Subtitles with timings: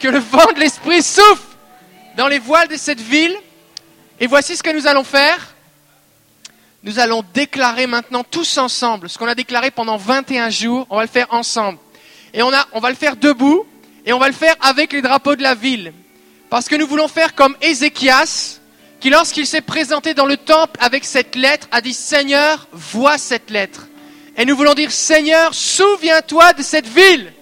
[0.00, 1.42] que le vent de l'Esprit souffle
[2.16, 3.36] dans les voiles de cette ville.
[4.18, 5.54] Et voici ce que nous allons faire.
[6.82, 10.86] Nous allons déclarer maintenant tous ensemble ce qu'on a déclaré pendant 21 jours.
[10.90, 11.78] On va le faire ensemble.
[12.32, 13.66] Et on, va le faire debout
[14.06, 15.92] et on va le faire avec les drapeaux de la ville.
[16.48, 18.60] Parce que nous voulons faire comme Ézéchias,
[18.98, 23.50] qui lorsqu'il s'est présenté dans le temple avec cette lettre, a dit Seigneur, vois cette
[23.50, 23.88] lettre.
[24.36, 27.32] Et nous voulons dire Seigneur, souviens-toi de cette ville.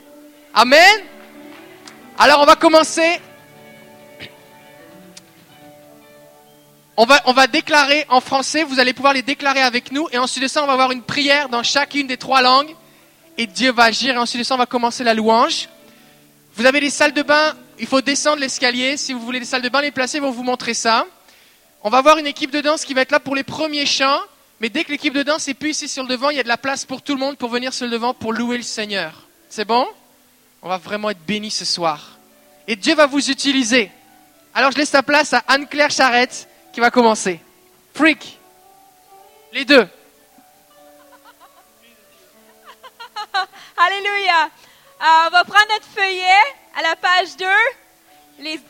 [0.54, 1.00] Amen.
[2.20, 3.20] Alors on va commencer.
[6.96, 10.08] On va, on va déclarer en français, vous allez pouvoir les déclarer avec nous.
[10.10, 12.74] Et ensuite de ça, on va avoir une prière dans chacune des trois langues.
[13.36, 14.16] Et Dieu va agir.
[14.16, 15.68] Et ensuite de ça, on va commencer la louange.
[16.56, 18.96] Vous avez des salles de bain, il faut descendre l'escalier.
[18.96, 21.06] Si vous voulez des salles de bain les placer, ils vont vous montrer ça.
[21.84, 24.18] On va avoir une équipe de danse qui va être là pour les premiers chants.
[24.58, 26.42] Mais dès que l'équipe de danse est plus ici sur le devant, il y a
[26.42, 28.64] de la place pour tout le monde pour venir sur le devant pour louer le
[28.64, 29.28] Seigneur.
[29.48, 29.86] C'est bon?
[30.62, 32.18] On va vraiment être bénis ce soir.
[32.66, 33.90] Et Dieu va vous utiliser.
[34.54, 37.40] Alors je laisse la place à Anne-Claire Charrette qui va commencer.
[37.94, 38.38] Freak.
[39.52, 39.88] Les deux.
[43.76, 44.44] Alléluia.
[45.00, 46.42] Euh, on va prendre notre feuillet
[46.76, 47.46] à la page 2.
[48.40, 48.60] Les...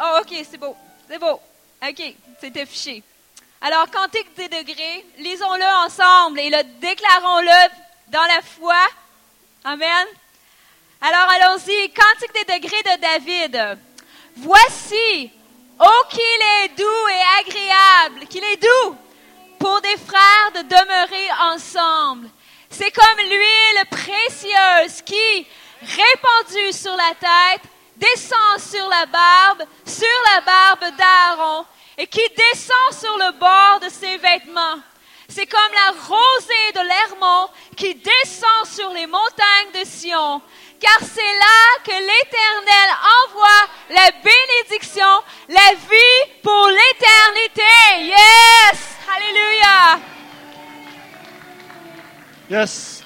[0.00, 0.76] Oh, ok, c'est beau.
[1.08, 1.40] C'est beau.
[1.82, 3.02] Ok, c'est affiché.
[3.60, 7.70] Alors, Cantique des degrés, lisons-le ensemble et le déclarons-le
[8.08, 8.76] dans la foi.
[9.64, 10.06] Amen.
[11.06, 11.90] Alors, allons-y.
[11.90, 13.78] Cantique des degrés de David.
[14.36, 15.30] Voici,
[15.78, 18.96] oh qu'il est doux et agréable, qu'il est doux
[19.58, 22.30] pour des frères de demeurer ensemble.
[22.70, 25.46] C'est comme l'huile précieuse qui,
[25.82, 31.66] répandue sur la tête, descend sur la barbe, sur la barbe d'Aaron,
[31.98, 34.80] et qui descend sur le bord de ses vêtements.
[35.28, 40.40] C'est comme la rosée de l'Hermon qui descend sur les montagnes de Sion,
[40.84, 42.88] car c'est là que l'Éternel
[43.24, 47.62] envoie la bénédiction, la vie pour l'éternité.
[48.00, 48.96] Yes!
[49.08, 50.02] Hallelujah!
[52.50, 53.02] Yes.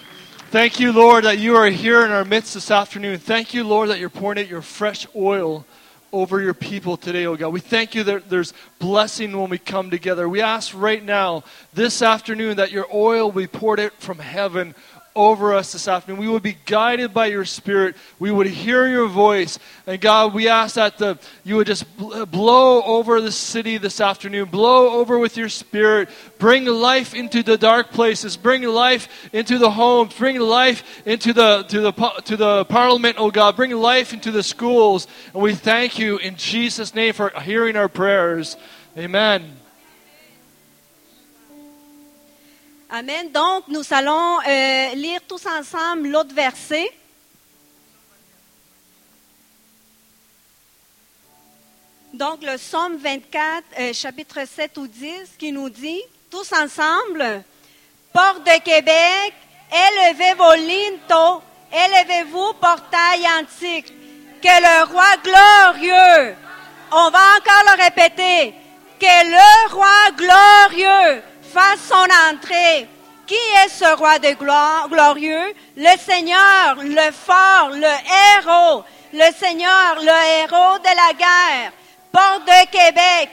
[0.51, 3.19] Thank you, Lord, that you are here in our midst this afternoon.
[3.19, 5.65] Thank you, Lord, that you're pouring out your fresh oil
[6.13, 7.53] over your people today, oh God.
[7.53, 10.29] We thank you that there's blessing when we come together.
[10.29, 11.45] We ask right now,
[11.75, 14.75] this afternoon, that your oil be poured out from heaven
[15.19, 16.21] over us this afternoon.
[16.21, 17.97] We would be guided by your Spirit.
[18.21, 19.59] We would hear your voice.
[19.85, 24.49] And God, we ask that the, you would just blow over the city this afternoon.
[24.49, 26.09] Blow over with your Spirit.
[26.39, 28.37] Bring life into the dark places.
[28.37, 30.15] Bring life into the homes.
[30.15, 33.57] Bring life into the, to, the, to the parliament, oh God.
[33.57, 35.09] Bring life into the schools.
[35.35, 38.57] And we thank you in Jesus' name for hearing our prayers.
[38.97, 39.58] Amen.
[42.91, 43.31] Amen.
[43.31, 46.91] Donc, nous allons euh, lire tous ensemble l'autre verset.
[52.15, 56.01] Donc, le psaume 24, euh, chapitre 7 ou 10, qui nous dit,
[56.31, 57.45] tous ensemble,
[58.11, 59.35] Porte de Québec,
[59.71, 63.93] élevez vos linteaux, élevez-vous, portail antique,
[64.41, 66.35] que le roi glorieux,
[66.93, 68.55] on va encore le répéter,
[68.99, 71.23] que le roi glorieux
[71.53, 72.89] fasse son entrée.
[73.27, 75.55] Qui est ce roi de gloire, glorieux?
[75.77, 77.95] Le Seigneur, le fort, le
[78.39, 78.85] héros.
[79.13, 81.73] Le Seigneur, le héros de la guerre.
[82.13, 83.31] Porte de Québec,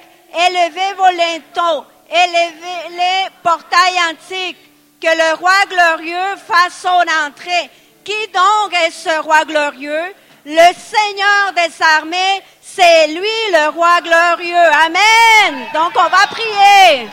[0.47, 4.57] élevez vos linteaux, élevez les portails antiques.
[5.01, 7.69] Que le roi glorieux fasse son entrée.
[8.03, 10.13] Qui donc est ce roi glorieux?
[10.45, 14.55] Le Seigneur des armées, c'est lui le roi glorieux.
[14.85, 15.65] Amen.
[15.73, 17.07] Donc on va prier.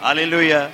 [0.00, 0.70] Aleluya.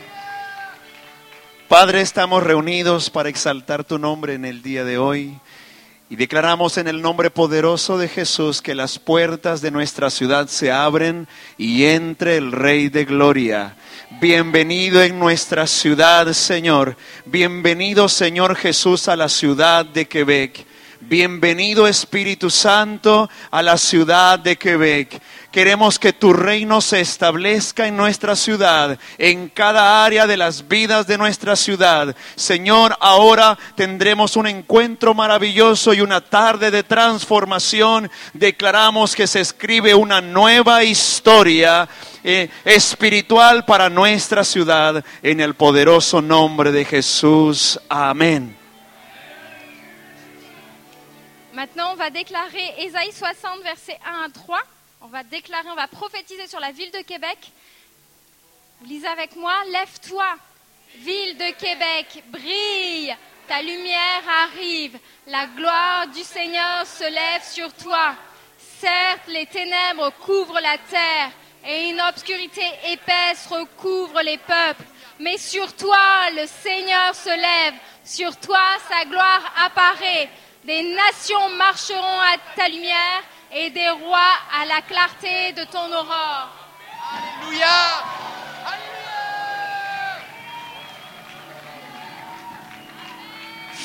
[1.68, 5.38] Padre, estamos reunidos para exaltar tu nombre en el día de hoy
[6.10, 10.72] y declaramos en el nombre poderoso de Jesús que las puertas de nuestra ciudad se
[10.72, 13.76] abren y entre el Rey de Gloria.
[14.20, 16.96] Bienvenido en nuestra ciudad, Señor.
[17.24, 20.66] Bienvenido, Señor Jesús, a la ciudad de Quebec.
[21.00, 25.20] Bienvenido Espíritu Santo a la ciudad de Quebec.
[25.52, 31.06] Queremos que tu reino se establezca en nuestra ciudad, en cada área de las vidas
[31.06, 32.16] de nuestra ciudad.
[32.36, 38.10] Señor, ahora tendremos un encuentro maravilloso y una tarde de transformación.
[38.32, 41.86] Declaramos que se escribe una nueva historia
[42.24, 47.78] eh, espiritual para nuestra ciudad en el poderoso nombre de Jesús.
[47.90, 48.56] Amén.
[51.52, 54.58] Maintenant, on va déclarer Ésaïe 60, versets 1 à 3.
[55.04, 57.50] On va déclarer, on va prophétiser sur la ville de Québec.
[58.80, 60.26] Vous lisez avec moi, lève-toi,
[60.98, 63.16] ville de Québec, brille,
[63.48, 64.96] Ta lumière arrive.
[65.26, 68.14] La gloire du Seigneur se lève sur toi.
[68.78, 71.30] Certes, les ténèbres couvrent la terre
[71.66, 74.84] et une obscurité épaisse recouvre les peuples.
[75.18, 77.74] Mais sur toi, le Seigneur se lève.
[78.04, 80.30] Sur toi, sa gloire apparaît.
[80.64, 83.22] Des nations marcheront à ta lumière
[83.54, 86.50] et des rois à la clarté de ton aurore.
[87.12, 87.66] Alléluia.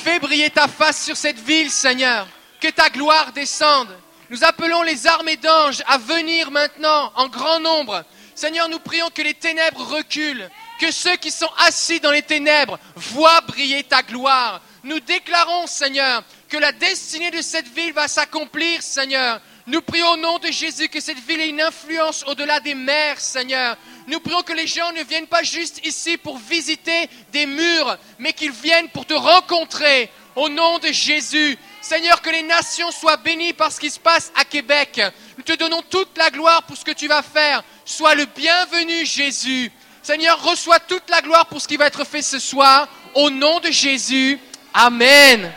[0.04, 2.28] Fais briller ta face sur cette ville, Seigneur.
[2.62, 3.90] Que ta gloire descende.
[4.30, 8.04] Nous appelons les armées d'anges à venir maintenant en grand nombre.
[8.36, 10.50] Seigneur, nous prions que les ténèbres reculent,
[10.80, 14.62] que ceux qui sont assis dans les ténèbres voient briller ta gloire.
[14.84, 19.42] Nous déclarons, Seigneur, que la destinée de cette ville va s'accomplir, Seigneur.
[19.68, 23.20] Nous prions au nom de Jésus que cette ville ait une influence au-delà des mers,
[23.20, 23.76] Seigneur.
[24.08, 28.32] Nous prions que les gens ne viennent pas juste ici pour visiter des murs, mais
[28.32, 30.10] qu'ils viennent pour te rencontrer.
[30.38, 31.58] Au nom de Jésus.
[31.82, 35.02] Seigneur, que les nations soient bénies par ce qui se passe à Québec.
[35.36, 37.62] Nous te donnons toute la gloire pour ce que tu vas faire.
[37.84, 39.70] Sois le bienvenu, Jésus.
[40.02, 42.88] Seigneur, reçois toute la gloire pour ce qui va être fait ce soir.
[43.16, 44.40] Au nom de Jésus.
[44.74, 45.52] Amen.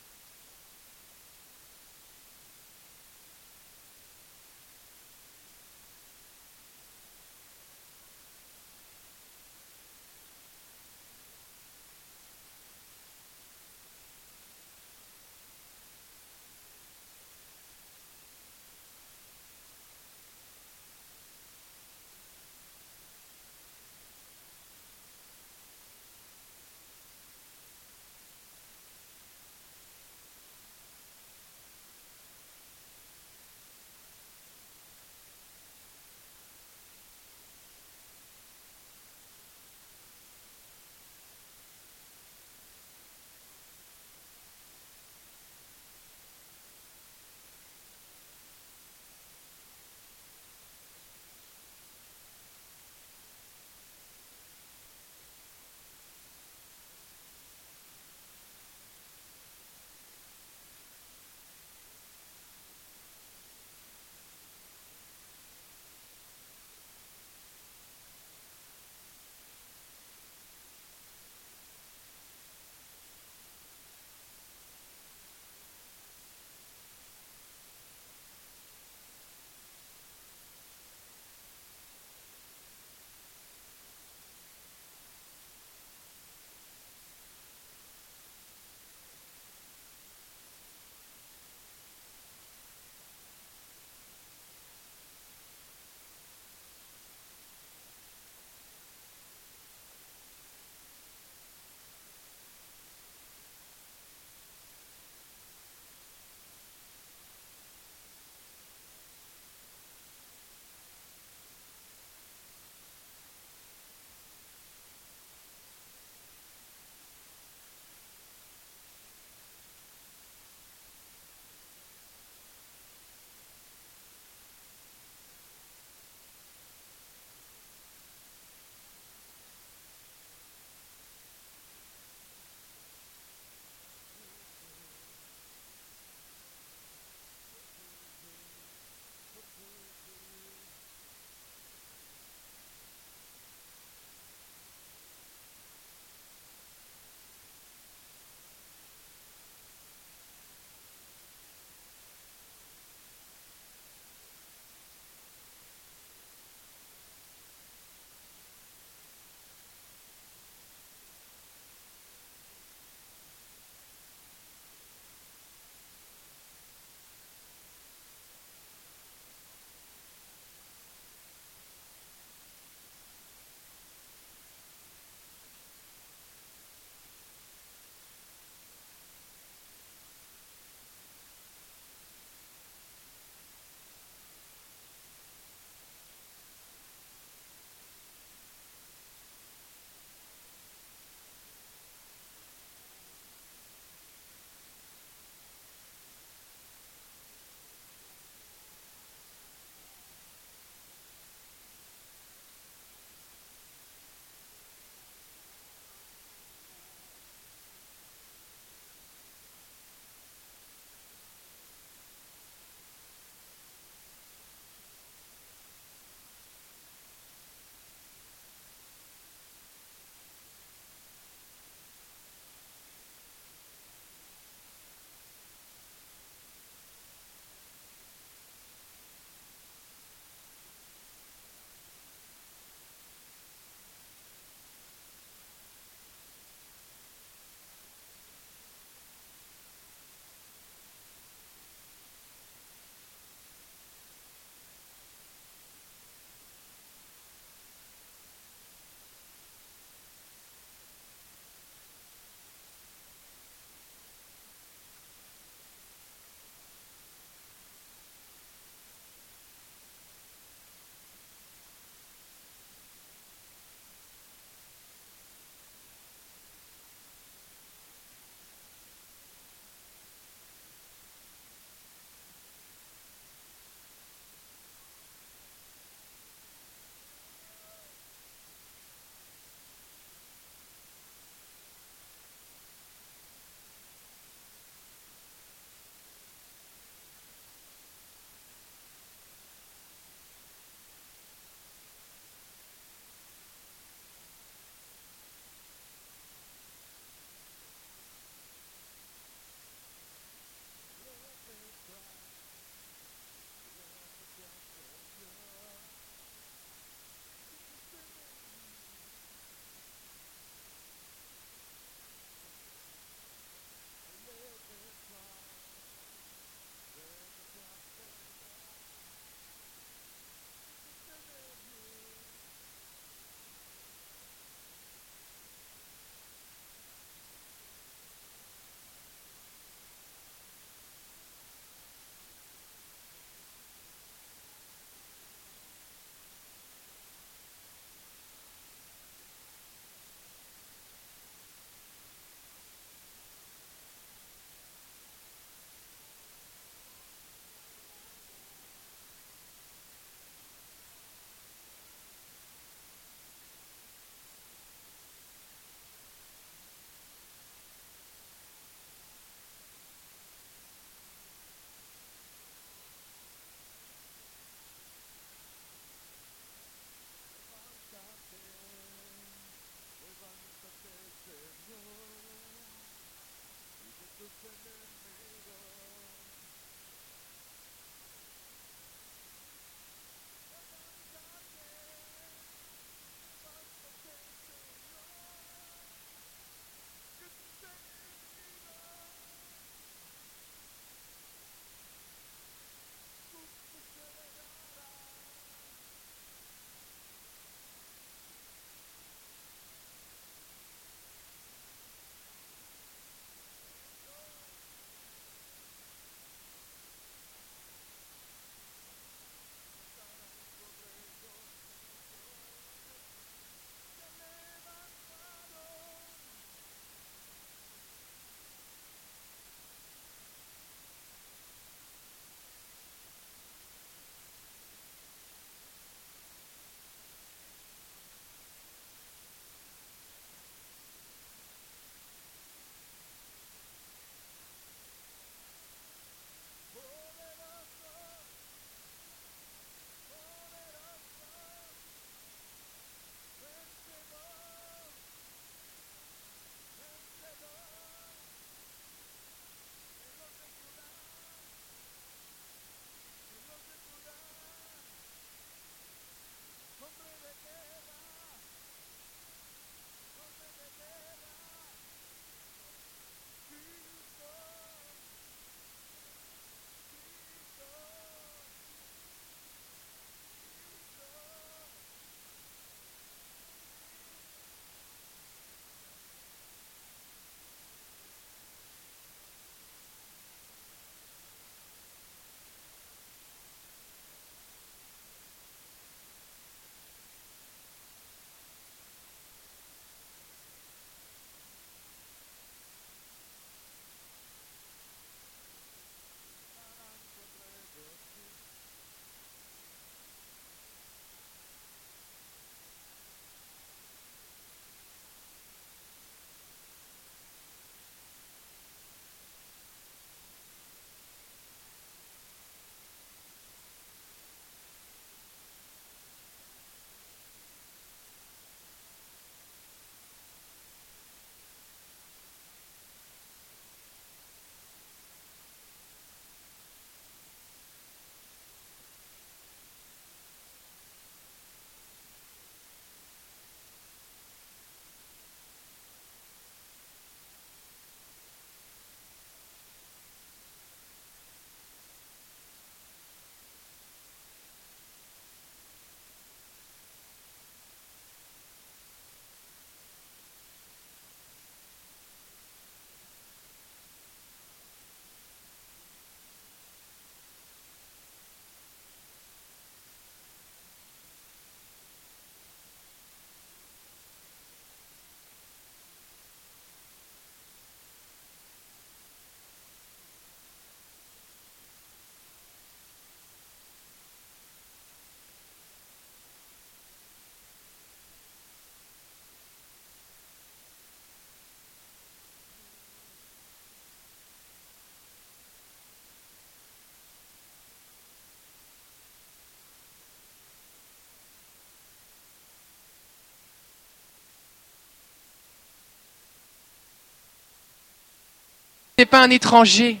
[599.08, 600.00] Pas un étranger,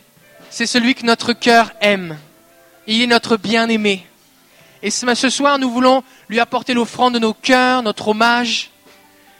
[0.50, 2.16] c'est celui que notre cœur aime.
[2.86, 4.06] Il est notre bien-aimé.
[4.82, 8.70] Et ce soir, nous voulons lui apporter l'offrande de nos cœurs, notre hommage,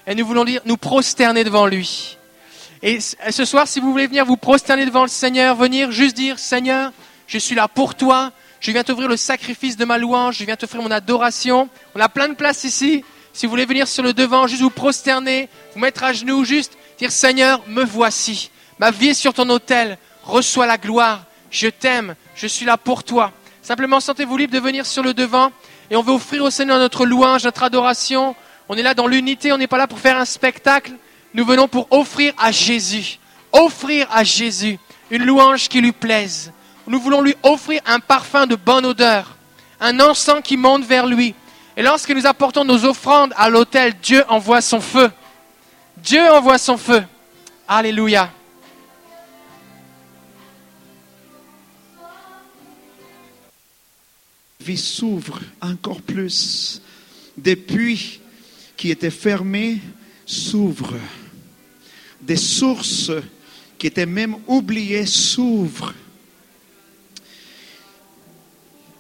[0.07, 2.17] et nous voulons dire, nous prosterner devant lui.
[2.83, 6.39] Et ce soir, si vous voulez venir vous prosterner devant le Seigneur, venir juste dire,
[6.39, 6.93] Seigneur,
[7.27, 10.57] je suis là pour toi, je viens t'offrir le sacrifice de ma louange, je viens
[10.57, 11.69] t'offrir mon adoration.
[11.95, 13.05] On a plein de places ici.
[13.33, 16.77] Si vous voulez venir sur le devant, juste vous prosterner, vous mettre à genoux, juste
[16.99, 18.51] dire, Seigneur, me voici.
[18.79, 19.99] Ma vie est sur ton autel.
[20.23, 21.25] Reçois la gloire.
[21.51, 22.15] Je t'aime.
[22.35, 23.33] Je suis là pour toi.
[23.63, 25.53] Simplement, sentez-vous libre de venir sur le devant
[25.91, 28.37] et on veut offrir au Seigneur notre louange, notre adoration.
[28.69, 29.53] On est là dans l'unité.
[29.53, 30.93] On n'est pas là pour faire un spectacle.
[31.35, 33.19] Nous venons pour offrir à Jésus.
[33.53, 34.79] Offrir à Jésus
[35.11, 36.53] une louange qui lui plaise.
[36.87, 39.37] Nous voulons lui offrir un parfum de bonne odeur.
[39.81, 41.35] Un encens qui monte vers lui.
[41.77, 45.11] Et lorsque nous apportons nos offrandes à l'autel, Dieu envoie son feu.
[45.97, 47.03] Dieu envoie son feu.
[47.67, 48.31] Alléluia.
[54.69, 56.83] Vie s'ouvre encore plus.
[57.39, 58.21] Des puits
[58.77, 59.79] qui étaient fermés
[60.27, 60.99] s'ouvrent.
[62.21, 63.11] Des sources
[63.79, 65.95] qui étaient même oubliés s'ouvrent.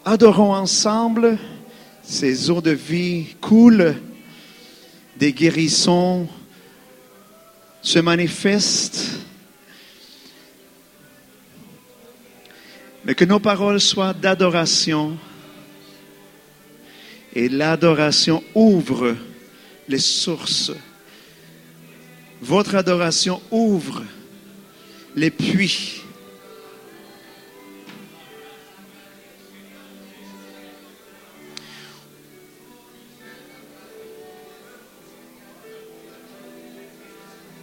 [0.06, 1.36] Adorons ensemble,
[2.02, 3.94] ces eaux de vie coulent,
[5.18, 6.26] des guérissons
[7.82, 9.04] se manifestent.
[13.04, 15.18] Mais que nos paroles soient d'adoration.
[17.34, 19.16] Et l'adoration ouvre
[19.88, 20.72] les sources.
[22.40, 24.02] Votre adoration ouvre
[25.16, 26.02] les puits.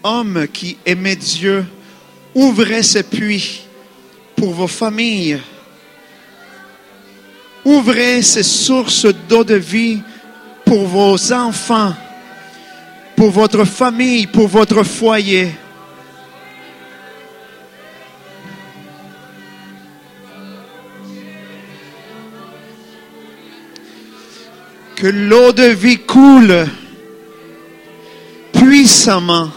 [0.04, 1.66] Homme qui aimait Dieu,
[2.36, 3.62] ouvrez ces puits
[4.36, 5.40] pour vos familles.
[7.66, 10.04] Ouvrez ces sources d'eau de vie
[10.64, 11.96] pour vos enfants,
[13.16, 15.52] pour votre famille, pour votre foyer.
[24.96, 26.68] Que l'eau de vie coule
[28.54, 29.52] puissamment,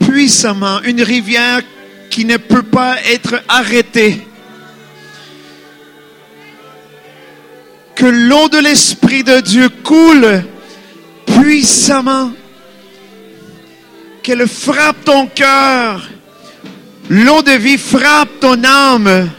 [0.00, 1.62] puissamment, une rivière
[2.10, 4.25] qui ne peut pas être arrêtée.
[7.96, 10.44] Que l'eau de l'Esprit de Dieu coule
[11.24, 12.30] puissamment,
[14.22, 16.08] qu'elle frappe ton cœur.
[17.08, 19.30] L'eau de vie frappe ton âme.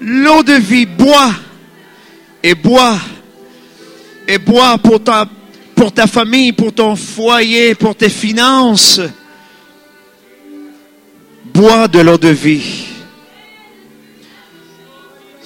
[0.00, 1.32] L'eau de vie boit
[2.42, 2.98] et bois
[4.26, 5.28] et bois pour ta,
[5.74, 9.00] pour ta famille, pour ton foyer, pour tes finances.
[11.44, 12.91] Bois de l'eau de vie.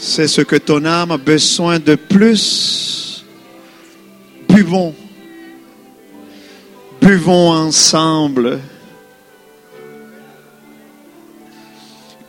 [0.08, 3.24] C'est ce que ton âme a besoin de plus.
[4.48, 4.94] Buvons.
[7.00, 8.60] Buvons ensemble.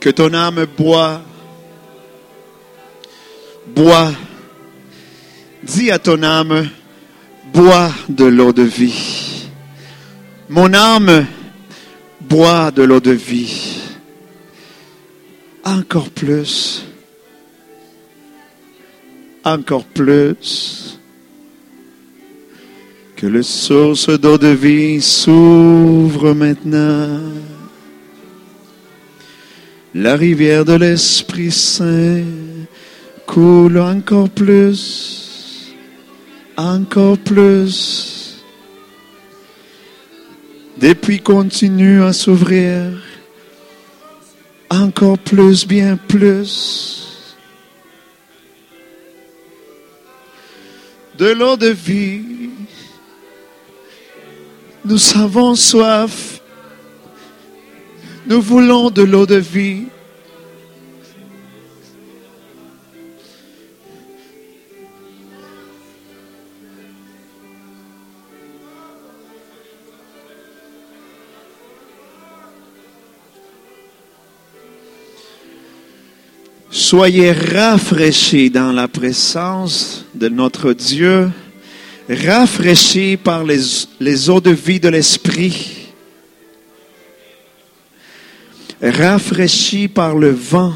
[0.00, 1.22] Que ton âme boit.
[3.68, 4.10] Bois.
[5.62, 6.68] Dis à ton âme,
[7.52, 9.46] bois de l'eau de vie.
[10.48, 11.26] Mon âme,
[12.22, 13.82] bois de l'eau de vie.
[15.64, 16.87] Encore plus.
[19.48, 21.00] Encore plus.
[23.16, 27.18] Que les sources d'eau de vie s'ouvrent maintenant.
[29.94, 32.24] La rivière de l'Esprit Saint
[33.24, 35.74] coule encore plus,
[36.58, 38.44] encore plus.
[40.76, 43.02] Des puits continuent à s'ouvrir,
[44.68, 47.07] encore plus, bien plus.
[51.18, 52.22] De l'eau de vie,
[54.84, 56.40] nous avons soif,
[58.28, 59.86] nous voulons de l'eau de vie.
[76.90, 81.30] Soyez rafraîchis dans la présence de notre Dieu,
[82.08, 83.60] rafraîchis par les,
[84.00, 85.90] les eaux de vie de l'Esprit,
[88.82, 90.72] rafraîchis par le vent.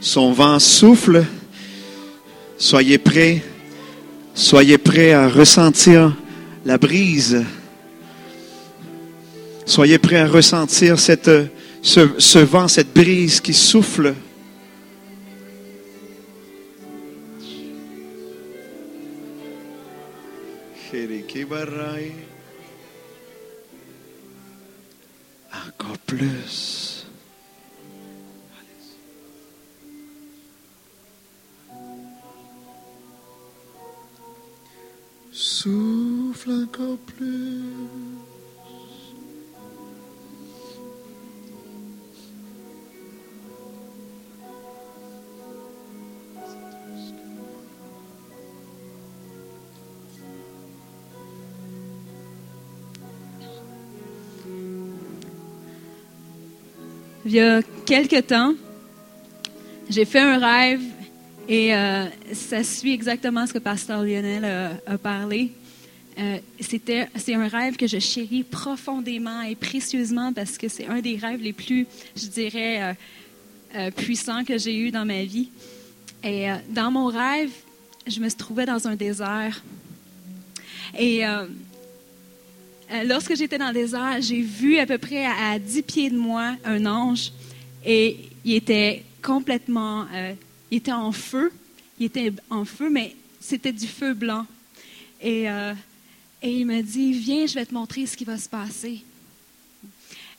[0.00, 1.24] Son vent souffle.
[2.58, 3.42] Soyez prêts.
[4.34, 6.16] Soyez prêts à ressentir
[6.64, 7.44] la brise.
[9.66, 11.46] Soyez prêts à ressentir ce,
[11.82, 14.14] ce vent, cette brise qui souffle.
[25.52, 26.89] Encore plus.
[36.46, 36.56] Il
[57.32, 58.54] y a quelque temps,
[59.90, 60.80] j'ai fait un rêve
[61.48, 64.44] et euh, ça suit exactement ce que Pasteur Lionel
[64.86, 65.52] a parlé.
[66.18, 71.16] Euh, c'est un rêve que je chéris profondément et précieusement parce que c'est un des
[71.16, 72.92] rêves les plus, je dirais, euh,
[73.76, 75.50] euh, puissants que j'ai eu dans ma vie.
[76.22, 77.50] Et dans mon rêve,
[78.06, 79.62] je me trouvais dans un désert.
[80.98, 81.22] Et
[83.06, 86.18] lorsque j'étais dans le désert, j'ai vu à peu près à, à 10 pieds de
[86.18, 87.32] moi un ange
[87.86, 90.04] et il était complètement,
[90.70, 91.50] il était en feu,
[91.98, 94.44] il était en feu, mais c'était du feu blanc.
[95.22, 95.46] Et,
[96.42, 99.04] et il me dit, viens, je vais te montrer ce qui va se passer.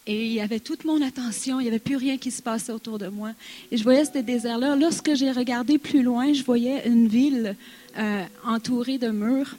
[0.07, 2.71] Et il y avait toute mon attention, il n'y avait plus rien qui se passait
[2.71, 3.31] autour de moi.
[3.71, 4.75] Et je voyais ce désert-là.
[4.75, 7.55] Lorsque j'ai regardé plus loin, je voyais une ville
[7.97, 9.55] euh, entourée de murs.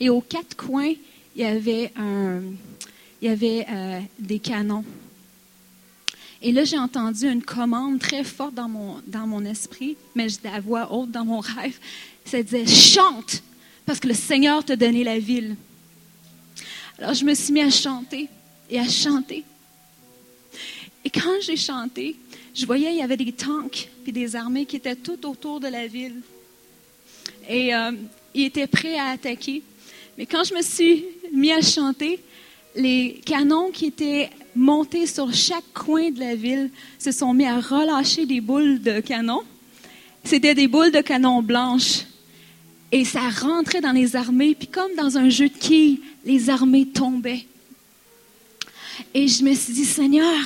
[0.00, 0.94] Et aux quatre coins,
[1.36, 2.40] il y avait, un,
[3.20, 4.84] il y avait euh, des canons.
[6.40, 10.48] Et là, j'ai entendu une commande très forte dans mon, dans mon esprit, mais j'étais
[10.48, 11.78] à voix haute dans mon rêve.
[12.24, 13.42] Ça disait Chante,
[13.86, 15.56] parce que le Seigneur t'a donné la ville.
[16.98, 18.28] Alors, je me suis mis à chanter
[18.70, 19.44] et à chanter.
[21.04, 22.16] Et quand j'ai chanté,
[22.54, 25.68] je voyais il y avait des tanks puis des armées qui étaient tout autour de
[25.68, 26.20] la ville.
[27.48, 27.92] Et euh,
[28.34, 29.62] ils étaient prêts à attaquer.
[30.16, 32.20] Mais quand je me suis mis à chanter,
[32.76, 37.60] les canons qui étaient montés sur chaque coin de la ville se sont mis à
[37.60, 39.42] relâcher des boules de canon.
[40.22, 42.04] C'était des boules de canon blanches.
[42.94, 46.86] Et ça rentrait dans les armées, puis comme dans un jeu de quilles, les armées
[46.86, 47.44] tombaient.
[49.12, 50.38] Et je me suis dit, Seigneur,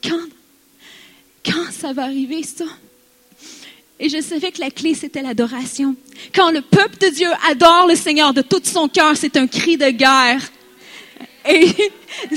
[0.00, 0.28] quand,
[1.44, 2.66] quand ça va arriver, ça?
[3.98, 5.96] Et je savais que la clé, c'était l'adoration.
[6.32, 9.76] Quand le peuple de Dieu adore le Seigneur de tout son cœur, c'est un cri
[9.76, 10.48] de guerre.
[11.48, 11.74] Et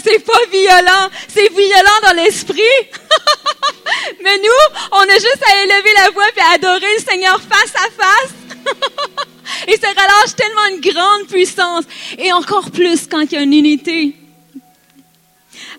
[0.03, 2.61] c'est pas violent, c'est violent dans l'esprit.
[4.23, 7.73] Mais nous, on a juste à élever la voix et à adorer le Seigneur face
[7.75, 8.33] à face.
[9.67, 11.83] et ça relâche tellement une grande puissance.
[12.17, 14.15] Et encore plus quand il y a une unité.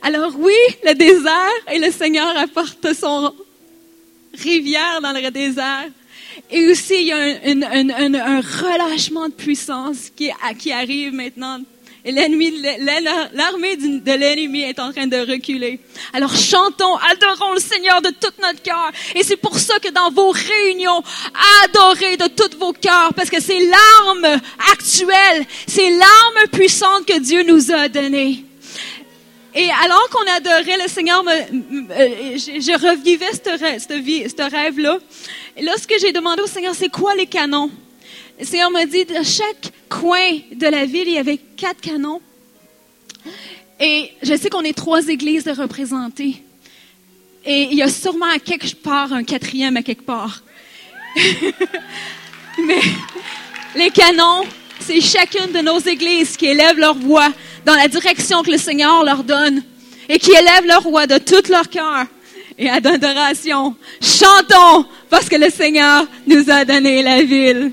[0.03, 3.35] Alors oui, le désert et le Seigneur apporte son
[4.35, 5.87] rivière dans le désert.
[6.51, 10.31] Et aussi, il y a un, relâchement de puissance qui
[10.73, 11.61] arrive maintenant.
[12.07, 12.53] Et l'ennemi,
[13.33, 15.81] l'armée de l'ennemi est en train de reculer.
[16.13, 18.91] Alors chantons, adorons le Seigneur de tout notre cœur.
[19.15, 21.03] Et c'est pour ça que dans vos réunions,
[21.65, 24.39] adorez de tous vos cœurs, parce que c'est l'arme
[24.71, 28.45] actuelle, c'est l'arme puissante que Dieu nous a donnée.
[29.55, 34.99] Et alors qu'on adorait le Seigneur, me, je, revivais ce rêve-là.
[35.57, 37.71] Et lorsque j'ai demandé au Seigneur, c'est quoi les canons?
[38.39, 42.21] Le Seigneur m'a dit, de chaque coin de la ville, il y avait quatre canons.
[43.79, 46.43] Et je sais qu'on est trois églises de représenter.
[47.45, 50.43] Et il y a sûrement à quelque part un quatrième à quelque part.
[52.59, 52.81] Mais
[53.77, 54.45] les canons,
[54.81, 57.29] c'est chacune de nos églises qui élève leur voix
[57.65, 59.63] dans la direction que le Seigneur leur donne
[60.09, 62.07] et qui élève leur voix de tout leur cœur
[62.59, 63.77] et à d'adoration.
[64.01, 67.73] Chantons parce que le Seigneur nous a donné la ville.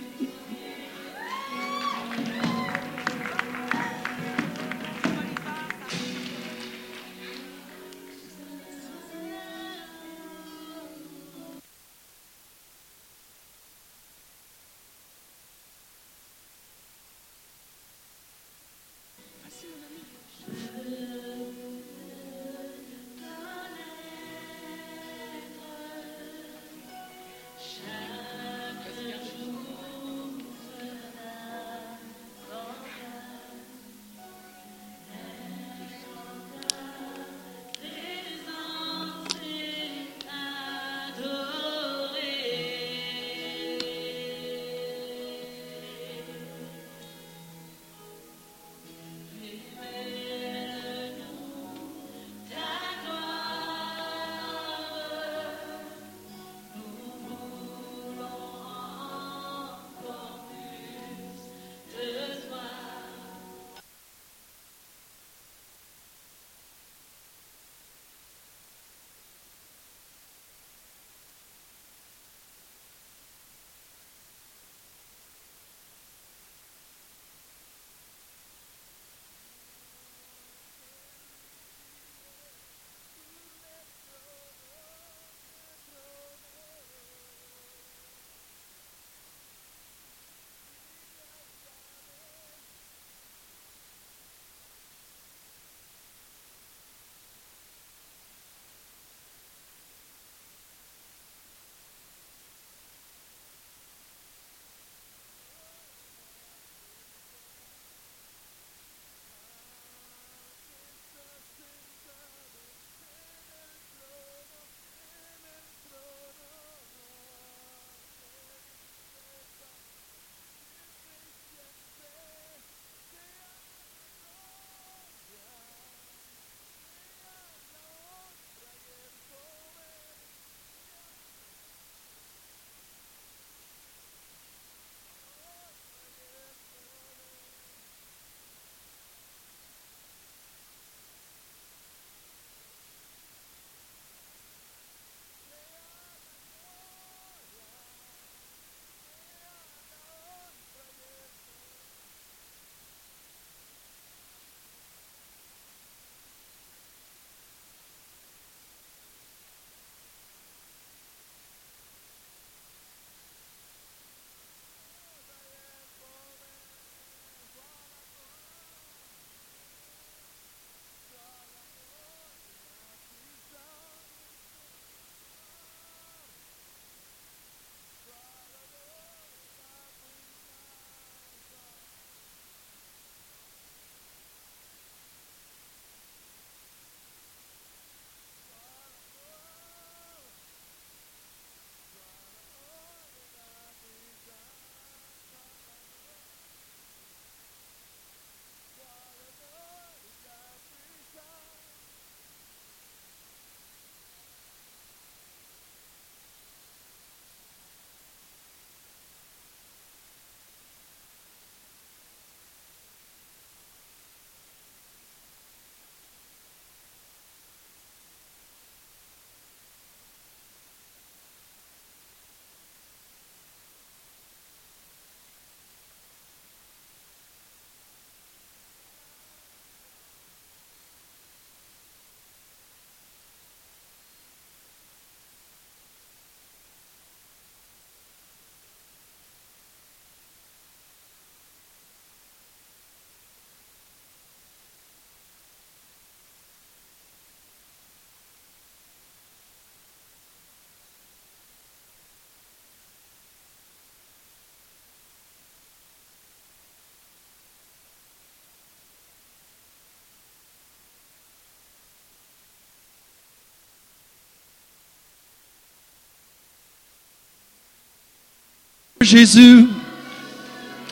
[269.04, 269.66] Jésus,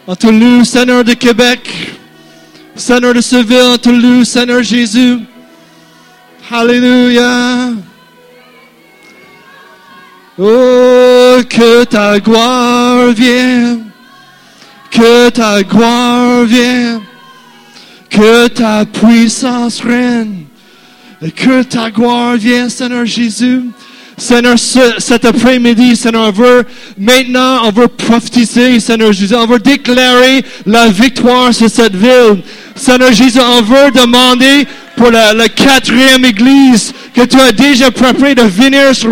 [0.07, 1.69] en Toulouse, Seigneur de Québec,
[2.75, 5.19] Seigneur de Seville, en Toulouse, Seigneur Jésus.
[6.51, 7.71] Alléluia.
[10.37, 13.83] Oh, que ta gloire vienne,
[14.89, 17.01] que ta gloire vienne,
[18.09, 20.45] que ta puissance règne,
[21.21, 23.63] et que ta gloire vienne, Seigneur Jésus.
[24.19, 26.65] Seigneur, ce- cet après-midi, Seigneur, on veut
[26.97, 32.41] maintenant, on veut prophétiser, Seigneur Jésus, on veut déclarer la victoire sur cette ville.
[32.75, 34.67] Seigneur Jésus, on veut demander
[34.99, 39.07] pour la, quatrième église que tu as déjà préparé de venir se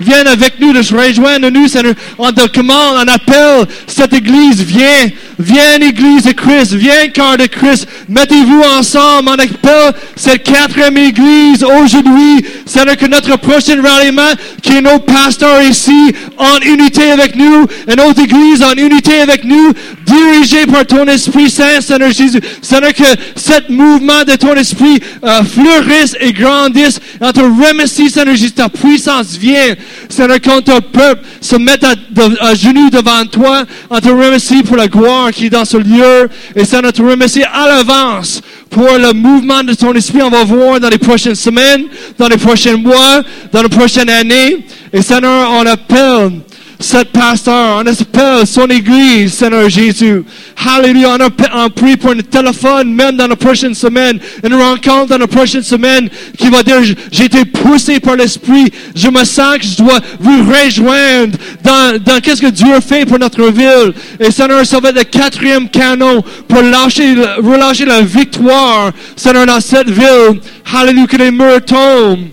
[0.00, 1.94] vienne avec nous, de se rejoindre nous, Seigneur.
[2.18, 5.08] On te commande, on appelle cette église, viens,
[5.40, 11.64] viens église de Christ, viens corps de Christ, mettez-vous ensemble, on appelle cette quatrième église
[11.64, 17.66] aujourd'hui, Seigneur, que notre prochain ralliement, qui est nos pasteurs ici, en unité avec nous,
[17.88, 19.72] et notre église en unité avec nous,
[20.06, 22.40] dirigé par ton Esprit Saint, Seigneur Jésus.
[22.62, 23.02] Seigneur, que
[23.34, 27.00] cet mouvement de ton Esprit euh, fleurisse et grandisse.
[27.20, 29.74] On te remercie, Seigneur Jésus, ta puissance vient.
[30.08, 34.88] Seigneur, quand ton peuple se met à, genoux devant toi, on te remercie pour la
[34.88, 36.28] gloire qui est dans ce lieu.
[36.54, 40.78] Et Seigneur, te remercie à l'avance pour le mouvement de ton esprit, on va voir
[40.78, 41.84] dans les prochaines semaines,
[42.18, 44.58] dans les prochains mois, dans les prochaines années.
[44.92, 46.40] Et Seigneur, on appelle
[46.80, 50.22] cette pasteur, on appelle son église, Seigneur Jésus.
[50.64, 55.18] Alléluia, on, on prie pour un téléphone, même dans la prochaine semaine, une rencontre dans
[55.18, 56.76] la prochaine semaine qui va dire,
[57.10, 62.20] j'ai été poussé par l'esprit, je me sens que je dois vous rejoindre dans, dans
[62.20, 63.92] qu'est-ce que Dieu fait pour notre ville.
[64.20, 69.60] Et Seigneur, ça va être le quatrième canon pour lâcher, relâcher la victoire, Seigneur, dans
[69.60, 70.40] cette ville.
[70.72, 72.28] Alléluia, que les murs tombent.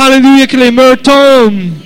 [0.00, 1.85] Alléluia, que les murs tombent.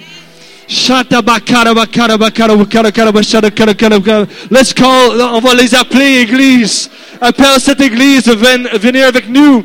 [4.50, 6.88] Let's call, on va les appeler église.
[7.20, 9.64] Appelle cette église ven- venir avec nous.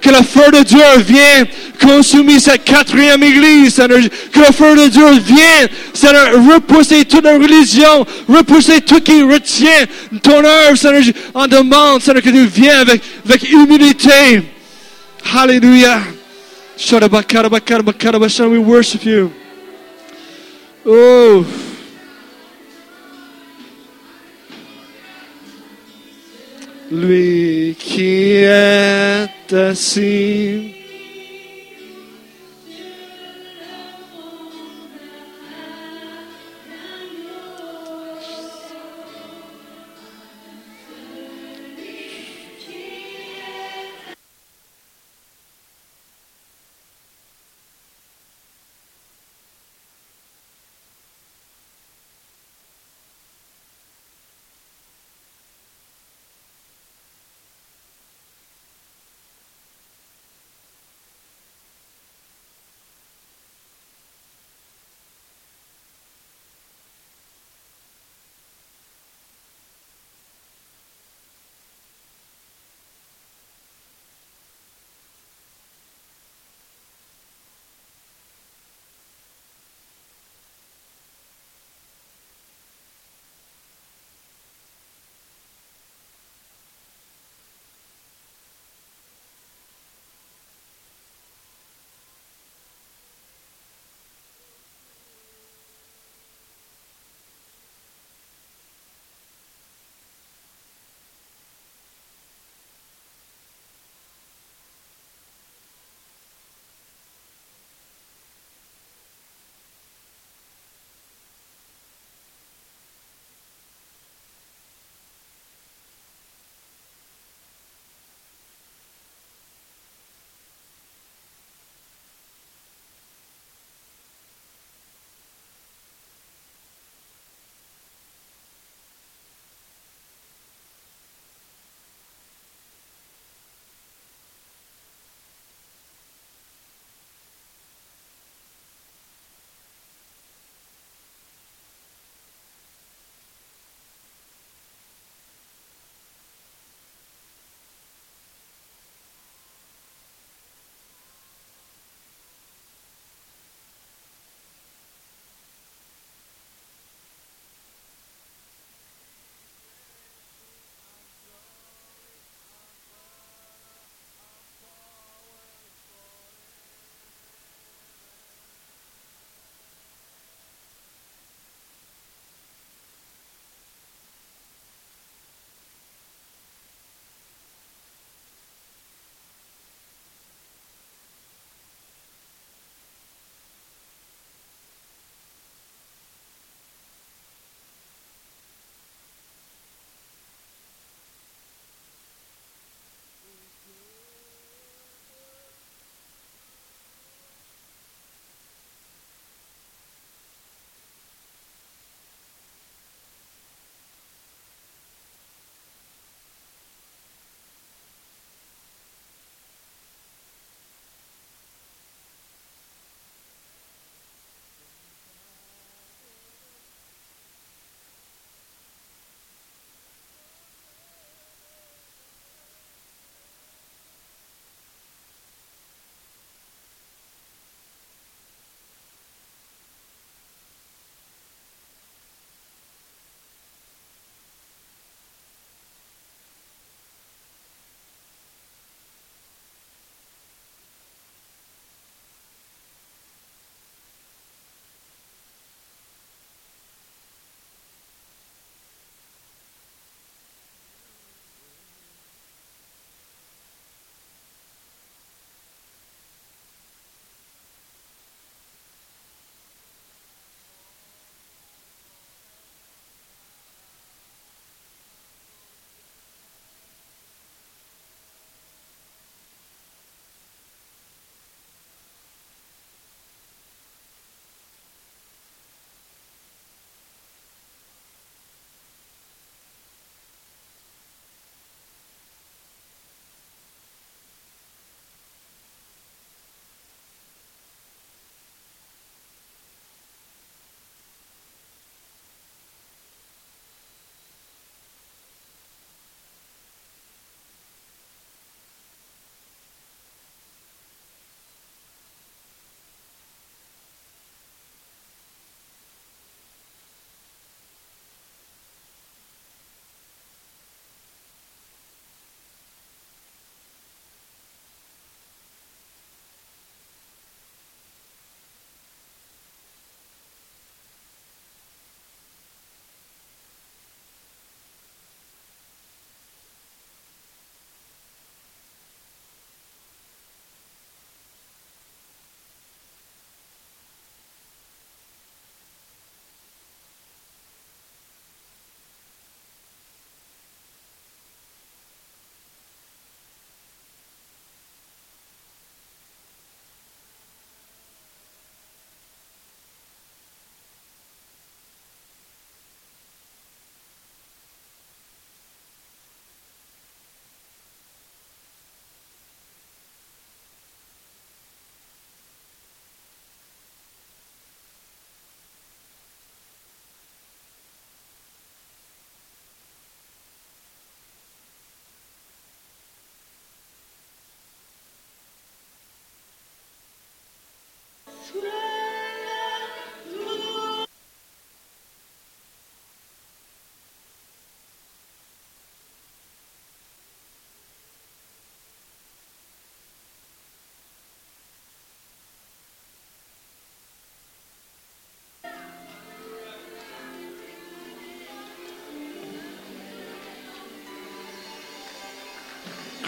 [0.00, 1.46] Que le feu de Dieu vienne
[1.80, 3.76] consumer cette quatrième église.
[3.76, 9.86] Que le feu de Dieu vienne, Seigneur, repousser toute la religion, repousser tout qui retient
[10.22, 10.76] ton œuvre.
[11.34, 14.42] On demande, que tu viennes avec, avec humilité.
[15.34, 16.00] Hallelujah.
[18.50, 19.32] We worship you.
[20.86, 21.44] Oh.
[26.90, 30.77] Lui qui est assis.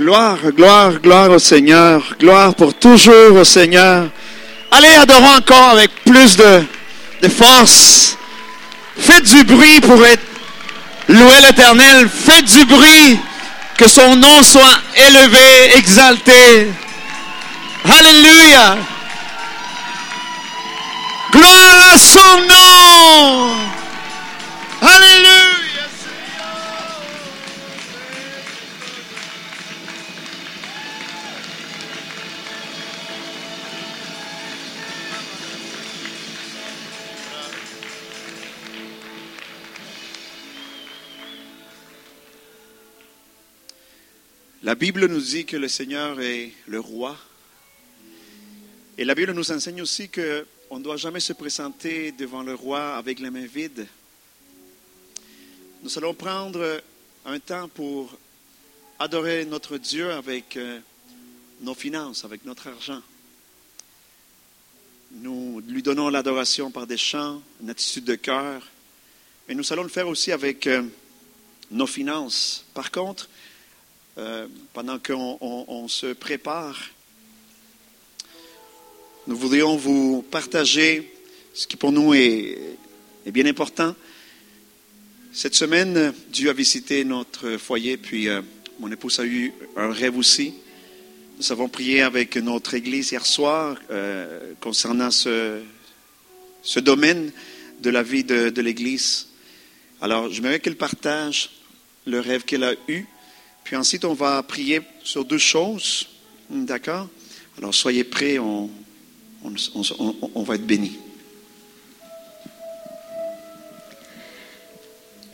[0.01, 2.03] Gloire, gloire, gloire au Seigneur.
[2.19, 4.09] Gloire pour toujours au Seigneur.
[4.71, 8.17] Allez, adorons encore avec plus de, force.
[8.99, 10.23] Faites du bruit pour être
[11.07, 12.09] loué l'Éternel.
[12.09, 13.21] Faites du bruit.
[13.77, 16.69] Que son nom soit élevé, exalté.
[17.85, 18.79] Alléluia.
[21.31, 23.55] Gloire à son nom.
[24.81, 25.50] Alléluia.
[44.71, 47.17] La Bible nous dit que le Seigneur est le roi.
[48.99, 52.97] Et la Bible nous enseigne aussi qu'on ne doit jamais se présenter devant le roi
[52.97, 53.89] avec les mains vides.
[55.83, 56.81] Nous allons prendre
[57.27, 58.17] un temps pour
[59.01, 60.79] adorer notre Dieu avec euh,
[61.63, 63.03] nos finances, avec notre argent.
[65.11, 68.69] Nous lui donnons l'adoration par des chants, une attitude de cœur,
[69.49, 70.85] mais nous allons le faire aussi avec euh,
[71.73, 72.65] nos finances.
[72.73, 73.29] Par contre,
[74.19, 76.91] euh, pendant qu'on on- se prépare,
[79.27, 81.13] nous voudrions vous partager
[81.55, 82.59] ce qui pour nous est,
[83.27, 83.95] bien important.
[85.33, 88.43] Cette semaine, Dieu a visité notre foyer, puis euh,
[88.81, 90.55] mon épouse a eu un rêve aussi.
[91.39, 95.61] Nous avons prié avec notre Église hier soir euh, concernant ce,
[96.63, 97.31] ce domaine
[97.81, 99.29] de la vie de, de l'Église.
[100.01, 101.51] Alors, j'aimerais qu'elle partage
[102.07, 103.05] le rêve qu'elle a eu.
[103.65, 106.07] Puis ensuite, on va prier sur deux choses.
[106.49, 107.09] D'accord?
[107.59, 108.71] Alors, soyez prêts, on,
[110.35, 110.99] va être bénis.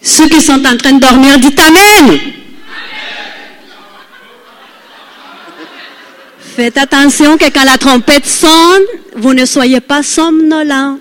[0.03, 2.19] Ceux qui sont en train de dormir, dites Amen.
[6.57, 8.83] Faites attention que quand la trompette sonne,
[9.15, 10.99] vous ne soyez pas somnolent.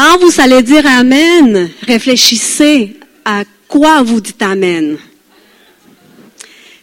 [0.00, 2.94] Quand vous allez dire Amen, réfléchissez
[3.24, 4.96] à quoi vous dites Amen.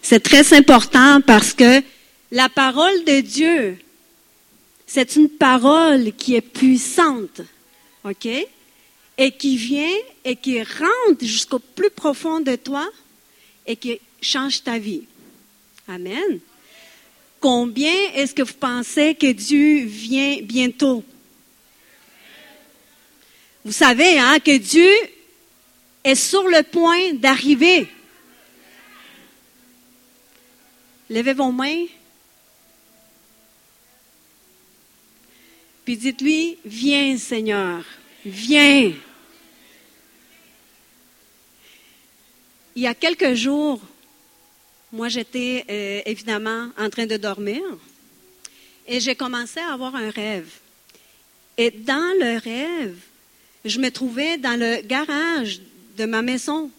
[0.01, 1.81] C'est très important parce que
[2.29, 3.77] la parole de Dieu,
[4.85, 7.39] c'est une parole qui est puissante,
[8.03, 8.27] OK?
[9.17, 12.85] Et qui vient et qui rentre jusqu'au plus profond de toi
[13.65, 15.03] et qui change ta vie.
[15.87, 16.39] Amen.
[17.39, 21.01] Combien est-ce que vous pensez que Dieu vient bientôt?
[23.65, 24.91] Vous savez, hein, que Dieu
[26.03, 27.87] est sur le point d'arriver.
[31.09, 31.85] Levez vos mains.
[35.83, 37.83] Puis dites-lui, viens Seigneur,
[38.23, 38.93] viens.
[42.75, 43.81] Il y a quelques jours,
[44.91, 47.63] moi j'étais euh, évidemment en train de dormir
[48.85, 50.51] et j'ai commencé à avoir un rêve.
[51.57, 52.97] Et dans le rêve,
[53.65, 55.59] je me trouvais dans le garage
[55.97, 56.69] de ma maison.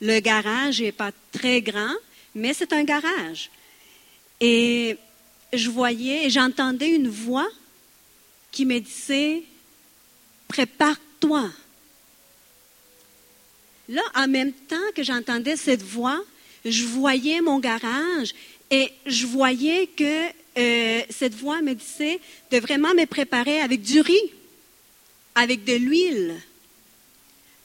[0.00, 1.94] Le garage n'est pas très grand,
[2.34, 3.50] mais c'est un garage.
[4.40, 4.96] Et
[5.52, 7.48] je voyais et j'entendais une voix
[8.50, 9.42] qui me disait,
[10.48, 11.50] prépare-toi.
[13.90, 16.20] Là, en même temps que j'entendais cette voix,
[16.64, 18.34] je voyais mon garage
[18.70, 22.18] et je voyais que euh, cette voix me disait
[22.50, 24.32] de vraiment me préparer avec du riz,
[25.34, 26.34] avec de l'huile,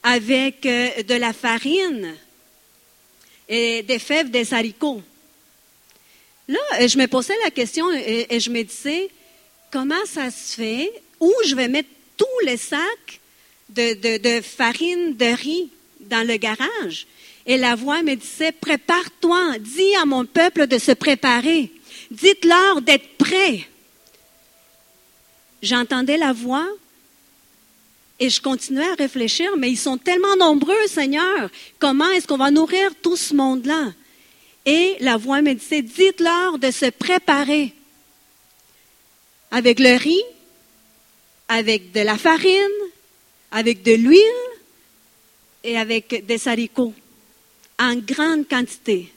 [0.03, 2.15] avec euh, de la farine
[3.47, 5.01] et des fèves des haricots.
[6.47, 9.09] Là, euh, je me posais la question et, je me disais,
[9.71, 13.19] comment ça se fait, où je vais mettre tous les sacs
[13.69, 17.05] de, de- de farine de riz dans le garage?
[17.45, 21.71] Et la voix me disait, prépare-toi, dis à mon peuple de se préparer,
[22.09, 23.67] dites-leur d'être prêts.
[25.61, 26.67] J'entendais la voix
[28.19, 31.49] et je continuais à réfléchir, mais ils sont tellement nombreux, Seigneur,
[31.79, 33.93] comment est-ce qu'on va nourrir tout ce monde-là?
[34.65, 37.73] Et la voix me disait, dites-leur de se préparer
[39.51, 40.23] avec le riz,
[41.47, 42.67] avec de la farine,
[43.51, 44.19] avec de l'huile
[45.63, 46.93] et avec des haricots
[47.79, 49.11] en grande quantité.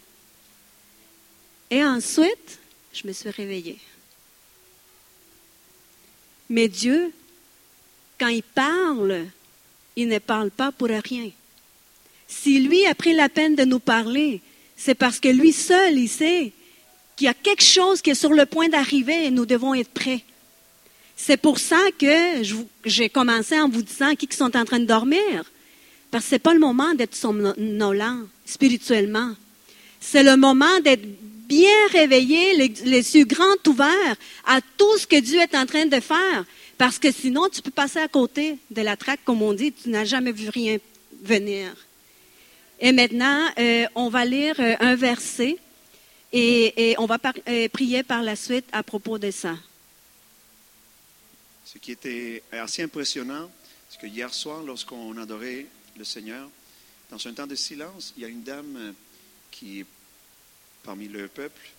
[1.71, 2.59] Et ensuite,
[2.93, 3.79] je me suis réveillée.
[6.49, 7.13] Mais Dieu,
[8.23, 9.27] quand il parle,
[9.97, 11.29] il ne parle pas pour rien.
[12.29, 14.41] Si lui a pris la peine de nous parler,
[14.77, 16.53] c'est parce que lui seul, il sait
[17.17, 19.91] qu'il y a quelque chose qui est sur le point d'arriver et nous devons être
[19.91, 20.23] prêts.
[21.17, 22.43] C'est pour ça que
[22.85, 25.51] j'ai commencé en vous disant qui sont en train de dormir.
[26.13, 29.33] Parce que ce n'est pas le moment d'être somnolent spirituellement.
[30.01, 31.05] C'est le moment d'être
[31.49, 34.17] bien réveillé, les, les yeux grands ouverts
[34.47, 36.45] à tout ce que Dieu est en train de faire.
[36.79, 39.89] Parce que sinon, tu peux passer à côté de la traque, comme on dit, tu
[39.91, 40.79] n'as jamais vu rien
[41.23, 41.75] venir.
[42.85, 45.57] Et maintenant, euh, on va lire euh, un verset
[46.33, 47.19] et, on va
[47.49, 49.57] euh, prier par la suite à propos de ça.
[51.65, 53.51] Ce qui était assez impressionnant,
[53.89, 55.67] c'est que hier soir, lorsqu'on adorait
[55.97, 56.51] le Seigneur,
[57.11, 58.95] dans un temps de silence, il y a une dame
[59.51, 59.85] qui,
[60.83, 61.71] parmi le peuple,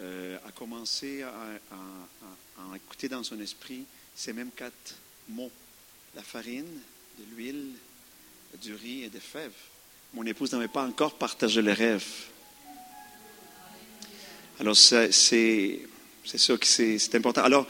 [0.00, 3.84] a commencé à écouter dans son esprit
[4.14, 4.96] ces mêmes quatre
[5.28, 5.50] mots.
[6.14, 6.66] La farine,
[7.18, 7.70] de l'huile,
[8.60, 9.50] du riz et des fèves.
[10.12, 12.04] Mon épouse n'avait pas encore partagé le rêve.
[14.60, 15.10] Alors, c'est
[16.24, 17.42] sûr que c'est important.
[17.42, 17.66] Alors,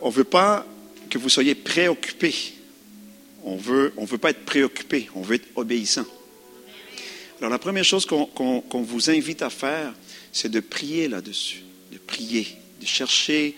[0.00, 0.64] on ne veut pas
[1.10, 2.34] que vous soyez préoccupés.
[3.44, 6.06] On veut, on veut pas être préoccupé, on veut être obéissant.
[7.38, 9.92] Alors la première chose qu'on vous invite à faire,
[10.32, 12.56] c'est de prier là-dessus, de prier,
[12.86, 13.56] chercher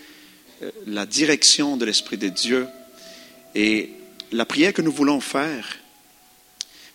[0.61, 2.67] euh, la direction de l'Esprit de Dieu.
[3.53, 3.91] Et
[4.31, 5.77] la prière que nous voulons faire,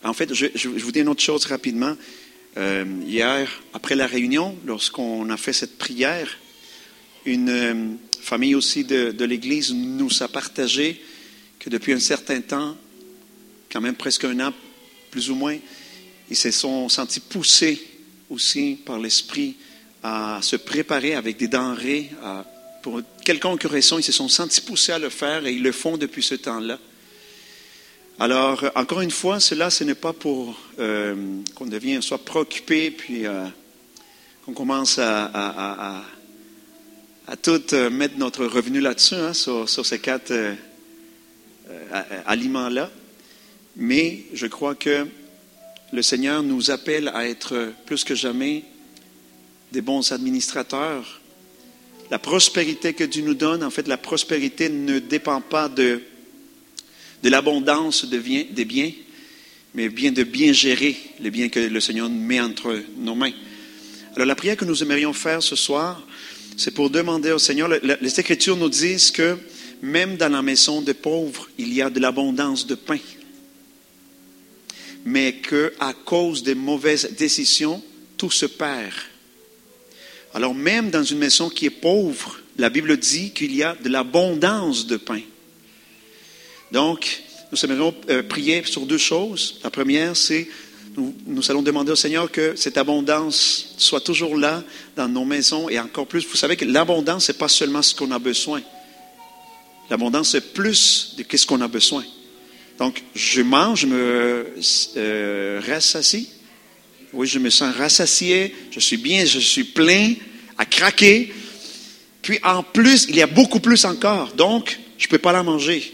[0.03, 1.95] en fait, je vous dis une autre chose rapidement.
[2.57, 6.37] Euh, hier, après la réunion, lorsqu'on a fait cette prière,
[7.25, 7.87] une euh,
[8.21, 11.01] famille aussi de, de l'Église nous a partagé
[11.59, 12.75] que depuis un certain temps,
[13.71, 14.53] quand même presque un an,
[15.11, 15.57] plus ou moins,
[16.29, 17.81] ils se sont sentis poussés
[18.29, 19.55] aussi par l'Esprit
[20.03, 22.09] à se préparer avec des denrées.
[22.81, 25.97] pour quelconque raison, ils se sont sentis poussés à le faire et ils le font
[25.97, 26.79] depuis ce temps-là.
[28.19, 31.15] Alors, encore une fois, cela, ce n'est pas pour euh,
[31.55, 33.45] qu'on devienne soit préoccupé, puis euh,
[34.45, 36.03] qu'on commence à, à- à-
[37.27, 40.33] à- tout euh, mettre notre revenu là-dessus, hein, sur, sur ces quatre
[42.25, 42.89] aliments-là.
[43.75, 45.07] Mais je crois que
[45.93, 48.63] le Seigneur nous appelle à être plus que jamais
[49.71, 51.21] des bons administrateurs.
[52.09, 56.01] La prospérité que Dieu nous donne, en fait, la prospérité ne dépend pas de,
[57.23, 58.91] l'abondance des biens,
[59.73, 63.31] mais bien de bien gérer les biens que le Seigneur met entre nos mains.
[64.15, 66.05] Alors la prière que nous aimerions faire ce soir,
[66.57, 69.37] c'est pour demander au Seigneur, le- le- les Écritures nous disent que
[69.81, 72.99] même dans la maison des pauvres, il y a de l'abondance de pain.
[75.05, 77.81] Mais qu'à cause des mauvaises décisions,
[78.17, 78.93] tout se perd.
[80.33, 83.89] Alors même dans une maison qui est pauvre, la Bible dit qu'il y a de
[83.89, 85.21] l'abondance de pain.
[86.71, 87.21] Donc,
[87.51, 89.59] nous aimerions euh, prier sur deux choses.
[89.63, 90.47] La première, c'est
[90.95, 94.63] nous, nous allons demander au Seigneur que cette abondance soit toujours là
[94.95, 96.25] dans nos maisons et encore plus.
[96.25, 98.61] Vous savez que l'abondance, ce n'est pas seulement ce qu'on a besoin.
[99.89, 102.03] L'abondance, c'est plus de ce qu'on a besoin.
[102.77, 104.45] Donc, je mange, je me
[104.97, 106.29] euh, rassasie.
[107.13, 110.13] Oui, je me sens rassasié, je suis bien, je suis plein,
[110.57, 111.33] à craquer.
[112.21, 114.33] Puis en plus, il y a beaucoup plus encore.
[114.33, 115.93] Donc, je ne peux pas la manger.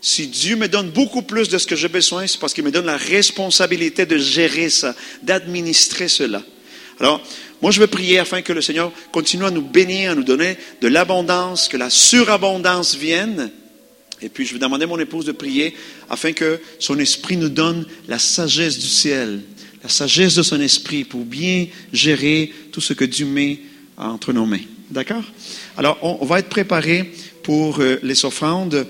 [0.00, 2.70] Si Dieu me donne beaucoup plus de ce que j'ai besoin, c'est parce qu'il me
[2.70, 6.42] donne la responsabilité de gérer ça, d'administrer cela.
[7.00, 7.20] Alors,
[7.62, 10.56] moi, je veux prier afin que le Seigneur continue à nous bénir, à nous donner
[10.80, 13.50] de l'abondance, que la surabondance vienne.
[14.20, 15.74] Et puis, je vais demander à mon épouse de prier
[16.10, 19.40] afin que son esprit nous donne la sagesse du ciel,
[19.82, 23.58] la sagesse de son esprit pour bien gérer tout ce que Dieu met
[23.96, 24.60] entre nos mains.
[24.90, 25.22] D'accord?
[25.76, 27.12] Alors, on, va être préparé
[27.42, 28.86] pour euh, les offrandes.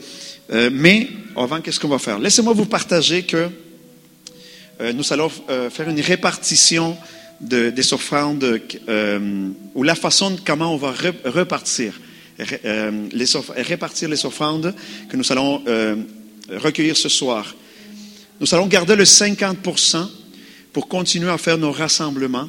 [0.50, 2.18] Euh, mais avant, qu'est-ce qu'on va faire?
[2.18, 3.48] Laissez-moi vous partager que
[4.80, 5.28] euh, nous allons
[5.70, 6.96] faire une répartition
[7.40, 8.60] de, des offrandes
[9.74, 12.00] ou la façon de comment on va re- repartir,
[12.38, 13.26] les
[13.56, 14.74] répartir les offrandes
[15.08, 15.62] que nous allons
[16.50, 17.54] recueillir ce soir.
[18.40, 20.08] Nous allons garder le 50%
[20.72, 22.48] pour continuer à faire nos rassemblements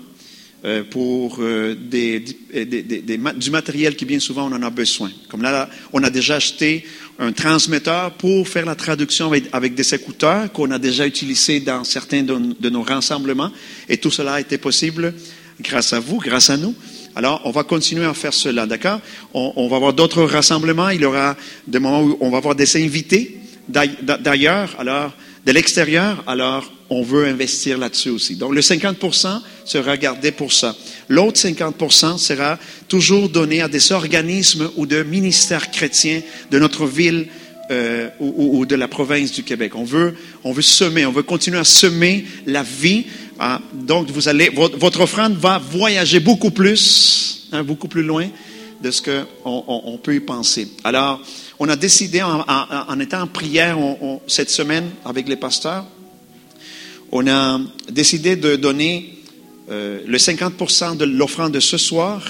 [0.65, 4.69] euh, pour euh, des, des- des- des du matériel qui bien souvent on en a
[4.69, 5.09] besoin.
[5.29, 6.85] Comme là, on a déjà acheté
[7.17, 12.23] un transmetteur pour faire la traduction avec, des écouteurs qu'on a déjà utilisés dans certains
[12.23, 13.51] de, de nos rassemblements.
[13.89, 15.13] Et tout cela a été possible
[15.61, 16.73] grâce à vous, grâce à nous.
[17.15, 19.01] Alors, on va continuer à faire cela, d'accord?
[19.33, 20.89] On, on va avoir d'autres rassemblements.
[20.89, 21.35] Il y aura
[21.67, 25.11] des moments où on va avoir des invités d'ail- d'ailleurs, alors
[25.45, 26.23] de l'extérieur.
[26.27, 28.35] Alors, on veut investir là-dessus aussi.
[28.35, 30.75] Donc, le 50% sera gardé pour ça.
[31.07, 37.27] L'autre 50% sera toujours donné à des organismes ou de ministères chrétiens de notre ville
[37.71, 39.73] euh, ou, ou- ou de la province du Québec.
[39.75, 43.05] On veut, on veut semer, on veut continuer à semer la vie.
[43.37, 48.27] Ah, donc, vous allez, votre, votre offrande va voyager beaucoup plus, hein, beaucoup plus loin
[48.81, 50.67] de ce qu'on on, on peut y penser.
[50.83, 51.21] Alors,
[51.59, 55.85] on a décidé, en, en- en étant en prière on- cette semaine avec les pasteurs,
[57.11, 59.19] on a décidé de donner
[59.69, 62.23] euh, le 50% de l'offrande de ce soir.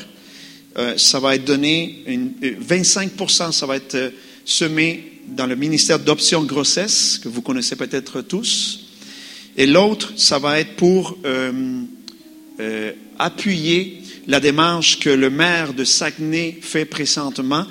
[0.77, 4.13] Euh, ça va être donné, une, euh, 25% ça va être
[4.45, 8.87] semé dans le ministère d'option grossesse, que vous connaissez peut-être tous.
[9.57, 11.17] Et l'autre, ça va être pour
[13.19, 17.65] appuyer la démarche que le maire de Saguenay fait présentement.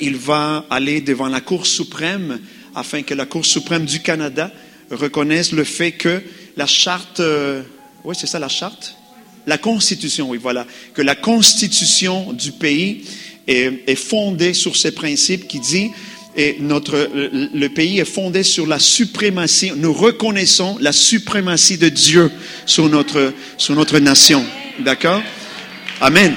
[0.00, 2.40] Il va aller devant la Cour suprême
[2.74, 4.50] afin que la Cour suprême du Canada
[4.94, 6.22] reconnaisse le fait que
[6.56, 7.62] la charte, euh,
[8.04, 8.96] oui c'est ça la charte,
[9.46, 13.04] la constitution, oui voilà, que la constitution du pays
[13.48, 15.90] est, est fondée sur ces principes qui dit
[16.36, 19.72] et notre le pays est fondé sur la suprématie.
[19.76, 22.30] Nous reconnaissons la suprématie de Dieu
[22.64, 24.44] sur notre sur notre nation.
[24.78, 25.20] D'accord?
[26.00, 26.34] Amen.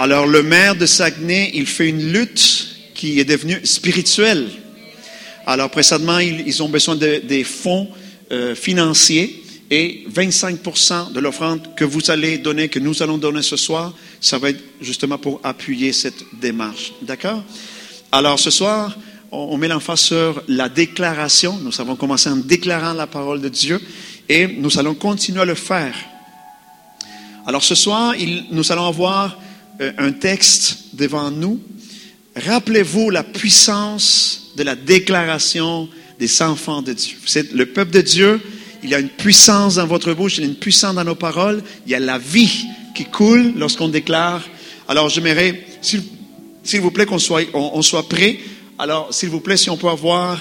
[0.00, 4.48] Alors le maire de Saguenay, il fait une lutte qui est devenue spirituelle.
[5.44, 7.88] Alors précédemment, ils, ont besoin de- des fonds
[8.30, 9.42] euh, financiers
[9.72, 14.38] et 25% de l'offrande que vous allez donner, que nous allons donner ce soir, ça
[14.38, 16.92] va être justement pour appuyer cette démarche.
[17.02, 17.42] D'accord?
[18.12, 18.96] Alors ce soir,
[19.32, 21.58] on, met l'emphase sur la déclaration.
[21.60, 23.80] Nous avons commencé en déclarant la parole de Dieu
[24.28, 25.94] et nous allons continuer à le faire.
[27.48, 28.14] Alors ce soir,
[28.52, 29.36] nous allons avoir
[29.80, 31.60] un texte devant nous.
[32.36, 37.16] Rappelez-vous la puissance de la déclaration des enfants de Dieu.
[37.24, 38.40] Vous êtes le peuple de Dieu,
[38.82, 41.14] il y a une puissance dans votre bouche, il y a une puissance dans nos
[41.14, 44.42] paroles, il y a la vie qui coule lorsqu'on déclare.
[44.88, 48.38] Alors j'aimerais, s'il vous plaît, qu'on soit, on soit prêt.
[48.78, 50.38] Alors, s'il vous plaît, si on peut avoir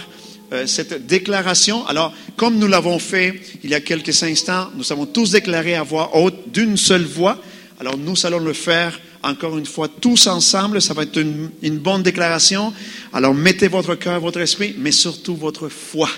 [0.53, 1.85] euh, cette déclaration.
[1.87, 3.33] Alors, comme nous l'avons fait
[3.63, 7.37] il y a quelques instants, nous avons tous déclaré à voix haute d'une seule voix.
[7.81, 10.81] Alors, nous allons le faire encore une fois tous ensemble.
[10.81, 12.73] Ça va être une, bonne déclaration.
[13.13, 16.09] Alors, mettez votre cœur, votre esprit, mais surtout votre foi.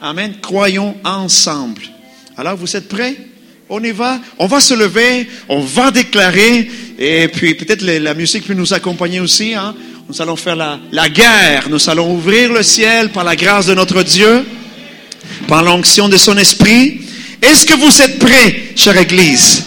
[0.00, 0.34] Amen.
[0.40, 1.82] Croyons ensemble.
[2.36, 3.16] Alors, vous êtes prêts?
[3.68, 4.20] On y va?
[4.38, 5.28] On va se lever.
[5.48, 6.70] On va déclarer.
[6.98, 9.54] Et puis, peut-être la, la musique peut nous accompagner aussi.
[9.54, 9.74] Hein?
[10.08, 11.68] Nous allons faire la, la guerre.
[11.68, 14.44] Nous allons ouvrir le ciel par la grâce de notre Dieu,
[15.48, 17.00] par l'onction de son esprit.
[17.42, 19.64] Est-ce que vous êtes prêts, chère Église?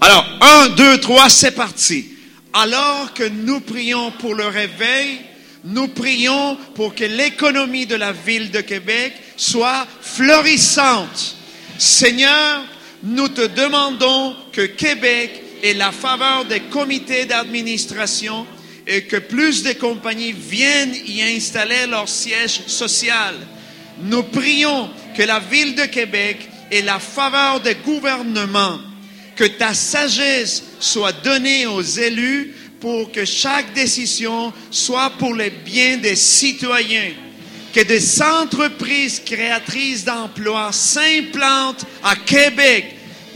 [0.00, 0.24] Alors,
[0.66, 2.06] un, deux, trois, c'est parti.
[2.52, 5.20] Alors que nous prions pour le réveil,
[5.64, 11.36] nous prions pour que l'économie de la ville de Québec soit florissante.
[11.78, 12.64] Seigneur,
[13.02, 18.46] nous te demandons que Québec ait la faveur des comités d'administration
[18.86, 23.34] et que plus de compagnies viennent y installer leur siège social.
[24.02, 28.78] Nous prions que la ville de Québec ait la faveur des gouvernements
[29.36, 35.98] que ta sagesse soit donnée aux élus pour que chaque décision soit pour le bien
[35.98, 37.12] des citoyens.
[37.74, 42.86] Que des entreprises créatrices d'emplois s'implantent à Québec.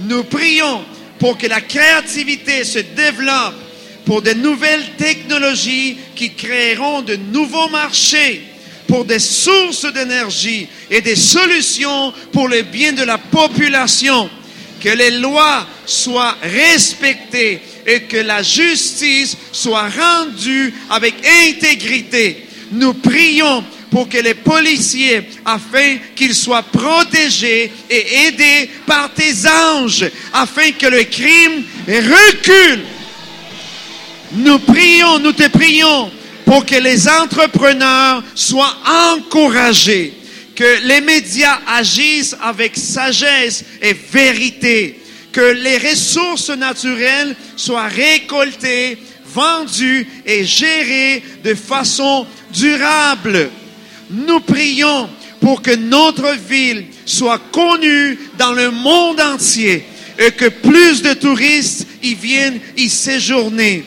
[0.01, 0.83] Nous prions
[1.19, 3.55] pour que la créativité se développe,
[4.07, 8.43] pour de nouvelles technologies qui créeront de nouveaux marchés,
[8.89, 14.31] pour des sources d'énergie et des solutions pour le bien de la population
[14.81, 21.15] que les lois soient respectées et que la justice soit rendue avec
[21.49, 22.47] intégrité.
[22.73, 30.09] Nous prions pour que les policiers, afin qu'ils soient protégés et aidés par tes anges,
[30.33, 32.85] afin que le crime recule.
[34.33, 36.11] Nous prions, nous te prions
[36.45, 38.77] pour que les entrepreneurs soient
[39.13, 40.15] encouragés,
[40.61, 45.01] que les médias agissent avec sagesse et vérité,
[45.33, 53.49] que les ressources naturelles soient récoltées, vendues et gérées de façon durable.
[54.11, 55.09] Nous prions
[55.41, 59.83] pour que notre ville soit connue dans le monde entier
[60.19, 63.83] et que plus de touristes y viennent y séjourner.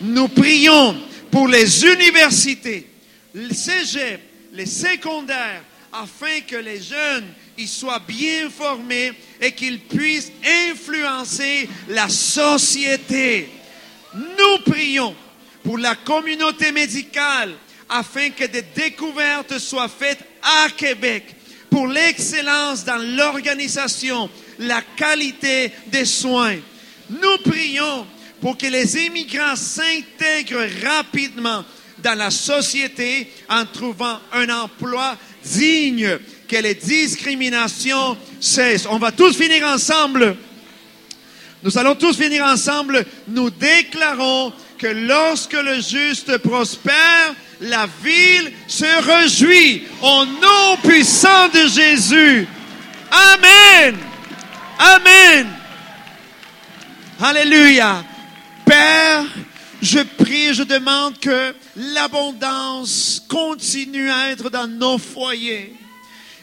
[0.00, 0.94] Nous prions
[1.32, 2.86] pour les universités,
[3.34, 4.20] les cégeps,
[4.52, 10.32] les secondaires, afin que les jeunes y soient bien formés et qu'ils puissent
[10.70, 13.48] influencer la société.
[14.14, 15.14] Nous prions
[15.62, 17.52] pour la communauté médicale
[17.88, 21.24] afin que des découvertes soient faites à Québec
[21.70, 24.28] pour l'excellence dans l'organisation,
[24.58, 26.56] la qualité des soins.
[27.08, 28.06] Nous prions
[28.40, 31.64] pour que les immigrants s'intègrent rapidement
[32.02, 36.18] dans la société en trouvant un emploi digne,
[36.48, 38.86] que les discriminations cessent.
[38.90, 40.36] On va tous finir ensemble.
[41.62, 43.06] Nous allons tous finir ensemble.
[43.28, 51.68] Nous déclarons que lorsque le juste prospère, la ville se réjouit au nom puissant de
[51.68, 52.46] Jésus.
[53.10, 53.96] Amen.
[54.78, 55.46] Amen.
[57.20, 58.04] Alléluia.
[58.64, 59.24] Père,
[59.82, 65.74] je prie, je demande que l'abondance continue à être dans nos foyers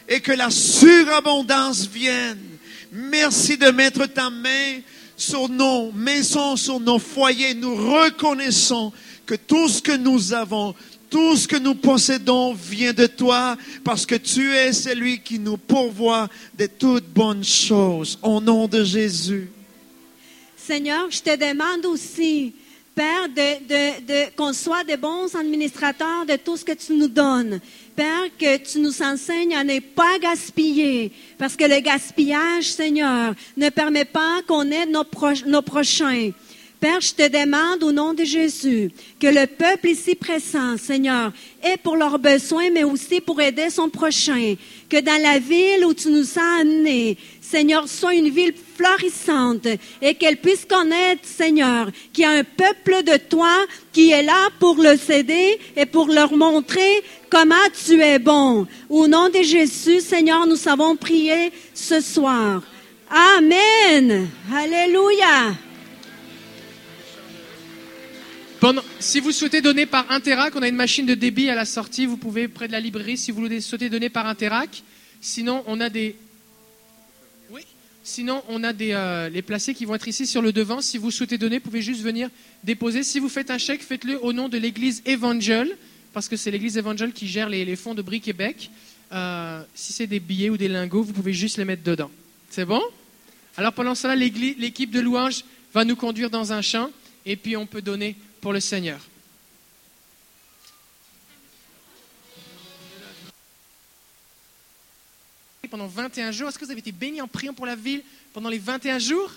[0.06, 2.38] et que la surabondance vienne.
[2.92, 4.80] Merci de mettre ta main
[5.16, 7.54] sur nos maisons, sur nos foyers.
[7.54, 8.92] Nous reconnaissons
[9.24, 10.74] que tout ce que nous avons,
[11.08, 15.56] tout ce que nous possédons vient de toi parce que tu es celui qui nous
[15.56, 16.28] pourvoit
[16.58, 18.18] de toutes bonnes choses.
[18.22, 19.48] Au nom de Jésus.
[20.56, 22.52] Seigneur, je te demande aussi,
[22.94, 27.08] Père, de, de, de, qu'on soit des bons administrateurs de tout ce que tu nous
[27.08, 27.60] donnes.
[27.94, 33.68] Père, que tu nous enseignes à ne pas gaspiller, parce que le gaspillage, Seigneur, ne
[33.68, 36.30] permet pas qu'on aide nos, proches, nos prochains.
[36.80, 41.30] Père, je te demande au nom de Jésus que le peuple ici présent, Seigneur,
[41.62, 44.54] ait pour leurs besoins, mais aussi pour aider son prochain.
[44.88, 49.66] Que dans la ville où tu nous as amenés, Seigneur, soit une ville florissante
[50.00, 54.48] et qu'elle puisse connaître, Seigneur, qu'il y a un peuple de toi qui est là
[54.58, 57.54] pour le céder et pour leur montrer comment
[57.84, 58.66] tu es bon.
[58.88, 62.62] Au nom de Jésus, Seigneur, nous savons prier ce soir.
[63.10, 64.28] Amen.
[64.50, 65.52] Alléluia.
[68.98, 72.04] Si vous souhaitez donner par Interac, on a une machine de débit à la sortie.
[72.04, 74.82] Vous pouvez près de la librairie si vous souhaitez donner par Interac.
[75.22, 76.14] Sinon, on a des.
[77.50, 77.62] Oui.
[78.04, 80.82] Sinon, on a des euh, les placés qui vont être ici sur le devant.
[80.82, 82.28] Si vous souhaitez donner, vous pouvez juste venir
[82.62, 83.02] déposer.
[83.02, 85.74] Si vous faites un chèque, faites-le au nom de l'Église Evangel,
[86.12, 88.70] parce que c'est l'Église Evangel qui gère les, les fonds de Brie Québec.
[89.12, 92.10] Euh, si c'est des billets ou des lingots, vous pouvez juste les mettre dedans.
[92.50, 92.82] C'est bon?
[93.56, 96.90] Alors pendant cela, l'équipe de louange va nous conduire dans un champ
[97.24, 99.00] et puis on peut donner pour le Seigneur.
[105.70, 108.48] Pendant 21 jours, est-ce que vous avez été bénis en priant pour la ville pendant
[108.48, 109.30] les 21 jours?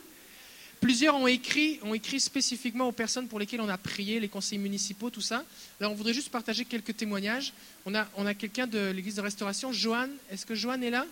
[0.82, 4.58] Plusieurs ont écrit, ont écrit spécifiquement aux personnes pour lesquelles on a prié, les conseils
[4.58, 5.44] municipaux, tout ça.
[5.80, 7.54] Alors on voudrait juste partager quelques témoignages.
[7.86, 10.12] On a, on a quelqu'un de l'église de restauration, Joanne.
[10.32, 11.06] Est-ce que Joanne est là?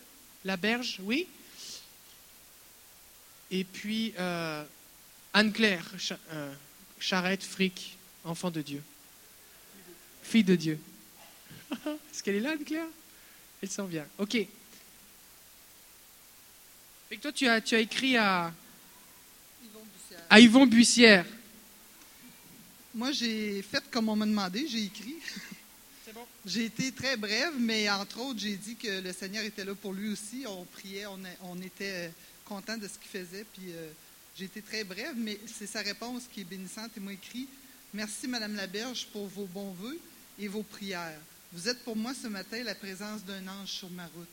[0.43, 1.27] La berge, oui.
[3.51, 4.63] Et puis euh,
[5.33, 5.85] Anne-Claire,
[6.33, 6.51] euh,
[7.01, 8.81] Charrette, Fric, enfant de Dieu.
[10.23, 10.79] Fille de Dieu.
[11.71, 12.85] Est-ce qu'elle est là, Anne-Claire?
[13.61, 14.05] Elle s'en vient.
[14.17, 14.35] Ok.
[14.35, 14.47] Et
[17.21, 18.53] toi, tu as, tu as écrit à,
[20.29, 21.25] à Yvon Bussière.
[22.93, 25.15] Moi, j'ai fait comme on m'a demandé, j'ai écrit.
[26.05, 26.25] C'est bon.
[26.45, 29.93] J'ai été très brève, mais entre autres, j'ai dit que le Seigneur était là pour
[29.93, 30.45] lui aussi.
[30.47, 32.11] On priait, on, a- on était
[32.45, 33.91] content de ce qu'il faisait, puis euh,
[34.35, 36.91] j'ai été très brève, mais c'est sa réponse qui est bénissante.
[36.95, 37.47] Il m'a écrit
[37.93, 39.99] Merci, Madame Laberge, pour vos bons voeux
[40.39, 41.19] et vos prières.
[41.51, 44.27] Vous êtes pour moi ce matin la présence d'un ange sur ma route.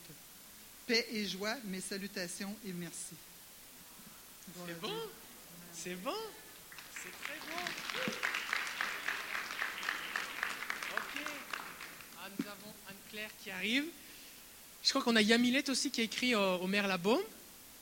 [0.87, 3.15] Paix et joie, mes salutations et merci.
[4.65, 4.93] C'est bon?
[5.73, 6.15] C'est bon?
[6.95, 8.11] C'est très bon
[10.95, 11.23] Ok.
[12.17, 13.85] Ah, nous avons Anne-Claire qui arrive.
[14.83, 17.21] Je crois qu'on a Yamilette aussi qui a écrit au, au maire Labaume.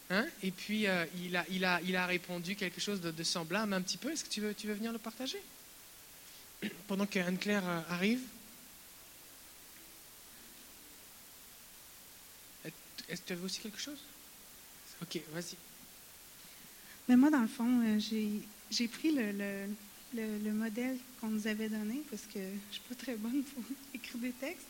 [0.10, 0.26] Hein?
[0.42, 3.74] Et puis, euh, il, a, il, a, il a répondu quelque chose de, de semblable
[3.74, 4.12] un petit peu.
[4.12, 5.42] Est-ce que tu veux, tu veux venir le partager?
[6.88, 8.22] Pendant que Anne-Claire euh, arrive.
[13.10, 14.00] Est-ce que tu avais aussi quelque chose?
[15.02, 15.56] Ok, vas-y.
[17.08, 18.30] Mais moi, dans le fond, euh, j'ai,
[18.72, 19.68] j'ai pris le, le,
[20.14, 23.64] le- le modèle qu'on nous avait donné parce que je suis pas très bonne pour
[23.94, 24.66] écrire des textes.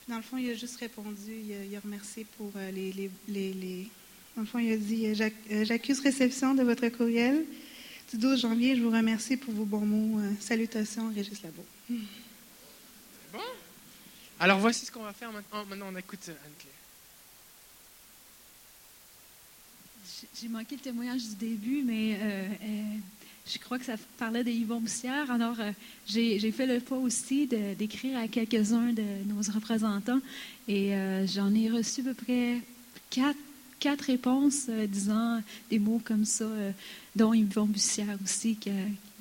[0.00, 2.92] Puis dans le fond, il a juste répondu, il a, il a remercié pour les,
[2.92, 3.88] les, les, les-
[4.36, 7.44] Dans le fond, il a dit euh, euh, J'accuse réception de votre courriel
[8.12, 8.76] du 12 janvier.
[8.76, 10.20] Je vous remercie pour vos bons mots.
[10.20, 11.64] Euh, salutations, Régis Labo.
[14.38, 15.64] Alors voici ce qu'on va faire maintenant.
[15.66, 16.72] Maintenant, on écoute Anne-Claire.
[20.40, 22.82] J'ai- manqué le témoignage du début, mais euh, euh,
[23.46, 25.30] je crois que ça parlait de Yvon Bussière.
[25.30, 25.72] Alors, euh,
[26.06, 30.20] j'ai fait le pas aussi d'écrire à quelques-uns de nos représentants
[30.68, 32.60] et euh, j'en ai reçu à peu près
[33.10, 33.36] quatre,
[33.80, 36.70] quatre réponses euh, disant des mots comme ça, euh,
[37.16, 38.74] dont Yvon Bussière aussi, qui a,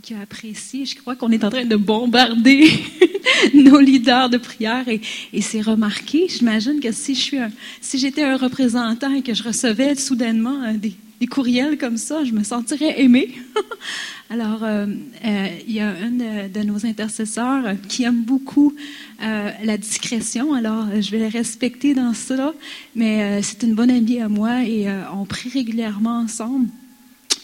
[0.03, 0.85] qui a apprécié.
[0.85, 2.69] Je crois qu'on est en train de bombarder
[3.53, 5.01] nos leaders de prière et,
[5.33, 6.27] et c'est remarqué.
[6.27, 11.77] J'imagine que si si j'étais un représentant et que je recevais soudainement des, des courriels
[11.77, 13.35] comme ça, je me sentirais aimée.
[14.29, 14.85] Alors, euh,
[15.25, 16.11] euh, il y a un
[16.47, 18.73] de, nos intercesseurs qui aime beaucoup
[19.21, 20.53] euh, la discrétion.
[20.53, 22.53] Alors, je vais la respecter dans cela.
[22.95, 26.67] Mais c'est une bonne amie à moi et on prie régulièrement ensemble.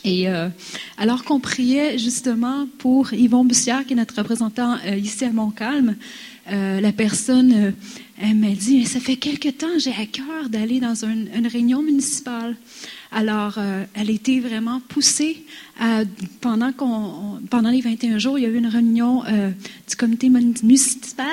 [0.04, 0.28] Et
[0.98, 5.96] alors qu'on priait justement pour Yvon Bussière, qui est notre représentant euh, ici à Montcalm,
[6.52, 7.72] euh, la personne, euh,
[8.22, 12.56] elle m'a dit, ça fait quelque temps, j'ai à cœur d'aller dans une, réunion municipale.
[13.12, 15.44] Alors, euh, elle était vraiment poussée.
[16.42, 16.72] pendant,
[17.72, 19.52] les 21 jours, il y a eu une réunion euh,
[19.90, 21.26] du comité mun- municipal,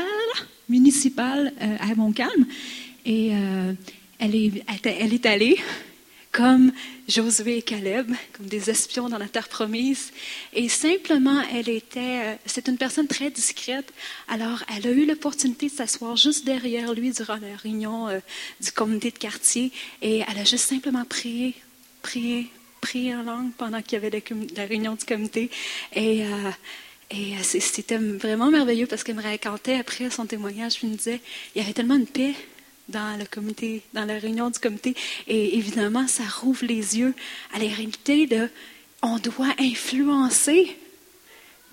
[0.68, 2.46] municipal à Montcalm.
[3.04, 3.32] Et
[4.18, 5.56] elle est allée
[6.32, 6.72] comme
[7.08, 10.12] Josué et Caleb, comme des espions dans la terre promise.
[10.54, 13.92] Et simplement, elle était, euh, c'est une personne très discrète.
[14.28, 18.18] Alors, elle a eu l'opportunité de s'asseoir juste derrière lui durant la réunion euh,
[18.60, 19.72] du comité de quartier.
[20.00, 21.54] Et elle a juste simplement prié,
[22.00, 22.48] prié,
[22.80, 24.22] prié en langue pendant qu'il y avait
[24.56, 25.50] la, réunion du comité.
[25.94, 26.50] Et, euh,
[27.42, 31.20] c'était vraiment merveilleux parce qu'elle me racontait après son témoignage, puis me disait,
[31.54, 32.34] il y avait tellement de paix
[32.92, 34.94] dans le comité, dans la réunion du comité.
[35.26, 37.14] Et évidemment, ça rouvre les yeux
[37.54, 38.48] à la réalité de
[39.02, 40.76] on doit influencer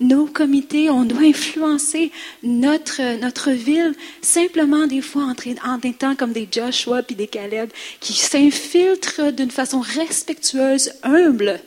[0.00, 2.10] nos comités, on doit influencer
[2.42, 5.34] notre, notre ville, simplement des fois en,
[5.70, 11.60] en étant comme des Joshua puis des Caleb qui s'infiltrent d'une façon respectueuse, humble,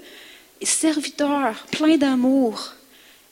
[0.61, 2.73] serviteur, plein d'amour.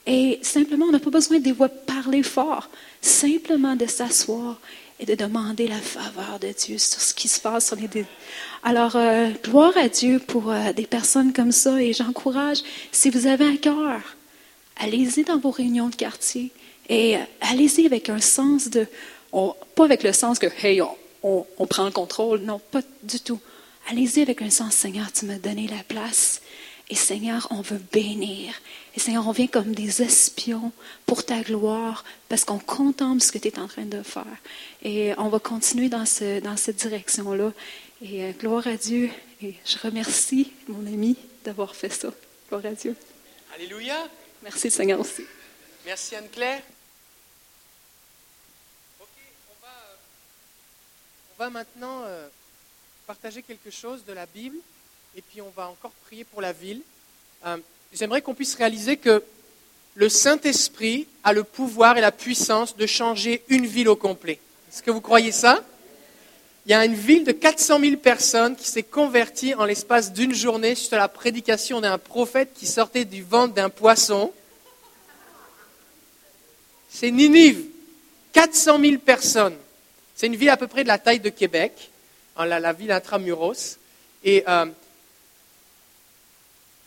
[0.06, 2.68] Et simplement, on n'a pas besoin de voix parler fort,
[3.00, 4.60] simplement de s'asseoir
[5.02, 7.88] et de demander la faveur de Dieu sur ce qui se passe sur les
[8.62, 12.58] Alors, euh, gloire à Dieu pour euh, des personnes comme ça et j'encourage,
[12.92, 14.00] si vous avez un cœur,
[14.76, 16.52] allez-y dans vos réunions de quartier
[16.88, 18.86] et euh, allez-y avec un sens de,
[19.74, 23.18] pas avec le sens que, hey, on, on- on prend le contrôle, non, pas du
[23.18, 23.40] tout.
[23.90, 26.42] Allez-y avec un sens, Seigneur, tu m'as donné la place.
[26.90, 28.52] Et Seigneur, on veut bénir.
[28.94, 30.70] Et Seigneur, on vient comme des espions
[31.06, 34.26] pour ta gloire parce qu'on contemple ce que tu es en train de faire.
[34.82, 37.52] Et on va continuer dans, ce, dans cette direction-là.
[38.02, 39.10] Et euh, gloire à Dieu.
[39.40, 42.12] Et je remercie mon ami d'avoir fait ça.
[42.48, 42.94] Gloire à Dieu.
[43.54, 43.96] Alléluia.
[44.42, 45.24] Merci Seigneur aussi.
[45.86, 46.62] Merci Anne-Claire.
[49.00, 49.08] Ok,
[49.48, 49.96] on va, euh,
[51.34, 52.28] on va maintenant euh,
[53.06, 54.58] partager quelque chose de la Bible
[55.16, 56.82] et puis on va encore prier pour la ville.
[57.92, 59.22] J'aimerais qu'on puisse réaliser que
[59.94, 64.38] le Saint-Esprit a le pouvoir et la puissance de changer une ville au complet.
[64.72, 65.62] Est-ce que vous croyez ça?
[66.64, 70.32] Il y a une ville de 400 000 personnes qui s'est convertie en l'espace d'une
[70.32, 74.32] journée suite à la prédication d'un prophète qui sortait du ventre d'un poisson.
[76.88, 77.64] C'est Ninive.
[78.32, 79.56] 400 000 personnes.
[80.14, 81.90] C'est une ville à peu près de la taille de Québec,
[82.38, 83.76] la, la ville intramuros.
[84.24, 84.66] Et euh,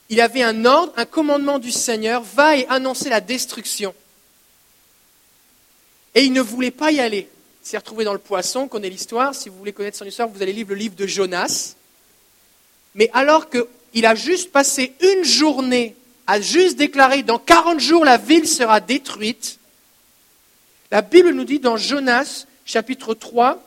[0.09, 3.93] il avait un ordre, un commandement du Seigneur, va et annoncer la destruction.
[6.13, 7.29] Et il ne voulait pas y aller.
[7.63, 9.33] Il s'est retrouvé dans le poisson, on connaît l'histoire.
[9.33, 11.75] Si vous voulez connaître son histoire, vous allez lire le livre de Jonas.
[12.93, 15.95] Mais alors qu'il a juste passé une journée
[16.27, 19.59] à juste déclarer dans 40 jours la ville sera détruite,
[20.91, 23.61] la Bible nous dit dans Jonas chapitre 3,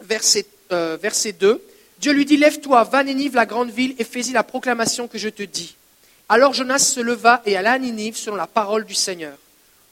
[0.00, 1.62] verset, euh, verset 2,
[2.02, 5.18] Dieu lui dit, Lève-toi, va à Ninive, la grande ville, et fais-y la proclamation que
[5.18, 5.76] je te dis.
[6.28, 9.38] Alors Jonas se leva et alla à Ninive selon la parole du Seigneur.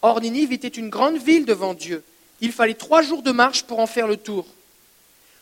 [0.03, 2.03] Or Ninive était une grande ville devant Dieu.
[2.41, 4.45] Il fallait trois jours de marche pour en faire le tour.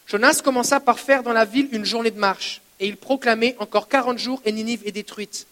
[0.07, 3.89] Jonas commença par faire dans la ville une journée de marche, et il proclamait encore
[3.89, 5.47] quarante jours et Ninive est détruite.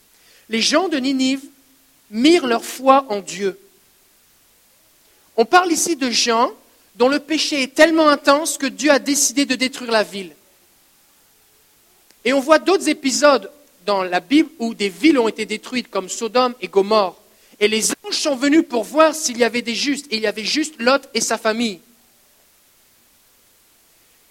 [0.51, 1.45] Les gens de Ninive
[2.11, 3.59] mirent leur foi en Dieu.
[5.39, 6.53] On parle ici de gens
[6.97, 10.33] dont le péché est tellement intense que Dieu a décidé de détruire la ville.
[12.27, 13.51] Et on voit d'autres épisodes
[13.87, 17.17] dans la Bible où des villes ont été détruites, comme Sodome et Gomorre.
[17.61, 20.07] Et les anges sont venus pour voir s'il y avait des justes.
[20.11, 21.79] Et il y avait juste Lot et sa famille.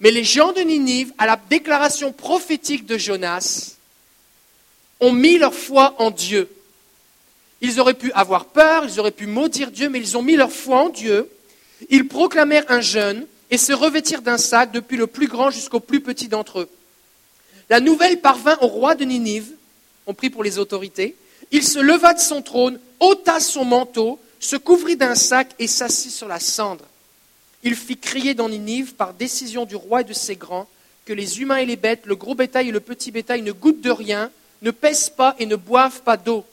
[0.00, 3.76] Mais les gens de Ninive, à la déclaration prophétique de Jonas,
[5.00, 6.50] ont mis leur foi en Dieu.
[7.62, 10.52] Ils auraient pu avoir peur, ils auraient pu maudire Dieu, mais ils ont mis leur
[10.52, 11.30] foi en Dieu.
[11.88, 16.02] Ils proclamèrent un jeûne et se revêtirent d'un sac depuis le plus grand jusqu'au plus
[16.02, 16.68] petit d'entre eux.
[17.68, 19.50] La nouvelle parvint au roi de Ninive,
[20.06, 21.16] on prie pour les autorités.
[21.50, 26.12] Il se leva de son trône, ôta son manteau, se couvrit d'un sac et s'assit
[26.12, 26.84] sur la cendre.
[27.62, 30.68] Il fit crier dans Ninive, par décision du roi et de ses grands,
[31.04, 33.80] que les humains et les bêtes, le gros bétail et le petit bétail ne goûtent
[33.80, 34.30] de rien,
[34.62, 36.44] ne pèsent pas et ne boivent pas d'eau.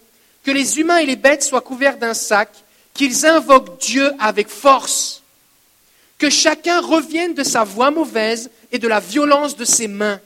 [0.43, 2.49] Que les humains et les bêtes soient couverts d'un sac,
[2.93, 5.21] qu'ils invoquent Dieu avec force.
[6.17, 10.19] Que chacun revienne de sa voie mauvaise et de la violence de ses mains.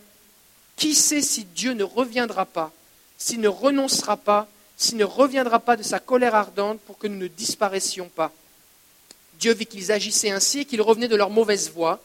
[0.77, 2.71] Qui sait si Dieu ne reviendra pas,
[3.17, 4.47] s'il ne renoncera pas,
[4.77, 8.31] s'il ne reviendra pas de sa colère ardente pour que nous ne disparaissions pas?
[9.39, 11.99] Dieu vit qu'ils agissaient ainsi et qu'ils revenaient de leur mauvaise voie.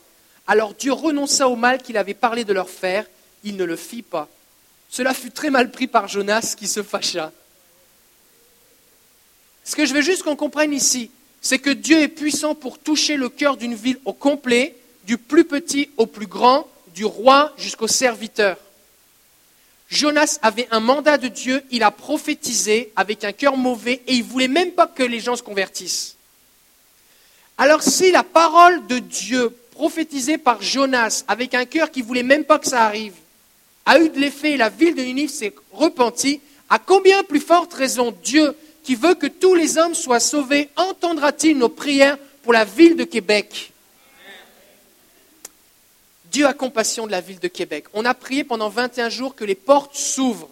[0.47, 3.07] Alors Dieu renonça au mal qu'il avait parlé de leur faire.
[3.45, 4.29] Il ne le fit pas.
[4.89, 7.33] Cela fut très mal pris par Jonas qui se fâcha.
[9.65, 11.11] Ce que je veux juste qu'on comprenne ici,
[11.41, 15.45] c'est que Dieu est puissant pour toucher le cœur d'une ville au complet, du plus
[15.45, 18.59] petit au plus grand, du roi jusqu'au serviteur.
[19.93, 24.25] Jonas avait un mandat de Dieu, il a prophétisé avec un cœur mauvais et il
[24.25, 26.17] ne voulait même pas que les gens se convertissent.
[27.59, 32.23] Alors si la parole de Dieu prophétisée par Jonas avec un cœur qui ne voulait
[32.23, 33.13] même pas que ça arrive
[33.85, 36.41] a eu de l'effet et la ville de Ninive s'est repentie,
[36.71, 41.59] à combien plus forte raison Dieu, qui veut que tous les hommes soient sauvés, entendra-t-il
[41.59, 43.72] nos prières pour la ville de Québec?
[46.33, 47.85] Dieu a compassion de la ville de Québec.
[47.93, 50.49] On a prié pendant 21 jours que les portes s'ouvrent.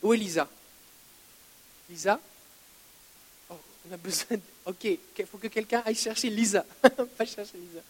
[0.00, 0.48] Où est Lisa?
[1.90, 2.20] Lisa?
[3.50, 3.56] Oh,
[3.90, 4.38] On a besoin.
[4.66, 6.64] Ok, il faut que quelqu'un aille chercher Lisa.
[7.18, 7.82] Va chercher Lisa.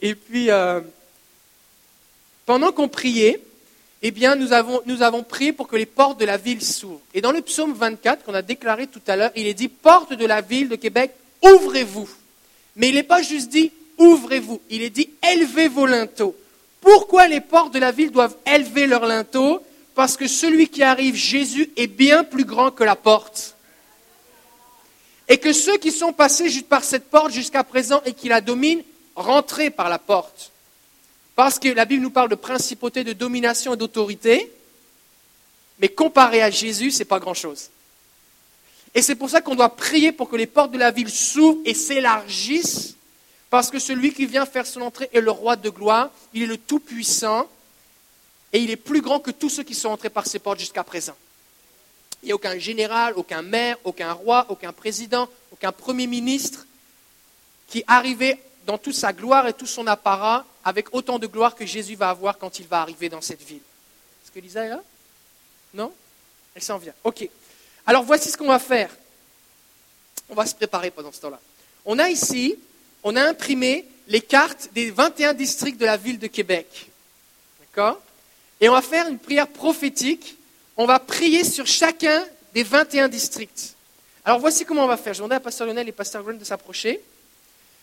[0.00, 0.80] Et puis, euh,
[2.46, 3.38] pendant qu'on priait,
[4.00, 7.02] eh bien, nous avons, nous avons prié pour que les portes de la ville s'ouvrent.
[7.12, 10.14] Et dans le psaume 24 qu'on a déclaré tout à l'heure, il est dit Portes
[10.14, 11.12] de la ville de Québec,
[11.42, 12.08] ouvrez-vous.
[12.76, 14.60] Mais il n'est pas juste dit ouvrez-vous.
[14.70, 16.36] Il est dit élevez vos linteaux.
[16.80, 19.62] Pourquoi les portes de la ville doivent élever leurs linteaux?
[19.94, 23.56] Parce que celui qui arrive, Jésus, est bien plus grand que la porte.
[25.28, 28.82] Et que ceux qui sont passés par cette porte jusqu'à présent et qui la dominent,
[29.14, 30.50] rentrez par la porte.
[31.36, 34.50] Parce que la Bible nous parle de principauté, de domination et d'autorité,
[35.78, 37.70] mais comparé à Jésus, ce n'est pas grand-chose.
[38.94, 41.60] Et c'est pour ça qu'on doit prier pour que les portes de la ville s'ouvrent
[41.64, 42.96] et s'élargissent
[43.52, 46.46] parce que celui qui vient faire son entrée est le roi de gloire, il est
[46.46, 47.46] le Tout-Puissant,
[48.50, 50.82] et il est plus grand que tous ceux qui sont entrés par ses portes jusqu'à
[50.82, 51.14] présent.
[52.22, 56.64] Il n'y a aucun général, aucun maire, aucun roi, aucun président, aucun premier ministre
[57.68, 61.66] qui arrivait dans toute sa gloire et tout son apparat avec autant de gloire que
[61.66, 63.60] Jésus va avoir quand il va arriver dans cette ville.
[64.24, 64.82] Est-ce que Lisa est là?
[65.74, 65.92] Non?
[66.54, 66.94] Elle s'en vient.
[67.04, 67.28] Ok.
[67.84, 68.88] Alors voici ce qu'on va faire.
[70.30, 71.40] On va se préparer pendant ce temps-là.
[71.84, 72.56] On a ici
[73.02, 76.90] on a imprimé les cartes des 21 districts de la ville de Québec.
[77.60, 78.00] D'accord?
[78.60, 80.36] Et on va faire une prière prophétique.
[80.76, 82.24] On va prier sur chacun
[82.54, 83.74] des 21 districts.
[84.24, 85.14] Alors voici comment on va faire.
[85.14, 87.00] Je demander à Pasteur Lionel et Pasteur Grant de s'approcher.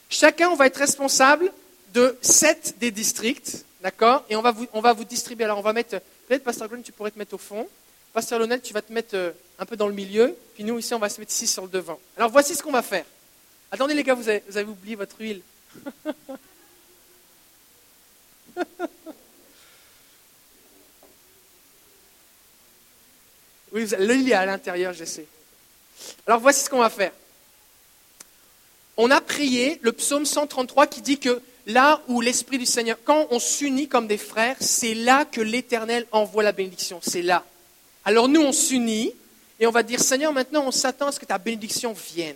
[0.09, 1.51] Chacun, on va être responsable
[1.93, 3.65] de 7 des districts.
[3.81, 4.25] D'accord?
[4.29, 5.45] Et on va, vous, on va vous distribuer.
[5.45, 5.99] Alors on va mettre.
[6.27, 7.67] Peut-être, Pasteur Grant, tu pourrais te mettre au fond.
[8.13, 10.35] Pasteur Lionel, tu vas te mettre euh, un peu dans le milieu.
[10.55, 11.99] Puis nous, ici, on va se mettre ici sur le devant.
[12.15, 13.05] Alors voici ce qu'on va faire.
[13.71, 15.41] Attendez les gars, vous avez, oublié votre huile.
[23.71, 25.27] oui, l'huile est à l'intérieur, je sais.
[26.25, 27.11] Alors voici ce qu'on va faire.
[28.97, 33.27] On a prié le psaume 133 qui dit que là où l'Esprit du Seigneur, quand
[33.29, 36.99] on s'unit comme des frères, c'est là que l'Éternel envoie la bénédiction.
[37.03, 37.45] C'est là.
[38.03, 39.13] Alors nous, on s'unit
[39.59, 42.35] et on va dire, Seigneur, maintenant on s'attend à ce que ta bénédiction vienne.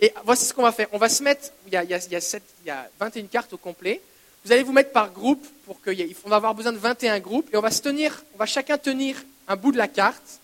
[0.00, 0.88] Et voici ce qu'on va faire.
[0.92, 4.00] On va se mettre, il y, a, il, y a 21 cartes au complet.
[4.44, 7.52] Vous allez vous mettre par groupe pour qu'il on va avoir besoin de 21 groupes
[7.52, 9.16] et on va se tenir, on va chacun tenir
[9.48, 10.40] un bout de la carte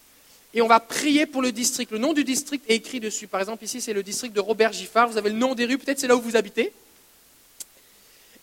[0.52, 1.90] et on va prier pour le district.
[1.90, 3.26] Le nom du district est écrit dessus.
[3.26, 5.08] Par exemple, ici, c'est le district de Robert Giffard.
[5.08, 6.72] Vous avez le nom des rues, peut-être c'est là où vous habitez.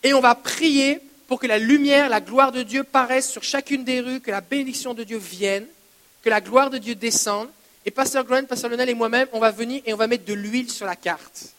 [0.02, 3.84] Et on va prier pour que la lumière, la gloire de Dieu paraisse sur chacune
[3.84, 5.66] des rues, que la bénédiction de Dieu vienne,
[6.22, 7.48] que la gloire de Dieu descende.
[7.84, 10.34] Et Pasteur Grant, Pasteur Lionel et moi-même, on va venir et on va mettre de
[10.34, 11.52] l'huile sur la carte.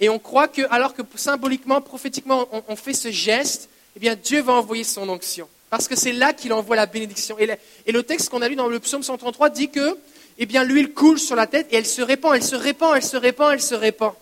[0.00, 4.42] Et on croit que, alors que symboliquement, prophétiquement, on, fait ce geste, eh bien, Dieu
[4.42, 5.48] va envoyer son onction.
[5.70, 7.38] Parce que c'est là qu'il envoie la bénédiction.
[7.38, 7.48] Et,
[7.92, 9.96] le texte qu'on a lu dans le psaume 133 dit que,
[10.38, 13.04] eh bien, l'huile coule sur la tête et elle se répand, elle se répand, elle
[13.04, 14.12] se répand, elle se répand.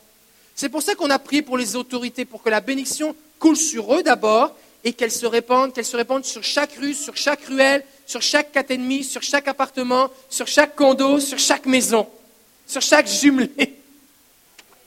[0.55, 3.95] C'est pour ça qu'on a prié pour les autorités, pour que la bénédiction coule sur
[3.95, 4.55] eux d'abord
[4.85, 8.53] et qu'elle se répande, qu'elle se répande sur chaque rue, sur chaque ruelle, sur chaque
[8.69, 12.09] demi, sur chaque appartement, sur chaque condo, sur chaque maison,
[12.67, 13.51] sur chaque jumelé.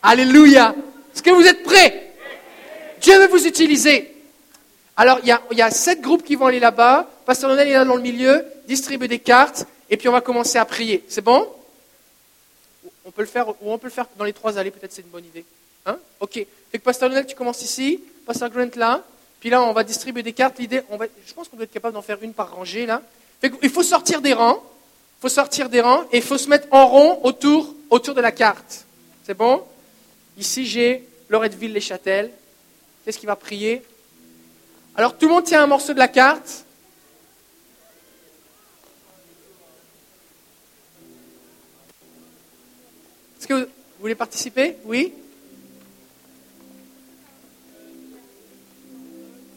[0.04, 0.76] Alléluia.
[1.14, 2.14] Est-ce que vous êtes prêts?
[3.02, 4.16] Dieu veut vous utiliser.
[4.98, 7.10] Alors, il y, a, sept groupes qui vont aller là-bas.
[7.26, 10.58] Pasteur Lionel est là dans le milieu, distribue des cartes, et puis on va commencer
[10.58, 11.04] à prier.
[11.08, 11.48] C'est bon?
[13.04, 15.02] On peut le faire, ou on peut le faire dans les trois allées, peut-être c'est
[15.02, 15.44] une bonne idée.
[15.86, 15.98] Hein?
[16.20, 16.34] Ok.
[16.34, 19.04] Fait que Pasteur Lionel, tu commences ici, Pasteur Grant là,
[19.46, 20.58] puis là, on va distribuer des cartes.
[20.58, 20.82] L'idée,
[21.24, 23.04] je pense qu'on doit être capable d'en faire une par rangée là.
[23.62, 24.60] il faut sortir des rangs.
[25.20, 28.22] Il faut sortir des rangs et il faut se mettre en rond autour, autour de
[28.22, 28.86] la carte.
[29.24, 29.64] C'est bon?
[30.36, 32.32] Ici, j'ai Loretteville-les-Châtelles.
[33.06, 33.84] Qu'est-ce qui va prier?
[34.96, 36.66] Alors tout le monde tient un morceau de la carte.
[43.38, 43.70] Est-ce que vous
[44.00, 44.78] voulez participer?
[44.86, 45.14] Oui?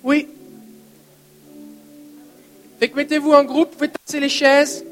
[0.09, 0.27] Oui.
[2.81, 4.83] Mettez-vous en groupe, vous pouvez tasser les chaises.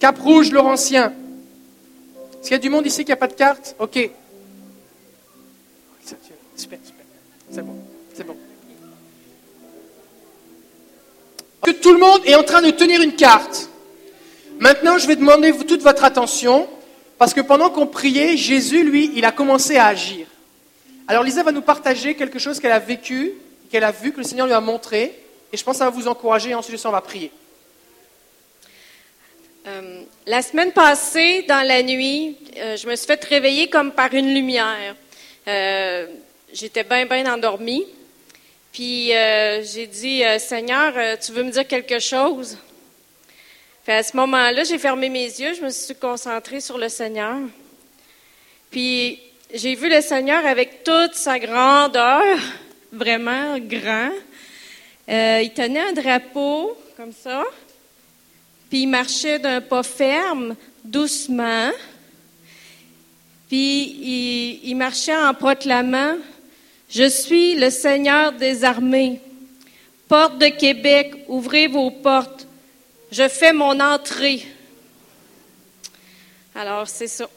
[0.00, 1.12] Cap rouge, Laurentien.
[2.32, 4.10] Est-ce qu'il y a du monde ici qui n'a pas de carte Ok.
[6.04, 6.18] Super,
[6.56, 6.78] super.
[7.52, 7.76] C'est bon,
[8.14, 8.36] c'est bon.
[11.62, 13.70] Que tout le monde est en train de tenir une carte.
[14.58, 16.68] Maintenant, je vais demander toute votre attention,
[17.18, 20.26] parce que pendant qu'on priait, Jésus, lui, il a commencé à agir.
[21.06, 23.34] Alors Lisa va nous partager quelque chose qu'elle a vécu,
[23.70, 25.14] qu'elle a vu, que le Seigneur lui a montré,
[25.52, 27.30] et je pense que ça va vous encourager, et ensuite on va prier.
[29.66, 34.12] Euh, la semaine passée, dans la nuit, euh, je me suis fait réveiller comme par
[34.14, 34.94] une lumière.
[35.48, 36.06] Euh,
[36.52, 37.84] J'étais bien, bien endormie.
[38.72, 42.56] Puis j'ai dit, Seigneur, tu veux me dire quelque chose?
[43.82, 47.38] Puis à ce moment-là, j'ai fermé mes yeux, je me suis concentrée sur le Seigneur.
[48.70, 49.20] Puis
[49.52, 52.38] j'ai vu le Seigneur avec toute sa grandeur,
[52.92, 54.10] vraiment grand.
[55.08, 57.44] Euh, il tenait un drapeau comme ça,
[58.70, 61.70] puis il marchait d'un pas ferme, doucement.
[63.48, 66.16] Puis il, il marchait en proclamant
[66.88, 69.20] Je suis le Seigneur des armées.
[70.08, 72.46] Porte de Québec, ouvrez vos portes.
[73.10, 74.46] Je fais mon entrée.
[76.54, 77.28] Alors, c'est ça.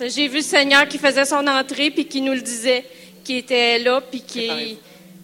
[0.00, 2.84] J'ai vu le Seigneur qui faisait son entrée, puis qui nous le disait,
[3.24, 4.46] qui était là, puis qui...
[4.46, 4.50] Il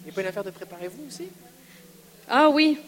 [0.04, 1.28] n'y a pas une affaire de préparez-vous aussi?
[2.28, 2.78] Ah oui.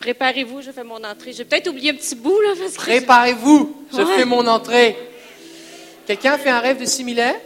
[0.00, 1.32] Préparez-vous, je fais mon entrée.
[1.32, 2.52] J'ai peut-être oublié un petit bout, là.
[2.76, 4.16] Préparez-vous, je Ouais.
[4.16, 4.96] fais mon entrée.
[6.06, 7.36] Quelqu'un a fait un rêve de similaire?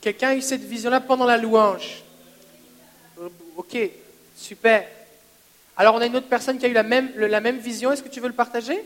[0.00, 2.02] Quelqu'un a eu cette vision-là pendant la louange?
[3.20, 3.76] Euh, Ok,
[4.36, 4.86] super.
[5.76, 7.92] Alors on a une autre personne qui a eu la même, le- la même vision.
[7.92, 8.82] Est-ce que tu veux le partager?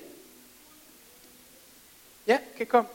[2.27, 2.87] Yeah, okay, come.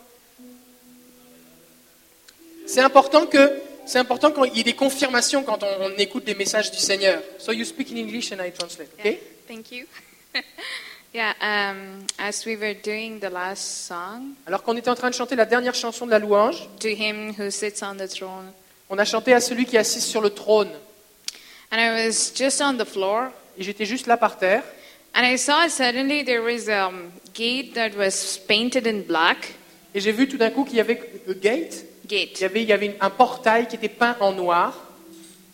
[2.68, 6.36] C'est important que c'est important qu'il y ait des confirmations quand on, on écoute des
[6.36, 7.22] messages du Seigneur.
[7.40, 8.90] So you speak in English and I translate.
[9.00, 9.20] Okay?
[9.48, 9.86] Thank you.
[11.14, 15.16] yeah, um, as we were doing the last song, Alors qu'on était en train de
[15.16, 18.52] chanter la dernière chanson de la louange, to him who sits on the throne,
[18.90, 20.72] on a chanté à celui qui est assis sur le trône.
[21.72, 24.64] and I was just on the floor, Et j'étais juste là par terre.
[25.14, 29.56] And I saw suddenly there was a um, gate that was painted in black.
[29.94, 31.86] Et j'ai vu tout d'un coup qu'il y avait le gate.
[32.08, 32.40] Gate.
[32.40, 34.74] Il y avait, il y avait un portail qui était peint en noir.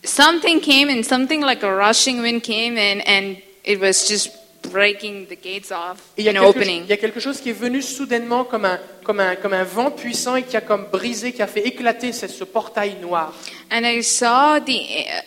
[0.04, 4.32] Something came and something like a rushing wind came in, and it was just
[4.72, 6.84] breaking the gates off Et il y, a and quelque, opening.
[6.84, 9.64] il y a quelque chose qui est venu soudainement comme un, comme, un, comme un
[9.64, 13.34] vent puissant et qui a comme brisé, qui a fait éclater ce, ce portail noir.
[13.72, 14.80] And I saw the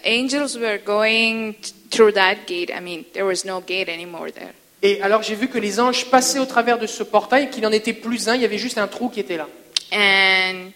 [0.05, 1.55] angels were going
[1.91, 2.71] through that gate.
[2.71, 4.53] I mean, there was no gate anymore there.
[4.83, 7.63] Et alors j'ai vu que les anges passaient au travers de ce portail et qu'il
[7.63, 9.47] n'en était plus un, il y avait juste un trou qui était là.
[9.93, 10.73] And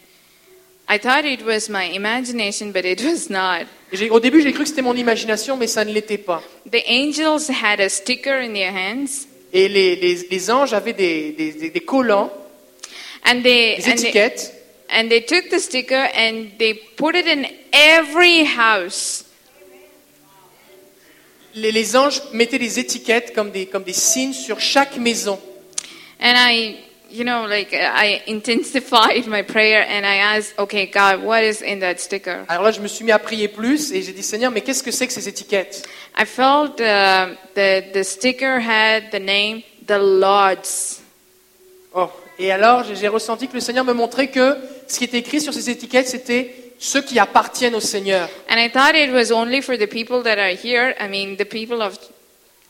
[0.89, 3.67] I thought it was my imagination, but it was not.
[3.93, 6.43] Et au début j'ai cru que c'était mon imagination, mais ça ne l'était pas.
[6.71, 11.31] The angels had a sticker in their hands, Et les, les- les anges avaient des,
[11.33, 12.31] des- des- des collants,
[13.25, 14.53] and they, des and they étiquettes,
[14.91, 19.24] and they took the sticker and they put it in every house.
[21.55, 25.39] Les, les anges mettaient des étiquettes comme des, comme des signes sur chaque maison.
[26.21, 26.77] And I,
[27.11, 31.81] you know, like I intensified my prayer and I asked, okay, God, what is in
[31.81, 32.45] that sticker?
[32.49, 34.83] Alors là, je me suis mis à prier plus et j'ai dit, Seigneur, mais qu'est-ce
[34.83, 35.87] que c'est que ces étiquettes?
[36.17, 41.01] I felt uh, the the sticker had the name the Lord's.
[41.95, 42.11] Oh.
[42.39, 44.57] Et alors, j'ai ressenti que le Seigneur me montrait que
[44.89, 48.29] ce qui était écrit sur ces étiquettes, c'était ceux qui appartiennent au Seigneur.
[48.51, 50.95] And I thought it was only for the people that are here.
[51.01, 51.95] I mean, the people of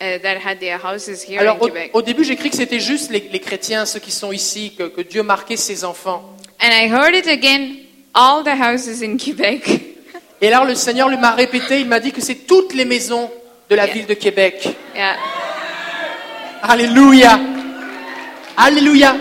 [0.00, 1.90] uh, that had their houses here Alors, in au, Quebec.
[1.94, 4.84] au début, j'ai cru que c'était juste les, les chrétiens, ceux qui sont ici, que,
[4.84, 6.36] que Dieu marquait ses enfants.
[6.62, 7.76] And I heard it again,
[8.14, 9.68] all the houses in Quebec.
[10.40, 13.30] Et alors, le Seigneur lui m'a répété, il m'a dit que c'est toutes les maisons
[13.68, 14.68] de la ville de Québec.
[14.94, 15.16] yeah.
[16.62, 17.38] Alléluia.
[18.56, 19.16] Alléluia.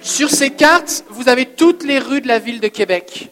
[0.00, 3.28] Sur ces cartes, vous avez toutes les rues de la ville de Québec.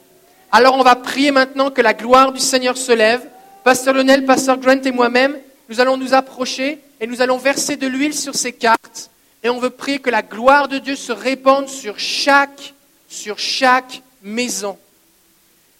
[0.50, 3.20] Alors on va prier maintenant que la gloire du Seigneur se lève.
[3.64, 5.36] Pasteur Lionel, Pasteur Grant et moi-même,
[5.68, 9.10] nous allons nous approcher et nous allons verser de l'huile sur ces cartes.
[9.42, 12.72] Et on veut prier que la gloire de Dieu se répande sur chaque,
[13.08, 14.78] sur chaque maison.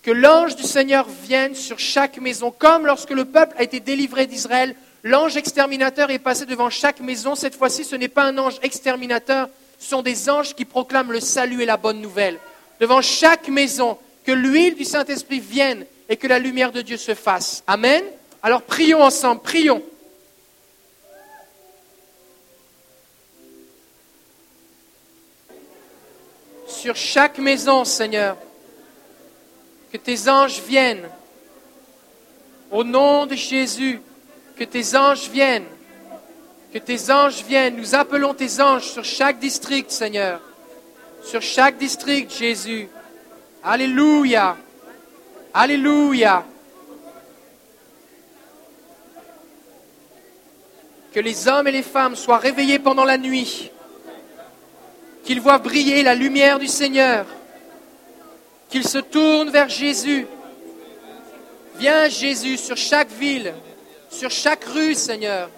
[0.03, 4.27] Que l'ange du Seigneur vienne sur chaque maison, comme lorsque le peuple a été délivré
[4.27, 7.35] d'Israël, l'ange exterminateur est passé devant chaque maison.
[7.35, 11.21] Cette fois-ci, ce n'est pas un ange exterminateur, ce sont des anges qui proclament le
[11.21, 12.39] salut et la bonne nouvelle.
[12.81, 13.99] Devant chaque maison,
[14.29, 17.63] Que l'huile du Saint-Esprit vienne et que la lumière de Dieu se fasse.
[17.67, 18.05] Amen.
[18.43, 19.83] Alors prions ensemble, prions.
[26.67, 28.37] Sur chaque maison, Seigneur,
[29.91, 31.09] que tes anges viennent.
[32.71, 33.99] Au nom de Jésus,
[34.59, 35.65] que tes anges viennent.
[36.71, 37.77] Que tes anges viennent.
[37.77, 40.39] Nous appelons tes anges sur chaque district, Seigneur.
[41.25, 42.91] Sur chaque district, Jésus.
[43.63, 44.57] Alléluia.
[45.53, 46.45] Alléluia.
[51.13, 53.71] Que les hommes et les femmes soient réveillés pendant la nuit.
[55.25, 57.27] Qu'ils voient briller la lumière du Seigneur.
[58.69, 60.27] Qu'ils se tournent vers Jésus.
[61.79, 63.55] Viens Jésus sur chaque ville,
[64.11, 65.49] sur chaque rue, Seigneur.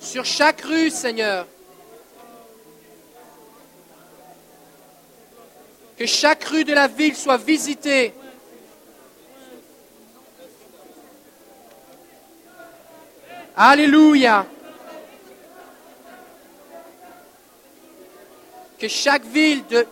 [0.00, 1.46] Sur chaque rue, Seigneur.
[5.98, 8.14] Que chaque rue de la ville soit visitée.
[13.56, 14.46] Alléluia.
[18.78, 19.84] Que chaque ville de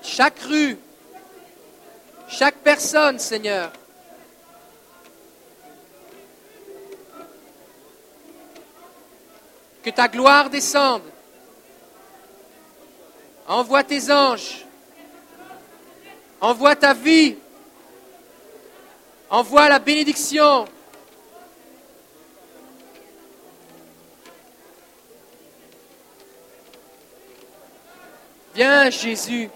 [0.00, 0.78] chaque rue,
[2.28, 3.72] chaque personne, Seigneur,
[9.82, 11.17] que ta gloire descende.
[13.48, 14.66] Envoie tes anges.
[16.38, 17.36] Envoie ta vie.
[19.30, 20.66] Envoie la bénédiction.
[28.54, 29.48] Viens Jésus.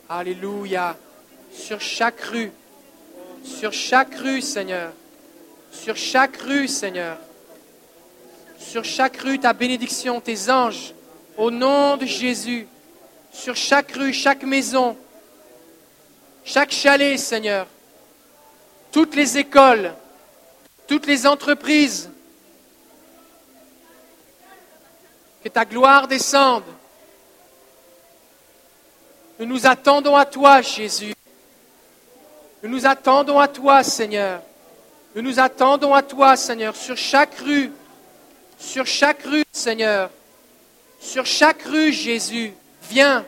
[0.07, 0.95] Alléluia.
[1.51, 2.51] Sur chaque rue,
[3.43, 4.93] sur chaque rue, Seigneur.
[5.81, 7.17] Sur chaque rue, Seigneur.
[8.57, 10.93] Sur chaque rue, ta bénédiction, tes anges,
[11.37, 12.67] au nom de Jésus.
[13.31, 14.97] Sur chaque rue, chaque maison,
[16.45, 17.67] chaque chalet, Seigneur.
[18.91, 19.93] Toutes les écoles,
[20.87, 22.09] toutes les entreprises.
[25.43, 26.63] Que ta gloire descende.
[29.37, 31.13] Nous nous attendons à toi, Jésus.
[32.63, 34.41] Nous nous attendons à toi, Seigneur.
[35.15, 37.71] Nous nous attendons à toi, Seigneur, sur chaque rue,
[38.59, 40.09] sur chaque rue, Seigneur,
[40.99, 42.51] sur chaque rue, Jésus.
[42.89, 43.25] Viens.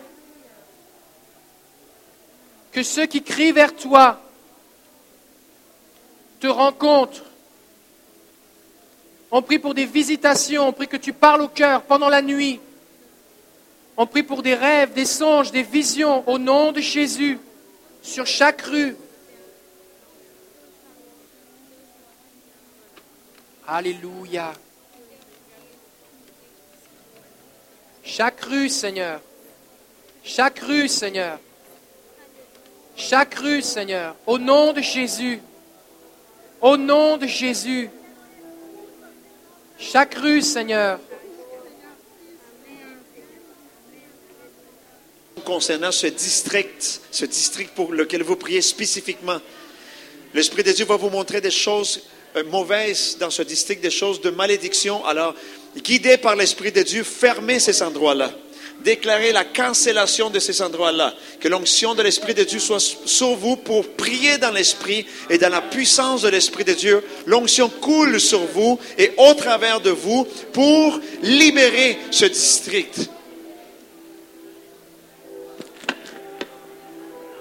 [2.74, 4.20] Que ceux qui crient vers toi
[6.42, 7.24] te rencontrent.
[9.32, 12.60] On prie pour des visitations, on prie que tu parles au cœur pendant la nuit.
[13.96, 17.40] On prie pour des rêves, des songes, des visions au nom de Jésus
[18.02, 18.98] sur chaque rue.
[23.68, 24.54] Alléluia.
[28.02, 29.20] Chaque rue, Seigneur.
[30.24, 31.38] Chaque rue, Seigneur.
[32.96, 34.16] Chaque rue, Seigneur.
[34.26, 35.42] Au nom de Jésus.
[36.62, 37.90] Au nom de Jésus.
[39.78, 41.00] Chaque rue, Seigneur.
[45.46, 49.40] concernant ce district, ce district pour lequel vous priez spécifiquement.
[50.34, 52.02] L'Esprit de Dieu va vous montrer des choses
[52.44, 55.06] mauvaises dans ce district, des choses de malédiction.
[55.06, 55.34] Alors,
[55.84, 58.32] guidé par l'Esprit de Dieu, fermez ces endroits-là.
[58.84, 61.14] Déclarez la cancellation de ces endroits-là.
[61.40, 65.50] Que l'onction de l'Esprit de Dieu soit sur vous pour prier dans l'Esprit et dans
[65.50, 67.04] la puissance de l'Esprit de Dieu.
[67.26, 73.10] L'onction coule sur vous et au travers de vous pour libérer ce district.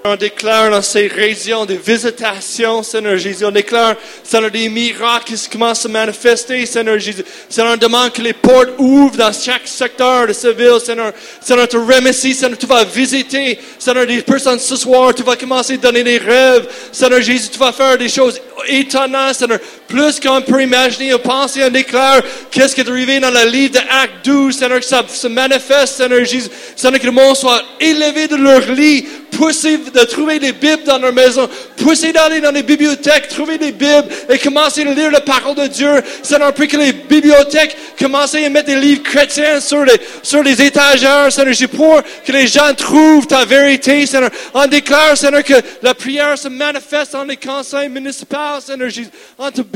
[0.08, 3.44] On déclare dans ces régions des visitations, Seigneur Jésus.
[3.44, 7.24] On déclare, Seigneur, des miracles qui commencent à se manifester, Seigneur Jésus.
[7.48, 11.12] Seigneur, on demande que les portes ouvrent dans chaque secteur de ce ville, Seigneur.
[11.40, 15.12] Seigneur, tu remercies, Seigneur, tu vas visiter, Seigneur, des personnes ce soir.
[15.12, 16.68] Tu vas commencer à donner des rêves.
[16.92, 19.58] Seigneur Jésus, tu vas faire des choses étonnantes, Seigneur.
[19.88, 23.74] Plus qu'on peut imaginer ou penser, on déclare qu'est-ce qui est arrivé dans le livre
[23.74, 27.62] de Actes 12, Seigneur, que ça se manifeste, Seigneur Jésus, Seigneur, que le monde soit
[27.80, 29.06] élevé de leur lit,
[29.36, 33.72] poussé de trouver des Bibles dans leur maison, poussé d'aller dans les bibliothèques, trouver des
[33.72, 36.02] Bibles et commencer à lire la parole de Dieu.
[36.22, 40.60] Seigneur, prie que les bibliothèques commencent à mettre des livres chrétiens sur les, sur les
[40.62, 44.30] étagères, Seigneur Jésus, pour que les gens trouvent ta vérité, Seigneur.
[44.54, 49.10] On déclare, Seigneur, que la prière se manifeste dans les conseils municipaux, Seigneur Jésus.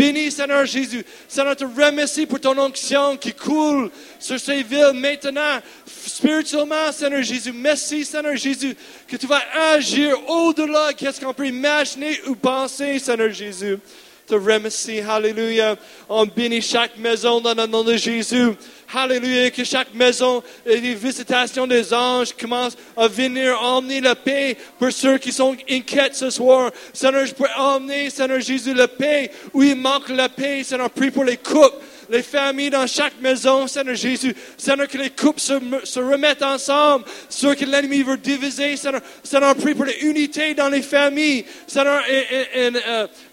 [0.01, 1.05] Te bénit, Seigneur Jésus.
[1.29, 7.53] Seigneur, te remercie pour ton onction qui coule sur ces villes maintenant, spirituellement, Seigneur Jésus.
[7.53, 8.75] Merci, Seigneur Jésus,
[9.07, 13.79] que tu vas agir au-delà de ce qu'on peut imaginer ou penser, Seigneur Jésus.
[14.31, 15.74] Te remercie, Alléluia.
[16.09, 18.52] On bénit chaque maison dans le nom de Jésus.
[18.94, 24.57] Alléluia, que chaque maison et les visitations des anges commencent à venir emmener la paix
[24.78, 26.70] pour ceux qui sont inquiets ce soir.
[26.93, 30.62] Seigneur, je peux emmener, Seigneur Jésus, la paix où il manque la paix.
[30.62, 31.74] Seigneur, prie pour les couples
[32.11, 34.35] les familles dans chaque maison, Seigneur Jésus.
[34.57, 35.55] Seigneur, que les couples se,
[35.85, 37.05] se remettent ensemble.
[37.28, 39.01] Ceux que l'ennemi veut diviser, Seigneur.
[39.23, 41.45] Seigneur, prie pour l'unité dans les familles.
[41.66, 42.03] Seigneur,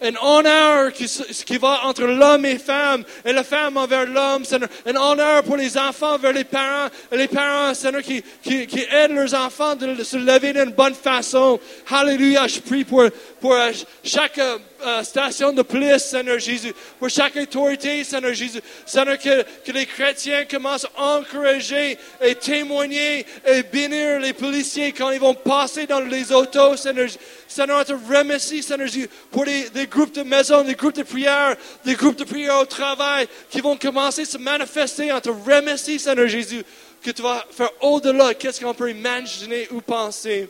[0.01, 4.45] un, honneur qui, va entre l'homme et femme, et la femme envers l'homme.
[4.45, 8.85] Seigneur, un honneur pour les enfants vers les parents, et les parents, Seigneur, qui, qui,
[8.91, 11.59] aident leurs enfants de se lever d'une bonne façon.
[11.89, 13.03] Alléluia, je prie pour,
[13.41, 13.57] pour
[14.03, 14.39] chaque
[14.85, 18.61] euh, station de police, Seigneur Jésus, pour chaque autorité, Seigneur Jésus.
[18.85, 25.11] Seigneur, que, que les chrétiens commencent à encourager et témoigner et bénir les policiers quand
[25.11, 27.09] ils vont passer dans les autos, Seigneur.
[27.47, 31.55] Seigneur, on te remercie, Seigneur Jésus, pour des groupes de maison, des groupes de prière,
[31.85, 35.11] des groupes de prière au travail qui vont commencer à se manifester.
[35.11, 36.63] On te remercie, Seigneur Jésus,
[37.01, 40.49] que tu vas faire au-delà de ce qu'on peut imaginer ou penser.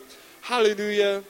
[0.50, 1.20] Hallelujah.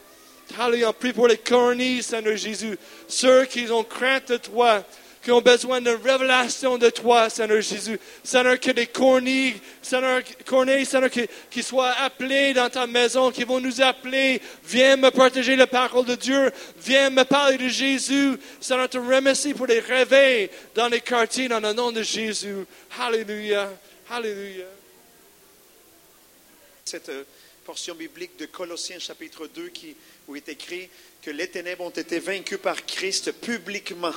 [0.56, 2.78] Alléluia, prie pour les cornilles, Seigneur Jésus.
[3.06, 4.84] Ceux qui ont crainte de toi,
[5.22, 7.98] qui ont besoin d'une révélation de toi, Seigneur Jésus.
[8.24, 13.44] Seigneur, que des cornilles, Seigneur, cornilles, Seigneur, qui, qui soient appelés dans ta maison, qui
[13.44, 14.40] vont nous appeler.
[14.64, 16.50] Viens me partager la parole de Dieu.
[16.78, 18.38] Viens me parler de Jésus.
[18.60, 22.64] Seigneur, te remercie pour les réveils dans les quartiers, dans le nom de Jésus.
[22.98, 23.70] Alléluia.
[24.10, 24.64] Alléluia.
[26.86, 27.24] Cette euh,
[27.66, 29.94] portion biblique de Colossiens chapitre 2 qui,
[30.28, 30.88] où il est écrit
[31.22, 34.12] que les ténèbres ont été vaincues par Christ publiquement.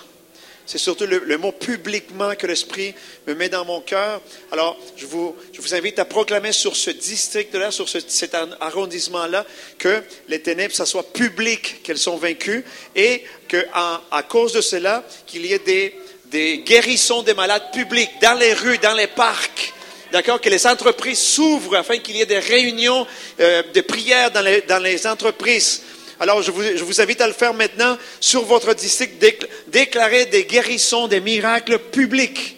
[0.66, 2.94] C'est surtout le, mot publiquement que l'Esprit
[3.28, 4.22] me met dans mon cœur.
[4.52, 5.36] Alors, je vous,
[5.72, 9.46] invite à proclamer sur ce district-là, sur ce, cet arrondissement-là,
[9.80, 12.64] que les ténèbres, ça soit public qu'elles sont vaincues
[12.96, 18.12] et qu'à à cause de cela, qu'il y ait des, des guérissons des malades publics
[18.22, 19.74] dans les rues, dans les parcs.
[20.12, 20.42] D'accord?
[20.42, 23.08] Que les entreprises s'ouvrent afin qu'il y ait des réunions
[23.40, 25.82] euh, de prières dans les, dans les entreprises.
[26.22, 29.26] Alors, je vous, invite à le faire maintenant sur votre district,
[29.70, 32.58] déclarer des guérissons, des miracles publics.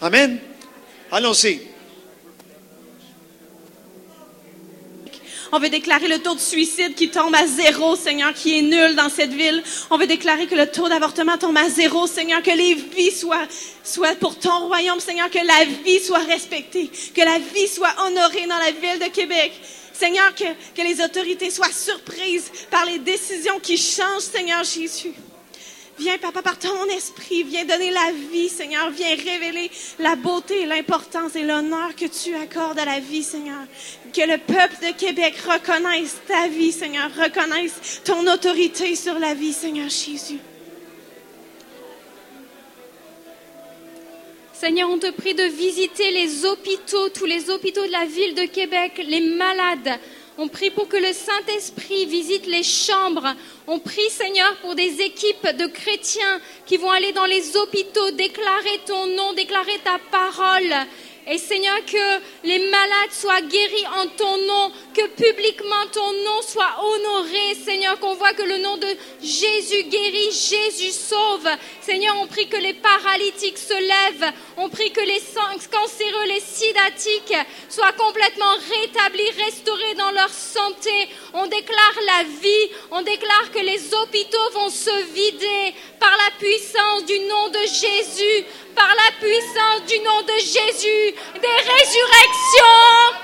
[0.00, 0.40] Amen.
[1.12, 1.60] Allons-y.
[5.52, 8.96] On veut déclarer le taux de suicide qui tombe à zéro, Seigneur, qui est nul
[8.96, 9.62] dans cette ville.
[9.90, 13.46] On veut déclarer que le taux d'avortement tombe à zéro, Seigneur, que les vies soient,
[13.84, 18.48] soient pour ton royaume, Seigneur, que la vie soit respectée, que la vie soit honorée
[18.48, 19.52] dans la ville de Québec.
[19.94, 25.14] Seigneur, que, les autorités soient surprises par les décisions qui changent, Seigneur Jésus.
[25.96, 28.90] Viens, Papa, par ton esprit, viens donner la vie, Seigneur.
[28.90, 33.64] Viens révéler la beauté, l'importance et l'honneur que tu accordes à la vie, Seigneur.
[34.12, 37.10] Que le peuple de Québec reconnaisse ta vie, Seigneur.
[37.14, 40.40] Reconnaisse ton autorité sur la vie, Seigneur Jésus.
[44.64, 48.46] Seigneur, on te prie de visiter les hôpitaux, tous les hôpitaux de la ville de
[48.46, 50.00] Québec, les malades.
[50.38, 53.34] On prie pour que le Saint-Esprit visite les chambres.
[53.66, 58.80] On prie, Seigneur, pour des équipes de chrétiens qui vont aller dans les hôpitaux, déclarer
[58.86, 60.74] ton nom, déclarer ta parole.
[61.26, 66.76] Et Seigneur, que les malades soient guéris en ton nom, que publiquement ton nom soit
[66.78, 67.54] honoré.
[67.64, 68.88] Seigneur, qu'on voit que le nom de
[69.22, 71.48] Jésus guérit, Jésus sauve.
[71.80, 74.32] Seigneur, on prie que les paralytiques se lèvent.
[74.58, 75.22] On prie que les
[75.72, 77.34] cancéreux, les sidatiques
[77.70, 81.08] soient complètement rétablis, restaurés dans leur santé.
[81.32, 82.70] On déclare la vie.
[82.90, 88.44] On déclare que les hôpitaux vont se vider par la puissance du nom de Jésus
[88.74, 93.14] par la puissance du nom de Jésus, des résurrections,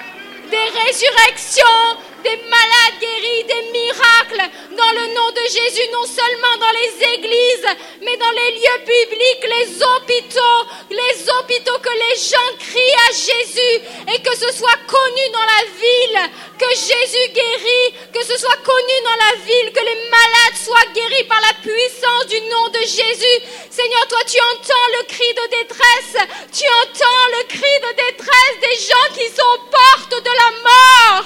[0.50, 6.74] des résurrections, des malades guéris, des miracles dans le nom de Jésus, non seulement dans
[6.80, 10.60] les églises, mais dans les lieux publics, les hôpitaux,
[10.90, 13.74] les hôpitaux que les gens crient à Jésus
[14.14, 18.96] et que ce soit connu dans la ville que Jésus guérit, que ce soit connu
[19.04, 23.38] dans la ville, que les malades soient guéris par la puissance du nom de Jésus.
[23.70, 26.16] Seigneur, toi, tu entends le cri de détresse.
[26.52, 31.24] Tu entends le cri de détresse des gens qui sont aux portes de la mort.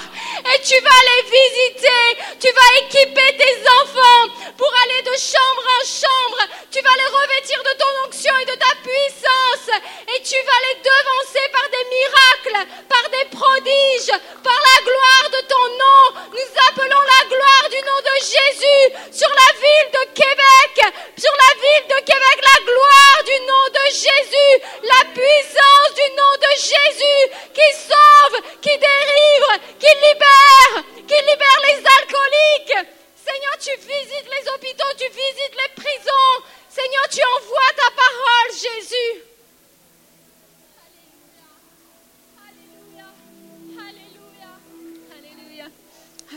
[0.53, 2.05] Et tu vas les visiter.
[2.39, 4.25] Tu vas équiper tes enfants
[4.57, 6.41] pour aller de chambre en chambre.
[6.71, 9.69] Tu vas les revêtir de ton onction et de ta puissance.
[10.13, 12.59] Et tu vas les devancer par des miracles,
[12.89, 14.13] par des prodiges,
[14.43, 16.03] par la gloire de ton nom.
[16.37, 20.73] Nous appelons la gloire du nom de Jésus sur la ville de Québec,
[21.17, 24.53] sur la ville de Québec, la gloire du nom de Jésus,
[24.83, 27.21] la puissance du nom de Jésus
[27.53, 30.74] qui sauve, qui délivre, qui libère,
[31.07, 32.89] qui libère les alcooliques.
[33.15, 36.43] Seigneur, tu visites les hôpitaux, tu visites les prisons.
[36.69, 39.23] Seigneur, tu envoies ta parole, Jésus.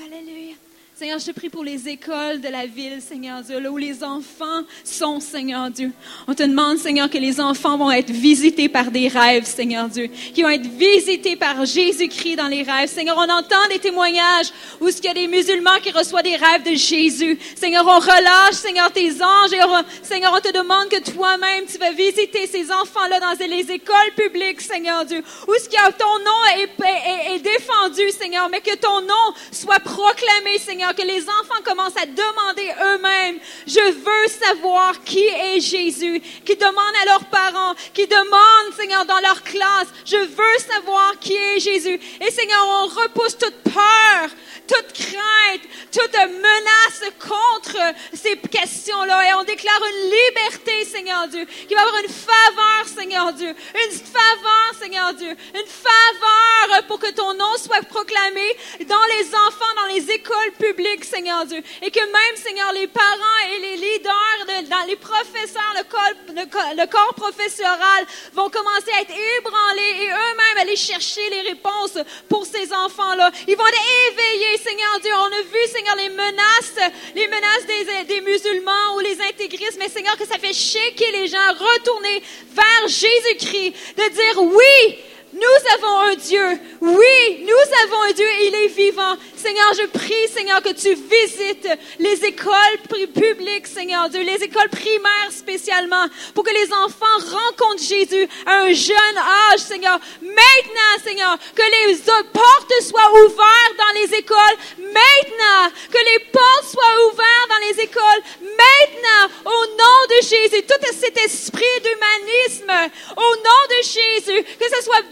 [0.05, 0.68] Alléluia.
[0.99, 4.65] Seigneur, je prie pour les écoles de la ville, Seigneur Dieu, là où les enfants
[4.83, 5.93] sont, Seigneur Dieu.
[6.27, 10.09] On te demande, Seigneur, que les enfants vont être visités par des rêves, Seigneur Dieu,
[10.35, 12.89] qui vont être visités par Jésus-Christ dans les rêves.
[12.91, 14.49] Seigneur, on entend des témoignages
[14.81, 17.39] où il y a des musulmans qui reçoivent des rêves de Jésus.
[17.55, 19.61] Seigneur, on relâche, Seigneur, tes anges et
[20.03, 24.61] Seigneur, on te demande que toi-même, tu vas visiter ces enfants-là dans les écoles publiques,
[24.61, 28.75] Seigneur Dieu, où ce qu'il y a ton nom est- est défendu, Seigneur, mais que
[28.79, 35.03] ton nom soit proclamé, Seigneur, que les enfants commencent à demander eux-mêmes, je veux savoir
[35.05, 40.17] qui est Jésus, qui demandent à leurs parents, qui demandent, Seigneur, dans leur classe, je
[40.17, 42.01] veux savoir qui est Jésus.
[42.21, 44.31] Et Seigneur, on repousse toute peur,
[44.67, 47.79] toute crainte, toute menace contre
[48.13, 53.33] ces questions-là et on déclare une liberté, Seigneur Dieu, qui va avoir une faveur, Seigneur
[53.33, 58.57] Dieu, une faveur, Seigneur Dieu, une faveur pour que ton nom soit proclamé
[58.87, 63.43] dans les enfants, dans les écoles publiques, Seigneur Dieu, et que même, Seigneur, les parents
[63.53, 70.59] et les leaders, les professeurs, le corps professoral vont commencer à être ébranlés et eux-mêmes
[70.61, 71.99] aller chercher les réponses
[72.29, 73.31] pour ces enfants-là.
[73.47, 75.13] Ils vont être éveillés, Seigneur Dieu.
[75.15, 79.89] On a vu, Seigneur, les menaces, les menaces des, des musulmans ou les intégristes, mais
[79.89, 82.23] Seigneur, que ça fait shaker les gens, retourner
[82.53, 84.99] vers Jésus-Christ, de dire oui,
[85.33, 86.47] nous avons un Dieu.
[86.81, 89.17] Oui, nous avons un Dieu et il est vivant.
[89.37, 91.69] Seigneur, je prie, Seigneur, que tu visites
[91.99, 92.79] les écoles
[93.15, 98.73] publiques, Seigneur Dieu, les écoles primaires spécialement, pour que les enfants rencontrent Jésus à un
[98.73, 99.19] jeune
[99.53, 100.01] âge, Seigneur.
[100.23, 101.95] Maintenant, Seigneur, que les
[102.33, 104.57] portes soient ouvertes dans les écoles.
[104.79, 108.23] Maintenant, que les portes soient ouvertes dans les écoles.
[108.41, 114.83] Maintenant, au nom de Jésus, tout cet esprit d'humanisme, au nom de Jésus, que ce
[114.83, 115.03] soit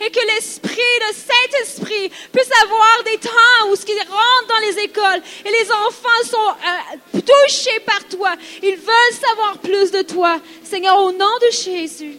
[0.00, 4.78] et que l'esprit, le Saint-Esprit, puisse avoir des temps où ce qui rentre dans les
[4.84, 8.34] écoles et les enfants sont euh, touchés par toi.
[8.62, 10.40] Ils veulent savoir plus de toi.
[10.64, 12.18] Seigneur, au nom de Jésus.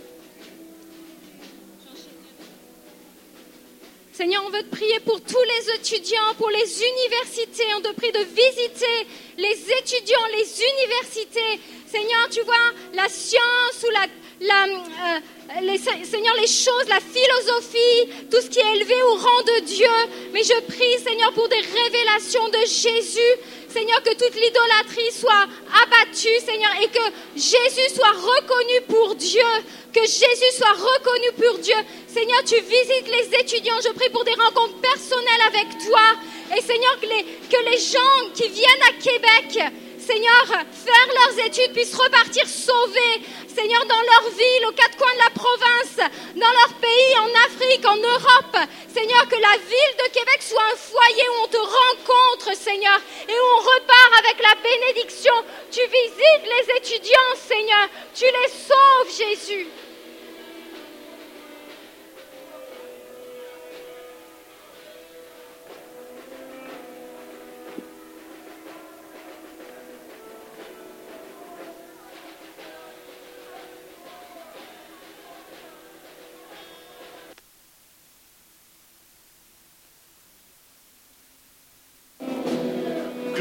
[4.13, 7.63] Seigneur, on veut te prier pour tous les étudiants, pour les universités.
[7.77, 9.07] On te prie de visiter
[9.37, 11.61] les étudiants, les universités.
[11.89, 12.55] Seigneur, tu vois,
[12.93, 14.07] la science ou la,
[14.41, 15.19] la, euh,
[15.61, 19.95] les, Seigneur, les choses, la philosophie, tout ce qui est élevé au rang de Dieu.
[20.31, 23.33] Mais je prie, Seigneur, pour des révélations de Jésus.
[23.67, 25.45] Seigneur, que toute l'idolâtrie soit
[25.83, 27.05] abattue, Seigneur, et que
[27.35, 29.49] Jésus soit reconnu pour Dieu.
[29.93, 31.75] Que Jésus soit reconnu pour Dieu.
[32.07, 33.79] Seigneur, tu visites les étudiants.
[33.83, 36.57] Je prie pour des rencontres personnelles avec toi.
[36.57, 39.73] Et Seigneur, que les gens qui viennent à Québec,
[40.09, 43.21] Seigneur, faire leurs études puissent repartir sauvés.
[43.47, 47.85] Seigneur, dans leur ville, aux quatre coins de la province, dans leur pays, en Afrique,
[47.85, 48.57] en Europe.
[48.91, 53.33] Seigneur, que la ville de Québec soit un foyer où on te rencontre, Seigneur, et
[53.33, 55.33] où on repart avec la bénédiction.
[55.69, 57.87] Tu visites les étudiants, Seigneur.
[58.15, 59.67] Tu les sauves, Jésus.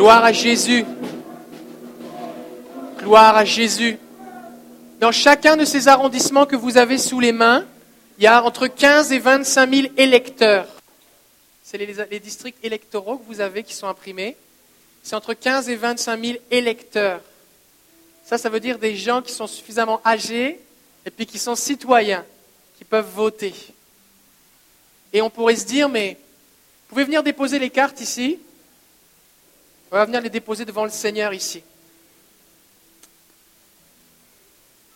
[0.08, 0.86] Gloire à Jésus.
[2.96, 3.98] Gloire à Jésus.
[5.00, 7.66] Dans chacun de ces arrondissements que vous avez sous les mains,
[8.16, 10.66] il y a entre 15 et 25 000 électeurs.
[11.62, 14.34] C'est les, districts électoraux que vous avez qui sont imprimés.
[15.02, 17.20] C'est entre 15 et 25 000 électeurs.
[18.24, 20.58] Ça, ça veut dire des gens qui sont suffisamment âgés
[21.04, 22.24] et puis qui sont citoyens,
[22.78, 23.52] qui peuvent voter.
[25.12, 26.16] Et on pourrait se dire, mais
[26.88, 28.38] vous pouvez venir déposer les cartes ici
[29.90, 31.62] on va venir les déposer devant le Seigneur ici.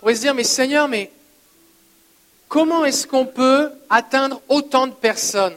[0.02, 1.12] pourrait se dire, mais Seigneur, mais
[2.48, 5.56] comment est-ce qu'on peut atteindre autant de personnes?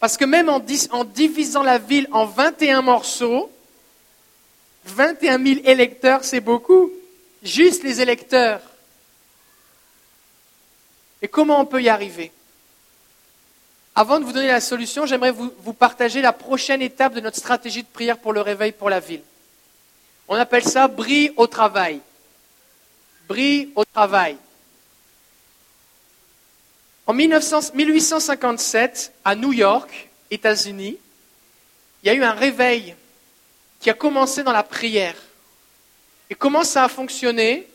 [0.00, 0.60] Parce que même en,
[0.90, 3.48] en divisant la ville en 21 morceaux,
[4.86, 6.90] 21 000 électeurs, c'est beaucoup.
[7.44, 8.60] Juste les électeurs.
[11.22, 12.32] Et comment on peut y arriver?
[14.00, 17.82] Avant de vous donner la solution, j'aimerais vous, partager la prochaine étape de notre stratégie
[17.82, 19.20] de prière pour le réveil pour la ville.
[20.26, 22.00] On appelle ça brille au travail.
[23.28, 24.38] Brille au travail.
[27.06, 30.96] En 1900 1857, à New York, États-Unis,
[32.02, 32.94] il y a eu un réveil
[33.80, 35.16] qui a commencé dans la prière.
[36.30, 37.68] Et comment ça a fonctionné?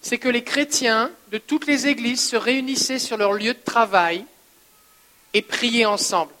[0.00, 4.24] C'est que les chrétiens de toutes les églises se réunissaient sur leur lieu de travail
[5.34, 6.32] et priaient ensemble.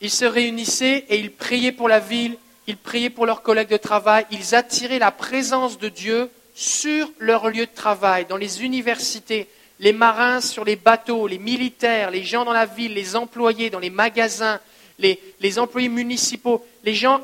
[0.00, 2.36] Ils se réunissaient et ils priaient pour la ville,
[2.66, 7.48] ils priaient pour leurs collègues de travail, ils attiraient la présence de Dieu sur leur
[7.48, 9.48] lieu de travail, dans les universités,
[9.80, 13.78] les marins sur les bateaux, les militaires, les gens dans la ville, les employés dans
[13.78, 14.60] les magasins,
[14.98, 17.20] les, employés municipaux, les gens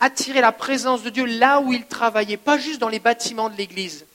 [0.00, 3.56] attiraient la présence de Dieu là où ils travaillaient, pas juste dans les bâtiments de
[3.56, 4.06] l'église.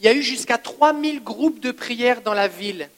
[0.00, 2.90] Il y a eu jusqu'à 3000 groupes de prière dans la ville.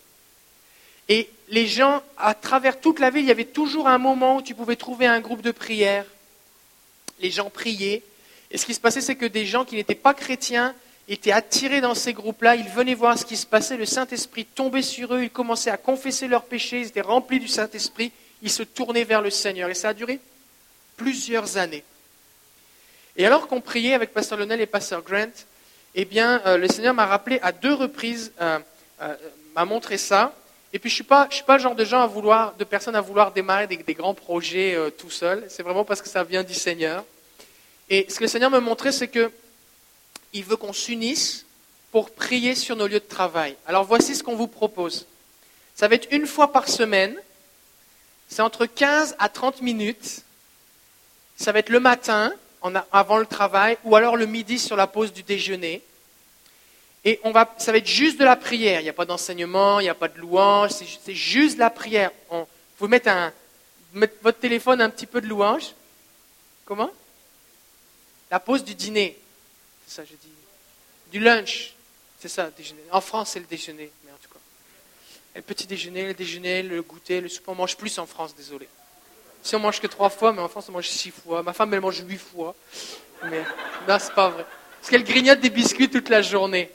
[1.09, 4.43] Et les gens, à travers toute la ville, il y avait toujours un moment où
[4.43, 6.05] tu pouvais trouver un groupe de prière.
[7.21, 8.03] Les gens priaient.
[8.51, 10.75] Et ce qui se passait, c'est que des gens qui n'étaient pas chrétiens
[11.09, 12.57] étaient attirés dans ces groupes-là.
[12.57, 13.77] Ils venaient voir ce qui se passait.
[13.77, 15.23] Le Saint-Esprit tombait sur eux.
[15.23, 16.81] Ils commençaient à confesser leurs péchés.
[16.81, 18.13] Ils étaient remplis du Saint-Esprit.
[18.43, 19.71] Ils se tournaient vers le Seigneur.
[19.71, 20.21] Et ça a duré
[20.97, 21.85] plusieurs années.
[23.17, 25.33] Et alors qu'on priait avec Pasteur Lionel et Pasteur Grant,
[25.95, 28.59] eh bien, euh, le Seigneur m'a rappelé à deux reprises, euh,
[29.03, 29.17] euh,
[29.57, 30.35] m'a montré ça.
[30.73, 32.65] Et puis, je suis, pas, je suis pas le genre de gens à vouloir, de
[32.65, 35.47] personnes à vouloir démarrer des, grands projets euh, tout seul.
[35.49, 37.05] C'est vraiment parce que ça vient du Seigneur.
[37.89, 39.31] Et ce que le Seigneur me montrait, c'est que
[40.35, 41.47] il veut qu'on s'unisse
[41.91, 43.57] pour prier sur nos lieux de travail.
[43.67, 45.07] Alors, voici ce qu'on vous propose.
[45.75, 47.17] Ça va être une fois par semaine.
[48.29, 50.23] C'est entre 15 à 30 minutes.
[51.37, 52.33] Ça va être le matin,
[52.93, 55.83] avant le travail, ou alors le midi sur la pause du déjeuner.
[57.05, 58.81] Et on va, ça va être juste de la prière.
[58.81, 61.55] Il n'y a pas d'enseignement, il n'y a pas de louange, c'est ju- c'est juste
[61.55, 62.11] de la prière.
[62.31, 62.47] On,
[62.79, 63.13] vous mettez
[63.95, 65.75] votre téléphone un petit peu de louange.
[66.65, 66.91] Comment?
[68.31, 69.17] La pause du dîner.
[69.87, 70.33] C'est ça, je dis.
[71.11, 71.73] Du lunch.
[72.21, 72.83] C'est ça, déjeuner.
[72.91, 74.41] En France, c'est le déjeuner, mais en tout cas.
[75.37, 77.53] Le petit déjeuner, le déjeuner, le goûter, le souper.
[77.53, 78.69] On mange plus en France, désolé.
[79.43, 81.43] Si on mange que trois fois, mais en France, on mange six fois.
[81.45, 82.55] Ma femme, elle mange huit fois.
[83.25, 83.45] Mais
[83.89, 84.45] non, c'est pas vrai.
[84.81, 86.71] Parce qu'elle grignote des biscuits toute la journée.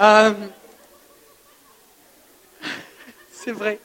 [0.00, 0.32] Euh,
[3.32, 3.78] C'est vrai.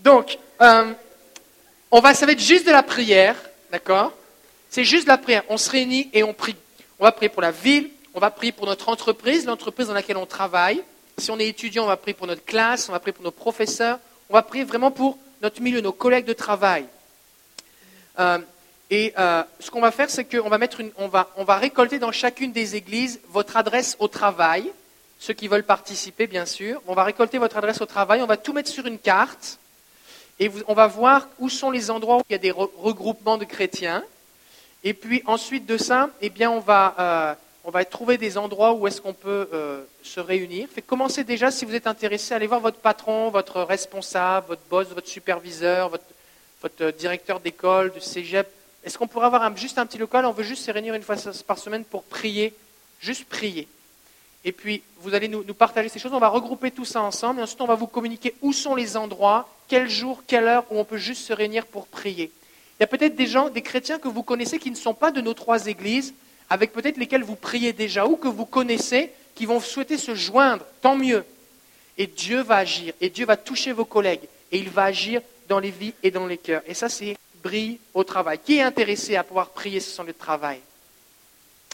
[0.00, 0.92] Donc, euh,
[1.90, 3.36] on va, ça va être juste de la prière,
[3.70, 4.12] d'accord?
[4.70, 5.42] C'est juste de la prière.
[5.48, 6.56] On se réunit et on prie.
[7.00, 10.16] On va prier pour la ville, on va prier pour notre entreprise, l'entreprise dans laquelle
[10.16, 10.82] on travaille.
[11.16, 13.30] Si on est étudiant, on va prier pour notre classe, on va prier pour nos
[13.30, 13.98] professeurs,
[14.30, 16.84] on va prier vraiment pour notre milieu, nos collègues de travail.
[18.18, 18.38] Euh,
[18.90, 20.58] et euh, ce qu'on va faire, c'est qu'on va
[20.96, 24.72] on va, on va récolter dans chacune des églises votre adresse au travail.
[25.20, 26.80] Ceux qui veulent participer, bien sûr.
[26.86, 28.22] On va récolter votre adresse au travail.
[28.22, 29.58] On va tout mettre sur une carte.
[30.40, 33.36] Et on va voir où sont les endroits où il y a des re- regroupements
[33.36, 34.04] de chrétiens.
[34.84, 37.34] Et puis ensuite de ça, eh bien, on va, euh,
[37.64, 40.68] on va trouver des endroits où est-ce qu'on peut euh, se réunir.
[40.86, 45.08] Commencez déjà, si vous êtes intéressé, allez voir votre patron, votre responsable, votre boss, votre
[45.08, 46.04] superviseur, votre,
[46.62, 48.48] votre directeur d'école, de cégep.
[48.84, 50.24] Est-ce qu'on pourrait avoir un- juste un petit local?
[50.24, 52.54] On veut juste se réunir une fois par semaine pour prier,
[53.00, 53.68] juste prier.
[54.44, 56.12] Et puis, vous allez nous, partager ces choses.
[56.12, 57.40] On va regrouper tout ça ensemble.
[57.40, 60.78] Et ensuite, on va vous communiquer où sont les endroits, quel jour, quelle heure où
[60.78, 62.30] on peut juste se réunir pour prier.
[62.78, 65.10] Il y a peut-être des gens, des chrétiens que vous connaissez qui ne sont pas
[65.10, 66.14] de nos trois églises,
[66.48, 70.64] avec peut-être lesquels vous priez déjà ou que vous connaissez, qui vont souhaiter se joindre.
[70.80, 71.24] Tant mieux.
[71.98, 72.94] Et Dieu va agir.
[73.00, 74.22] Et Dieu va toucher vos collègues.
[74.52, 76.62] Et il va agir dans les vies et dans les cœurs.
[76.66, 78.38] Et ça, c'est brille au travail.
[78.38, 80.60] Qui est intéressé à pouvoir prier sur son lieu de travail?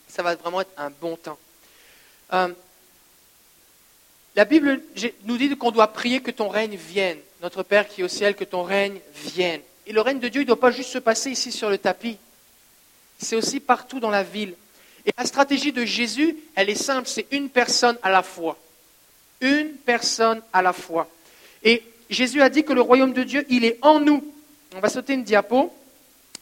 [0.08, 1.38] Ça va vraiment être un bon temps.
[2.32, 2.48] Euh,
[4.36, 4.82] la Bible
[5.24, 7.18] nous dit qu'on doit prier que ton règne vienne.
[7.40, 9.60] Notre Père qui est au ciel, que ton règne vienne.
[9.86, 12.18] Et le règne de Dieu, ne doit pas juste se passer ici sur le tapis.
[13.18, 14.54] C'est aussi partout dans la ville.
[15.06, 18.58] Et la stratégie de Jésus, elle est simple, c'est une personne à la fois.
[19.40, 21.08] Une personne à la fois.
[21.62, 24.33] Et Jésus a dit que le royaume de Dieu, il est en nous.
[24.74, 25.72] On va sauter une diapo.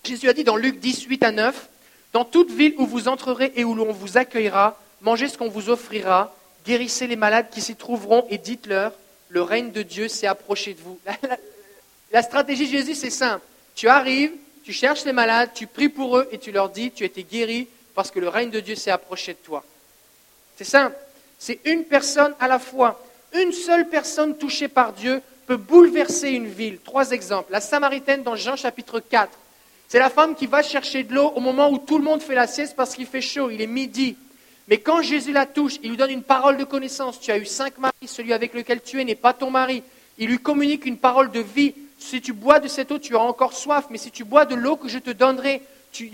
[0.05, 1.69] Jésus a dit dans Luc 10, 8 à 9,
[2.13, 5.69] Dans toute ville où vous entrerez et où l'on vous accueillera, mangez ce qu'on vous
[5.71, 6.35] offrira,
[6.67, 8.93] guérissez les malades qui s'y trouveront et dites-leur,
[9.29, 10.99] le règne de Dieu s'est approché de vous.
[11.07, 11.37] La, la-
[12.13, 13.43] la stratégie de Jésus, c'est simple.
[13.75, 14.33] Tu arrives,
[14.65, 17.23] tu cherches les malades, tu pries pour eux et tu leur dis, tu as été
[17.25, 19.65] guéri parce que le règne de Dieu s'est approché de toi.
[20.59, 20.95] C'est simple.
[21.39, 23.03] C'est une personne à la fois.
[23.33, 25.23] Une seule personne touchée par Dieu
[25.57, 26.79] bouleverser une ville.
[26.79, 27.53] Trois exemples.
[27.53, 29.31] La Samaritaine dans Jean chapitre 4.
[29.89, 32.35] C'est la femme qui va chercher de l'eau au moment où tout le monde fait
[32.35, 34.17] la sieste parce qu'il fait chaud, il est midi.
[34.69, 37.21] Mais quand Jésus la touche, il lui donne une parole de connaissance.
[37.21, 39.83] Tu as eu cinq maris, celui avec lequel tu es n'est pas ton mari.
[40.19, 41.75] Il lui communique une parole de vie.
[41.99, 44.55] Si tu bois de cette eau, tu auras encore soif, mais si tu bois de
[44.55, 45.63] l'eau que je te donnerai,
[45.93, 46.09] tu,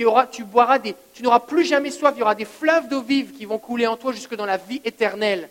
[0.45, 2.13] boiras des, tu n'auras plus jamais soif.
[2.17, 4.57] Il y aura des fleuves d'eau vive qui vont couler en toi jusque dans la
[4.57, 5.49] vie éternelle.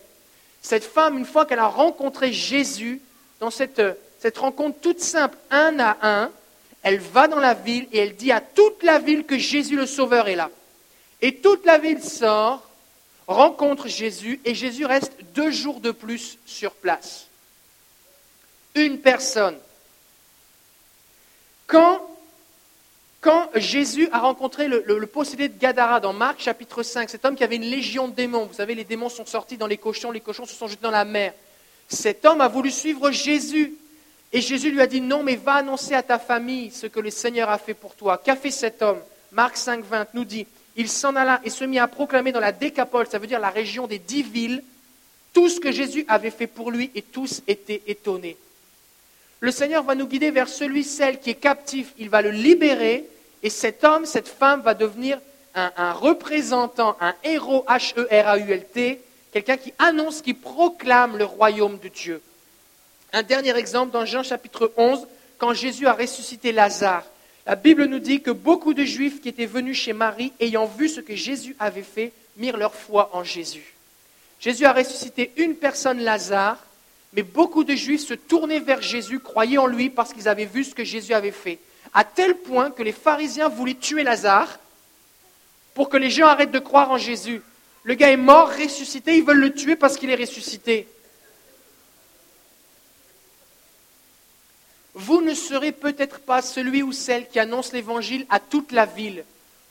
[0.61, 3.01] Cette femme, une fois qu'elle a rencontré Jésus,
[3.39, 3.81] dans cette,
[4.19, 6.31] cette rencontre toute simple, un à un,
[6.83, 9.85] elle va dans la ville et elle dit à toute la ville que Jésus le
[9.85, 10.49] Sauveur est là.
[11.21, 12.67] Et toute la ville sort,
[13.27, 17.27] rencontre Jésus et Jésus reste deux jours de plus sur place.
[18.75, 19.57] Une personne.
[21.65, 22.07] Quand,
[23.19, 27.35] quand Jésus a rencontré le, le, possédé de Gadara dans Marc chapitre 5, cet homme
[27.35, 30.11] qui avait une légion de démons, vous savez, les démons sont sortis dans les cochons,
[30.11, 31.33] les cochons se sont jetés dans la mer.
[31.87, 33.73] Cet homme a voulu suivre Jésus.
[34.33, 37.09] Et Jésus lui a dit, non, mais va annoncer à ta famille ce que le
[37.09, 38.17] Seigneur a fait pour toi.
[38.17, 38.99] Qu'a fait cet homme?
[39.31, 42.51] Marc 5, 20 nous dit, il s'en alla et se mit à proclamer dans la
[42.51, 44.63] décapole, ça veut dire la région des dix villes,
[45.33, 48.37] tout ce que Jésus avait fait pour lui et tous étaient étonnés.
[49.39, 53.05] Le Seigneur va nous guider vers celui, celle qui est captif, il va le libérer
[53.43, 55.19] et cet homme, cette femme va devenir
[55.55, 58.99] un, un représentant, un héros H-E-R-A-U-L-T,
[59.41, 62.21] quelqu'un qui annonce, qui proclame le royaume de Dieu.
[63.13, 65.05] Un dernier exemple dans Jean chapitre 11,
[65.37, 67.05] quand Jésus a ressuscité Lazare.
[67.45, 70.89] La Bible nous dit que beaucoup de Juifs qui étaient venus chez Marie, ayant vu
[70.89, 73.75] ce que Jésus avait fait, mirent leur foi en Jésus.
[74.39, 76.57] Jésus a ressuscité une personne, Lazare,
[77.13, 80.63] mais beaucoup de Juifs se tournaient vers Jésus, croyaient en lui parce qu'ils avaient vu
[80.63, 81.59] ce que Jésus avait fait.
[81.93, 84.57] À tel point que les pharisiens voulaient tuer Lazare
[85.75, 87.41] pour que les gens arrêtent de croire en Jésus.
[87.87, 90.89] Le gars est mort, ressuscité, ils veulent le tuer parce qu'il est ressuscité.
[94.93, 99.23] Vous ne serez peut-être pas celui ou celle qui annonce l'évangile à toute la ville.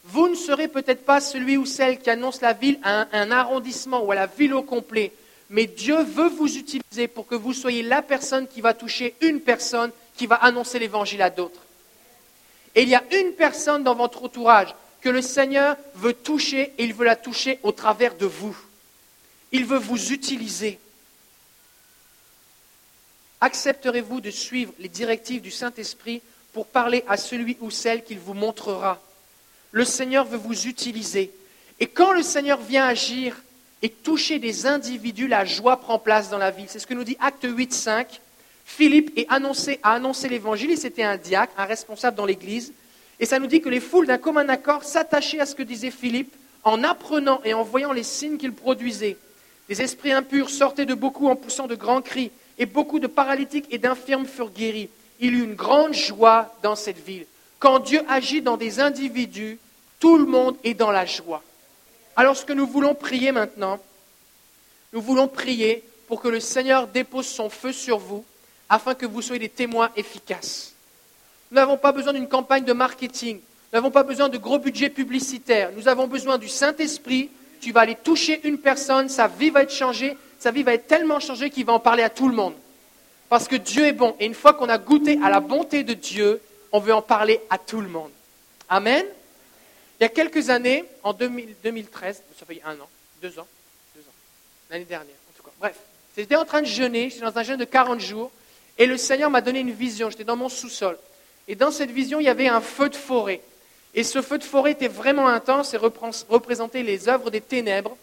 [0.05, 4.03] Vous ne serez peut-être pas celui ou celle qui annonce la ville à un, arrondissement
[4.03, 5.13] ou à la ville au complet.
[5.51, 9.41] Mais Dieu veut vous utiliser pour que vous soyez la personne qui va toucher une
[9.41, 11.61] personne qui va annoncer l'évangile à d'autres.
[12.75, 16.85] Et il y a une personne dans votre entourage que le Seigneur veut toucher et
[16.85, 18.56] il veut la toucher au travers de vous.
[19.52, 20.78] Il veut vous utiliser.
[23.40, 28.35] Accepterez-vous de suivre les directives du Saint-Esprit pour parler à celui ou celle qu'il vous
[28.35, 29.01] montrera?
[29.73, 31.31] Le Seigneur veut vous utiliser.
[31.78, 33.36] Et quand le Seigneur vient agir
[33.82, 36.64] et toucher des individus, la joie prend place dans la vie.
[36.66, 38.20] C'est ce que nous dit Acte 8, 5.
[38.64, 42.73] Philippe a annoncé l'évangile, et c'était un diacre, un responsable dans l'Église.
[43.19, 45.91] Et ça nous dit que les foules d'un commun accord s'attachaient à ce que disait
[45.91, 46.35] Philippe
[46.65, 49.17] en apprenant et en voyant les signes qu'il produisait.
[49.69, 53.67] Des esprits impurs sortaient de beaucoup en poussant de grands cris et beaucoup de paralytiques
[53.71, 54.89] et d'infirmes furent guéris.
[55.21, 57.27] Il y eut une grande joie dans cette ville.
[57.59, 59.59] Quand Dieu agit dans des individus,
[59.99, 61.43] tout le monde est dans la joie.
[62.17, 63.81] Alors ce que nous voulons prier maintenant,
[64.93, 68.25] nous voulons prier pour que le Seigneur dépose son feu sur vous,
[68.69, 70.76] afin que vous soyez des témoins efficaces.
[71.51, 74.90] Nous n'avons pas besoin d'une campagne de marketing, nous n'avons pas besoin de gros budgets
[74.90, 77.31] publicitaires, nous avons besoin du Saint-Esprit.
[77.60, 80.86] Tu vas aller toucher une personne, sa vie va être changée, sa vie va être
[80.86, 82.55] tellement changée qu'il va en parler à tout le monde.
[83.28, 84.14] Parce que Dieu est bon.
[84.20, 86.40] Et une fois qu'on a goûté à la bonté de Dieu,
[86.70, 88.10] on veut en parler à tout le monde.
[88.68, 89.05] Amen.
[89.98, 92.89] Il y a quelques années, en 2013, ça fait un an,
[93.23, 93.47] deux ans,
[93.94, 94.14] deux ans,
[94.70, 95.55] l'année dernière en tout cas.
[95.59, 95.77] Bref,
[96.14, 98.31] j'étais en train de jeûner, j'étais dans un jeûne de 40 jours,
[98.77, 100.10] et le Seigneur m'a donné une vision.
[100.10, 100.98] J'étais dans mon sous-sol.
[101.48, 103.40] Et dans cette vision, il y avait un feu de forêt.
[103.94, 107.97] Et ce feu de forêt était vraiment intense et représentait les œuvres des ténèbres.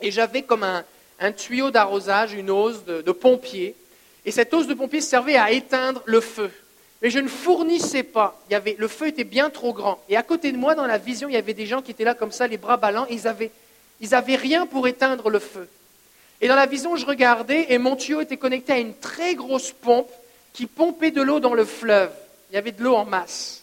[0.00, 3.76] Et j'avais comme un, tuyau d'arrosage, une hausse de, pompier.
[4.24, 6.50] Et cette hausse de pompier servait à éteindre le feu.
[7.02, 8.40] Mais je ne fournissais pas.
[8.50, 10.02] Le feu était bien trop grand.
[10.08, 12.04] Et à côté de moi, dans la vision, il y avait des gens qui étaient
[12.04, 13.06] là comme ça, les bras ballants.
[13.10, 13.50] ils n'avaient
[14.00, 15.68] ils avaient rien pour éteindre le feu.
[16.40, 19.70] Et dans la vision, je regardais et mon tuyau était connecté à une très grosse
[19.70, 20.10] pompe
[20.52, 22.10] qui pompait de l'eau dans le fleuve.
[22.52, 23.62] Il y avait de l'eau en masse.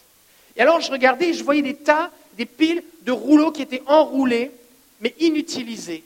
[0.58, 3.84] Et alors je regardais et je voyais des tas, des piles de rouleaux qui étaient
[3.86, 4.52] enroulés,
[5.00, 6.04] mais inutilisés.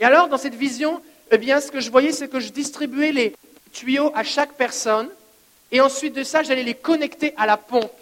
[0.00, 3.12] Et alors, dans cette vision, eh bien, ce que je voyais, c'est que je distribuais
[3.12, 3.34] les
[3.72, 5.08] tuyaux à chaque personne,
[5.72, 7.92] et ensuite de ça, j'allais les connecter à la pompe.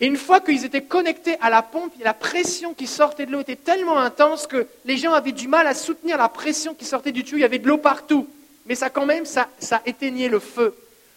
[0.00, 3.40] Et une fois qu'ils étaient connectés à la pompe, la pression qui sortait de l'eau
[3.40, 7.12] était tellement intense que les gens avaient du mal à soutenir la pression qui sortait
[7.12, 7.38] du tuyau.
[7.38, 8.26] Il y avait de l'eau partout.
[8.66, 10.74] Mais ça, quand même, ça, ça éteignait le feu.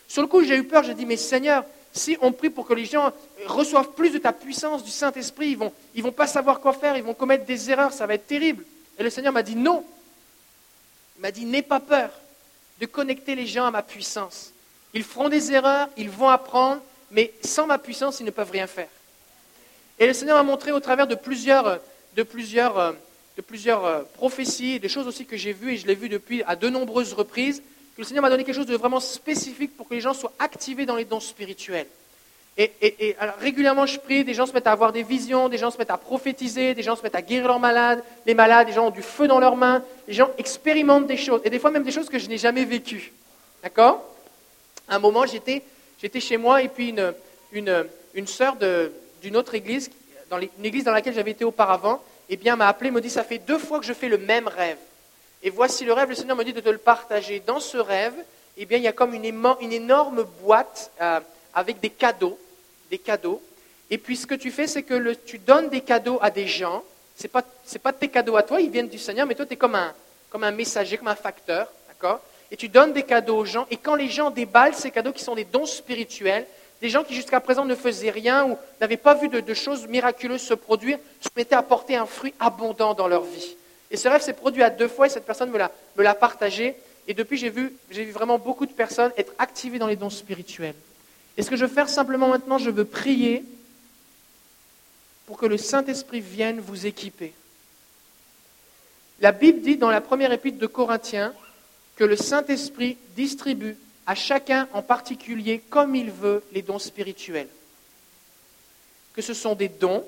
[0.07, 0.83] Sur le coup, j'ai eu peur.
[0.83, 1.63] J'ai dit, mais Seigneur,
[1.93, 3.13] si on prie pour que les gens
[3.47, 6.97] reçoivent plus de ta puissance, du Saint-Esprit, ils vont, ils vont pas savoir quoi faire,
[6.97, 8.65] ils vont commettre des erreurs, ça va être terrible.
[8.99, 9.83] Et le Seigneur m'a dit non.
[11.17, 12.09] Il m'a dit n'aie pas peur
[12.81, 14.51] de connecter les gens à ma puissance.
[14.93, 18.67] Ils feront des erreurs, ils vont apprendre, mais sans ma puissance, ils ne peuvent rien
[18.67, 18.89] faire.
[19.97, 21.79] Et le Seigneur m'a montré au travers de plusieurs,
[22.15, 22.95] de plusieurs,
[23.37, 26.43] de plusieurs euh, prophéties, des choses aussi que j'ai vues, et je l'ai vu depuis
[26.43, 27.63] à de nombreuses reprises,
[27.95, 30.33] que le Seigneur m'a donné quelque chose de vraiment spécifique pour que les gens soient
[30.39, 31.87] activés dans les dons spirituels.
[32.57, 35.77] Et, régulièrement, je prie, des gens se mettent à avoir des visions, des gens se
[35.77, 38.87] mettent à prophétiser, des gens se mettent à guérir leurs malades, les malades, des gens
[38.87, 41.83] ont du feu dans leurs mains, les gens expérimentent des choses, et des fois même
[41.83, 43.11] des choses que je n'ai jamais vécues.
[43.61, 44.01] D'accord?
[44.87, 45.63] À un moment, j'étais,
[46.19, 47.13] chez moi, et puis une,
[48.13, 48.55] une, sœur
[49.21, 49.91] d'une autre église,
[50.29, 53.25] dans une église dans laquelle j'avais été auparavant, eh bien, m'a appelé, me dit, ça
[53.25, 54.77] fait deux fois que je fais le même rêve.
[55.43, 57.41] Et voici le rêve, le Seigneur me dit de te le partager.
[57.45, 58.15] Dans ce rêve,
[58.57, 61.19] eh bien, il y a comme une, énorme boîte euh,
[61.53, 62.37] avec des cadeaux,
[62.89, 63.41] des cadeaux.
[63.89, 66.83] Et puis ce que tu fais, c'est que tu donnes des cadeaux à des gens.
[67.17, 67.43] Ce n'est pas,
[67.83, 70.51] pas tes cadeaux à toi, ils viennent du Seigneur, mais toi, tu es comme un,
[70.51, 71.71] messager, comme un facteur.
[71.87, 72.21] D'accord?
[72.51, 73.67] Et tu donnes des cadeaux aux gens.
[73.71, 76.45] Et quand les gens déballent ces cadeaux qui sont des dons spirituels,
[76.81, 79.87] des gens qui jusqu'à présent ne faisaient rien ou n'avaient pas vu de, de choses
[79.87, 83.55] miraculeuses se produire, se mettaient à porter un fruit abondant dans leur vie.
[83.95, 86.13] Et ce rêve s'est produit à deux fois et cette personne me l'a, me l'a
[86.13, 86.75] partagé.
[87.07, 90.09] Et depuis, j'ai vu, j'ai vu vraiment beaucoup de personnes être activées dans les dons
[90.09, 90.75] spirituels.
[91.37, 93.45] Et ce que je veux faire simplement maintenant, je veux prier
[95.25, 97.33] pour que le Saint-Esprit vienne vous équiper.
[99.21, 101.33] La Bible dit dans la première épître de Corinthiens
[101.95, 107.47] que le Saint-Esprit distribue à chacun en particulier, comme il veut, les dons spirituels.
[109.13, 110.05] Que ce sont des dons,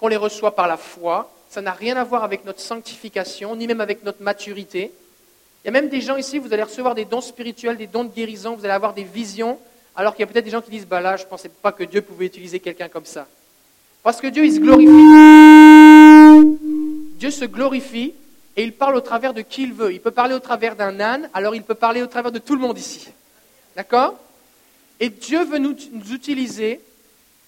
[0.00, 3.66] qu'on les reçoit par la foi, ça n'a rien à voir avec notre sanctification, ni
[3.66, 4.92] même avec notre maturité.
[5.62, 8.04] Il y a même des gens ici, vous allez recevoir des dons spirituels, des dons
[8.04, 9.58] de guérison, vous allez avoir des visions,
[9.96, 11.72] alors qu'il y a peut-être des gens qui disent, bah là, je ne pensais pas
[11.72, 13.26] que Dieu pouvait utiliser quelqu'un comme ça.
[14.04, 14.86] Parce que Dieu, il se glorifie.
[17.18, 18.14] Dieu se glorifie
[18.56, 19.92] et il parle au travers de qui il veut.
[19.92, 22.54] Il peut parler au travers d'un âne, alors il peut parler au travers de tout
[22.54, 23.08] le monde ici.
[23.74, 24.14] D'accord?
[25.00, 26.80] Et Dieu veut nous, nous utiliser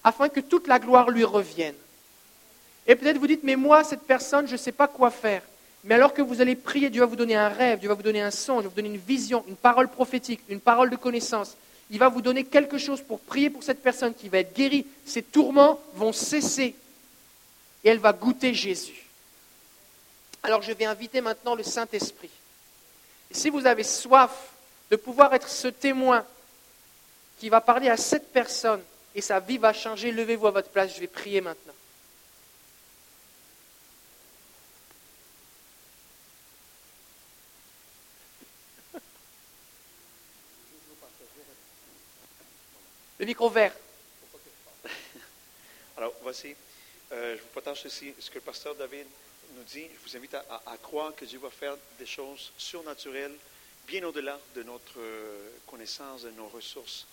[0.03, 1.75] afin que toute la gloire lui revienne.
[2.87, 5.41] Et peut-être vous dites, mais moi, cette personne, je ne sais pas quoi faire.
[5.83, 8.03] Mais alors que vous allez prier, Dieu va vous donner un rêve, Dieu va vous
[8.03, 10.95] donner un son, Dieu va vous donner une vision, une parole prophétique, une parole de
[10.95, 11.55] connaissance.
[11.89, 14.85] Il va vous donner quelque chose pour prier pour cette personne qui va être guérie.
[15.05, 16.75] Ses tourments vont cesser.
[17.83, 19.05] Et elle va goûter Jésus.
[20.41, 22.29] Alors je vais inviter maintenant le Saint-Esprit.
[23.31, 24.31] Si vous avez soif
[24.89, 26.25] de pouvoir être ce témoin
[27.39, 28.81] qui va parler à cette personne
[29.15, 31.73] et sa vie va changer, levez-vous à votre place, je vais prier maintenant.
[43.25, 43.71] Le.
[45.97, 46.55] Alors, voici,
[47.11, 49.05] euh, je vous partage ceci, ce que le pasteur David
[49.55, 49.85] nous dit.
[49.93, 53.35] Je vous invite à, croire que Dieu va faire des choses surnaturelles,
[53.87, 57.07] bien au-delà de notre euh, connaissance, de nos ressources.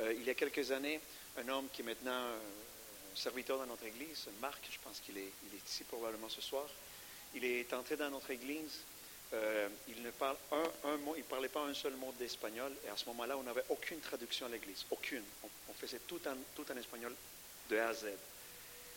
[0.00, 1.00] Euh, il y a quelques années,
[1.36, 2.38] un homme qui est maintenant euh,
[3.14, 5.20] serviteur dans notre église, Marc, je pense qu'il est,
[5.54, 6.66] est ici probablement ce soir,
[7.34, 8.80] il est entré dans notre église.
[9.34, 10.36] Euh, il ne parle
[11.28, 14.48] parlait pas un seul mot d'espagnol, et à ce moment-là, on n'avait aucune traduction à
[14.50, 15.22] l'église, aucune.
[15.42, 17.14] On, faisait tout en, tout en espagnol
[17.70, 18.06] de A à Z.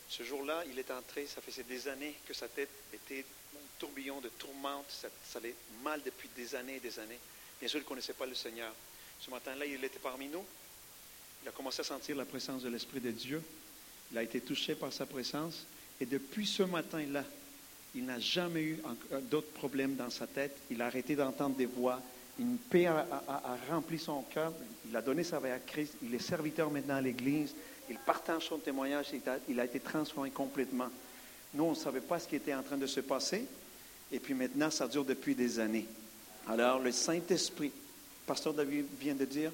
[0.08, 4.20] Ce jour-là, il est entré, ça faisait des années que sa tête était un tourbillon
[4.20, 7.18] de tourmente, ça, ça allait mal depuis des années et des années.
[7.58, 8.72] Bien sûr, il ne connaissait pas le Seigneur.
[9.20, 10.44] Ce matin-là, il était parmi nous.
[11.42, 13.42] Il a commencé à sentir la présence de l'Esprit de Dieu.
[14.12, 15.64] Il a été touché par sa présence.
[16.00, 17.24] Et depuis ce matin-là,
[17.96, 20.56] il n'a jamais eu en- d'autres problèmes dans sa tête.
[20.70, 22.00] Il a arrêté d'entendre des voix.
[22.38, 23.06] Une paix a,
[23.70, 24.52] rempli son cœur.
[24.88, 25.94] Il a donné sa vie à Christ.
[26.02, 27.54] Il est serviteur maintenant à l'Église.
[27.88, 29.06] Il partage son témoignage.
[29.14, 30.88] Il a, il a été transformé complètement.
[31.54, 33.46] Nous, on ne savait pas ce qui était en train de se passer.
[34.12, 35.86] Et puis maintenant, ça dure depuis des années.
[36.46, 37.72] Alors, le Saint-Esprit,
[38.26, 39.50] Pasteur David vient de dire,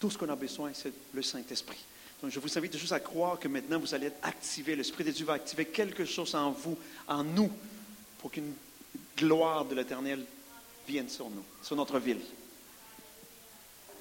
[0.00, 1.84] tout ce qu'on a besoin, c'est le Saint-Esprit.
[2.22, 4.74] Donc, je vous invite juste à croire que maintenant, vous allez être activé.
[4.74, 6.76] L'Esprit de Dieu va activer quelque chose en vous,
[7.06, 7.50] en nous,
[8.18, 8.52] pour qu'une
[9.16, 10.24] gloire de l'Éternel
[10.86, 12.20] vienne sur nous, sur notre ville.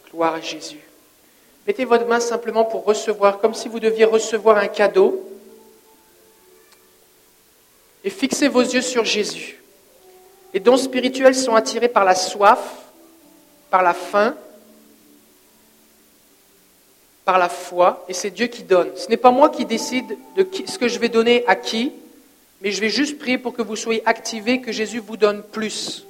[0.09, 0.79] Gloire à Jésus.
[1.67, 5.29] Mettez votre main simplement pour recevoir, comme si vous deviez recevoir un cadeau.
[8.03, 9.61] Et fixez vos yeux sur Jésus.
[10.53, 12.85] Les dons spirituels sont attirés par la soif,
[13.69, 14.35] par la faim,
[17.27, 18.89] par la foi, et c'est Dieu qui donne.
[18.95, 21.91] Ce n'est pas moi qui décide de ce que je vais donner à qui,
[22.61, 26.05] mais je vais juste prier pour que vous soyez activés, que Jésus vous donne plus.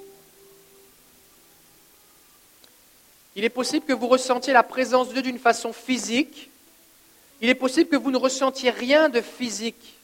[3.35, 6.51] Il est possible que vous ressentiez la présence de Dieu d'une façon physique.
[7.41, 9.95] Il est possible que vous ne ressentiez rien de physique.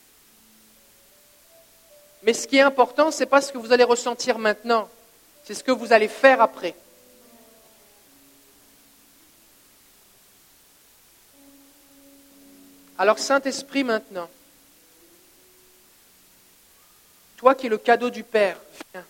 [2.23, 4.89] Mais ce qui est important, ce n'est pas ce que vous allez ressentir maintenant,
[5.43, 6.73] c'est ce que vous allez faire après.
[13.03, 14.29] Alors Saint-Esprit maintenant,
[17.35, 18.55] toi qui es le cadeau du Père,
[18.93, 19.03] viens.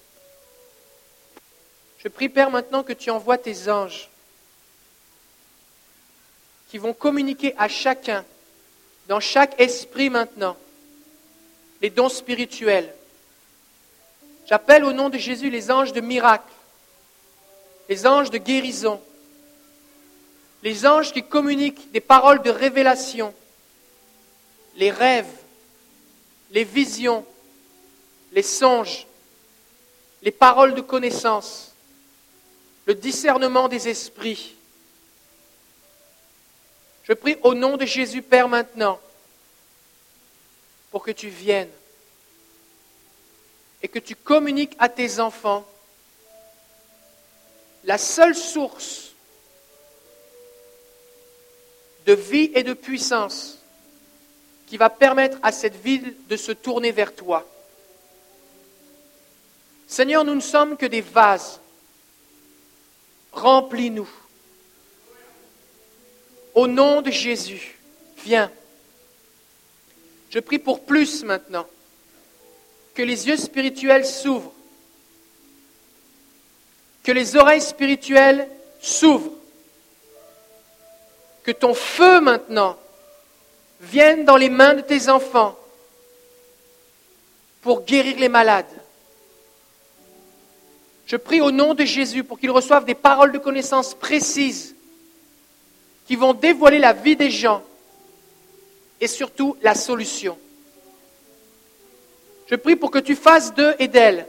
[1.99, 4.09] Je prie Père maintenant que tu envoies tes anges
[6.69, 8.25] qui vont communiquer à chacun,
[9.07, 10.57] dans chaque esprit maintenant,
[11.79, 12.91] les dons spirituels.
[14.47, 16.51] J'appelle au nom de Jésus les anges de miracle,
[17.89, 18.99] les anges de guérison,
[20.63, 23.35] les anges qui communiquent des paroles de révélation,
[24.75, 25.31] les rêves,
[26.51, 27.25] les visions,
[28.31, 29.05] les songes,
[30.21, 31.73] les paroles de connaissance,
[32.85, 34.55] le discernement des esprits.
[37.03, 38.99] Je prie au nom de Jésus Père maintenant
[40.91, 41.69] pour que tu viennes
[43.81, 45.67] et que tu communiques à tes enfants
[47.83, 49.11] la seule source
[52.05, 53.62] de vie et de puissance
[54.73, 57.47] qui va permettre à cette ville de se tourner vers toi.
[59.85, 61.59] Seigneur, nous ne sommes que des vases.
[63.33, 64.09] Remplis-nous.
[66.55, 67.77] Au nom de Jésus,
[68.25, 68.51] viens.
[70.31, 71.67] Je prie pour plus maintenant.
[72.95, 74.53] Que les yeux spirituels s'ouvrent.
[77.03, 78.49] Que les oreilles spirituelles
[78.81, 79.37] s'ouvrent.
[81.43, 82.75] Que ton feu maintenant
[83.83, 85.57] vienne dans les mains de tes enfants
[87.61, 88.65] pour guérir les malades.
[91.05, 94.75] Je prie au nom de Jésus pour qu'ils reçoivent des paroles de connaissance précises
[96.07, 97.61] qui vont dévoiler la vie des gens
[98.99, 100.37] et surtout la solution.
[102.47, 104.27] Je prie pour que tu fasses d'eux et d'elles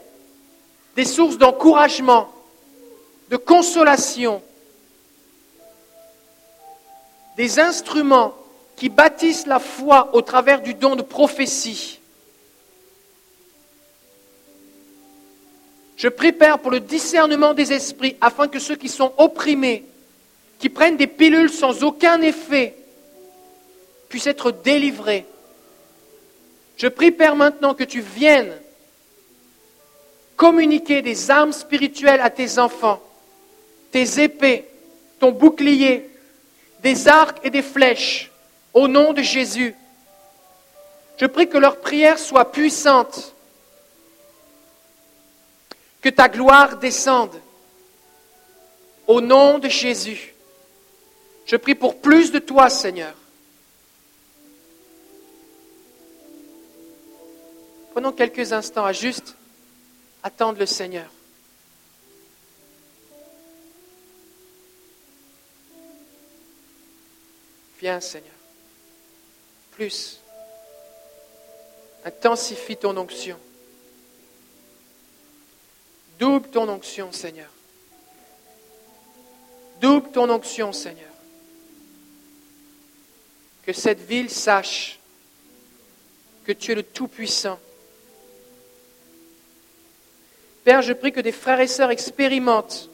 [0.96, 2.32] des sources d'encouragement,
[3.30, 4.40] de consolation,
[7.36, 8.34] des instruments
[8.76, 12.00] qui bâtissent la foi au travers du don de prophétie.
[15.96, 19.84] Je prie, Père, pour le discernement des esprits, afin que ceux qui sont opprimés,
[20.58, 22.74] qui prennent des pilules sans aucun effet,
[24.08, 25.24] puissent être délivrés.
[26.76, 28.52] Je prie, Père, maintenant que tu viennes
[30.36, 33.00] communiquer des armes spirituelles à tes enfants,
[33.92, 34.64] tes épées,
[35.20, 36.10] ton bouclier,
[36.82, 38.30] des arcs et des flèches,
[38.74, 39.74] au nom de Jésus.
[41.16, 43.34] Je prie que leur prière soit puissante,
[46.00, 47.40] que ta gloire descende,
[49.06, 50.34] au nom de Jésus.
[51.46, 53.14] Je prie pour plus de toi, Seigneur.
[57.92, 59.36] Prenons quelques instants à juste
[60.22, 61.06] attendre le Seigneur.
[67.78, 68.33] Viens, Seigneur.
[69.74, 70.20] Plus.
[72.04, 73.38] Intensifie ton onction.
[76.18, 77.48] Double ton onction, Seigneur.
[79.80, 81.10] Double ton onction, Seigneur.
[83.66, 84.98] Que cette ville sache
[86.44, 87.58] que tu es le Tout-Puissant.
[90.62, 92.90] Père, je prie que des frères et sœurs expérimentent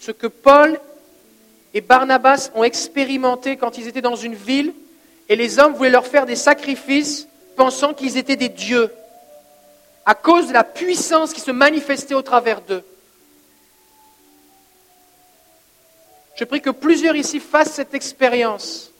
[0.00, 0.80] ce que Paul
[1.72, 4.74] et Barnabas ont expérimenté quand ils étaient dans une ville
[5.28, 8.90] et les hommes voulaient leur faire des sacrifices pensant qu'ils étaient des dieux
[10.06, 12.84] à cause de la puissance qui se manifestait au travers d'eux.
[16.36, 18.90] Je prie que plusieurs ici fassent cette expérience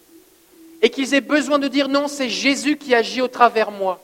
[0.81, 4.01] et qu'ils aient besoin de dire non, c'est Jésus qui agit au travers moi.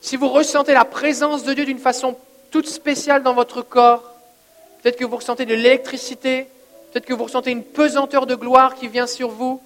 [0.00, 2.16] Si vous ressentez la présence de Dieu d'une façon
[2.50, 4.12] toute spéciale dans votre corps,
[4.82, 6.48] peut-être que vous ressentez de l'électricité,
[6.92, 9.60] peut-être que vous ressentez une pesanteur de gloire qui vient sur vous,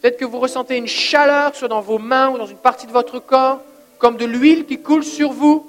[0.00, 2.92] peut-être que vous ressentez une chaleur, soit dans vos mains ou dans une partie de
[2.92, 3.60] votre corps,
[3.98, 5.66] comme de l'huile qui coule sur vous,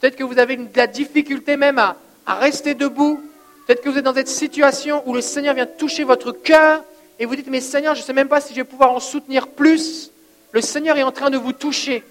[0.00, 3.20] peut-être que vous avez de la difficulté même à, à rester debout,
[3.66, 6.82] peut-être que vous êtes dans cette situation où le Seigneur vient toucher votre cœur
[7.18, 8.98] et vous dites, mais Seigneur, je ne sais même pas si je vais pouvoir en
[8.98, 10.10] soutenir plus.
[10.52, 12.02] Le Seigneur est en train de vous toucher.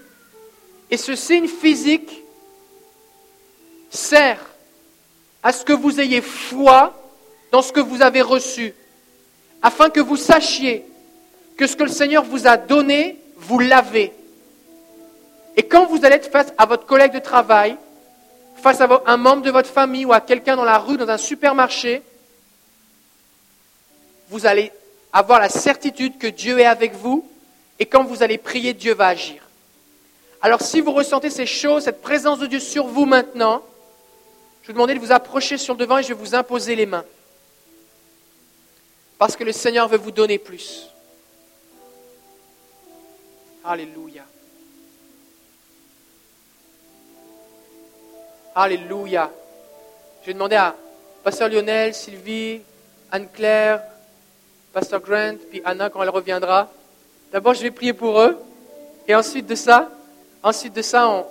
[0.91, 2.23] Et ce signe physique
[3.89, 4.39] sert
[5.41, 6.93] à ce que vous ayez foi
[7.51, 8.73] dans ce que vous avez reçu,
[9.61, 10.85] afin que vous sachiez
[11.57, 14.13] que ce que le Seigneur vous a donné, vous l'avez.
[15.57, 17.75] Et quand vous allez être face à votre collègue de travail,
[18.55, 21.17] face à un membre de votre famille ou à quelqu'un dans la rue, dans un
[21.17, 22.01] supermarché,
[24.29, 24.71] vous allez
[25.11, 27.27] avoir la certitude que Dieu est avec vous
[27.79, 29.41] et quand vous allez prier, Dieu va agir.
[30.41, 33.61] Alors si vous ressentez ces choses, cette présence de Dieu sur vous maintenant,
[34.61, 36.75] je vais vous demander de vous approcher sur le devant et je vais vous imposer
[36.75, 37.03] les mains.
[39.19, 40.87] Parce que le Seigneur veut vous donner plus.
[43.65, 44.23] Alléluia.
[48.55, 49.29] Alléluia.
[50.21, 50.73] Je vais demander à
[51.21, 52.61] Pasteur Lionel, Sylvie,
[53.11, 53.83] Anne-Claire,
[54.71, 56.71] Pasteur Grant, puis Anna quand elle reviendra.
[57.33, 58.39] D'abord, je vais prier pour eux.
[59.05, 59.89] Et ensuite de ça,
[60.41, 61.25] ensuite de ça, on,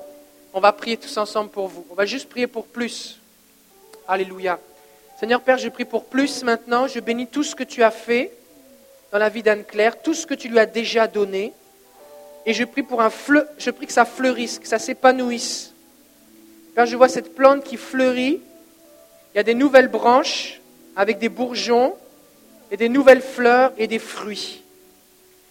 [0.53, 1.87] on va prier tous ensemble pour vous.
[1.91, 3.19] On va juste prier pour plus.
[4.07, 4.59] Alléluia.
[5.19, 6.87] Seigneur Père, je prie pour plus maintenant.
[6.87, 8.31] Je bénis tout ce que tu as fait
[9.11, 11.53] dans la vie d'Anne-Claire, tout ce que tu lui as déjà donné.
[12.47, 15.75] Et je prie pour un fleu, je prie que ça fleurisse, que ça s'épanouisse.
[16.77, 18.41] Père, je vois cette plante qui fleurit.
[19.35, 20.61] Il y a des nouvelles branches
[20.95, 21.97] avec des bourgeons
[22.71, 24.63] et des nouvelles fleurs et des fruits.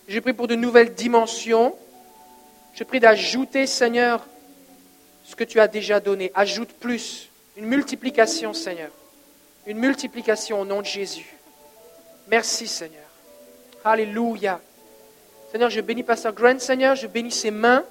[0.08, 1.76] Je prie pour de nouvelles dimensions.
[2.74, 4.26] Je prie d'ajouter, Seigneur,
[5.26, 6.32] ce que tu as déjà donné.
[6.36, 7.28] Ajoute plus,
[7.58, 8.92] une multiplication, Seigneur.
[9.68, 11.36] Une multiplication au nom de Jésus.
[12.30, 13.04] Merci, Seigneur.
[13.84, 14.62] Alléluia.
[15.52, 16.96] Seigneur, je bénis Pasteur Grant, Seigneur.
[16.96, 17.84] Je bénis ses mains.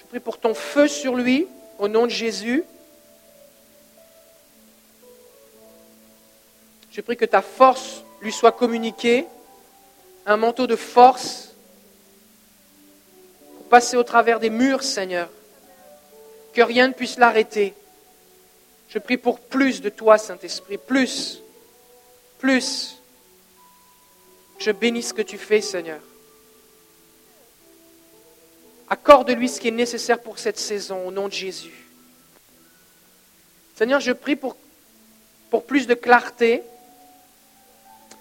[0.00, 1.46] Je prie pour ton feu sur lui,
[1.78, 2.64] au nom de Jésus.
[6.90, 9.26] Je prie que ta force lui soit communiquée,
[10.26, 11.54] un manteau de force
[13.56, 15.28] pour passer au travers des murs, Seigneur.
[16.52, 17.74] Que rien ne puisse l'arrêter.
[18.90, 21.40] Je prie pour plus de toi, Saint-Esprit, plus,
[22.38, 22.96] plus.
[24.58, 26.00] Je bénis ce que tu fais, Seigneur.
[28.88, 31.86] Accorde-lui ce qui est nécessaire pour cette saison, au nom de Jésus.
[33.76, 34.56] Seigneur, je prie pour,
[35.66, 36.62] plus de clarté.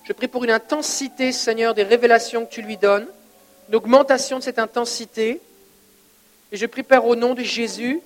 [0.03, 3.07] Je prie pour une intensité, Seigneur, des révélations que tu lui donnes,
[3.69, 5.41] une augmentation de cette intensité.
[6.51, 8.01] Et je prie, Père, au nom de Jésus,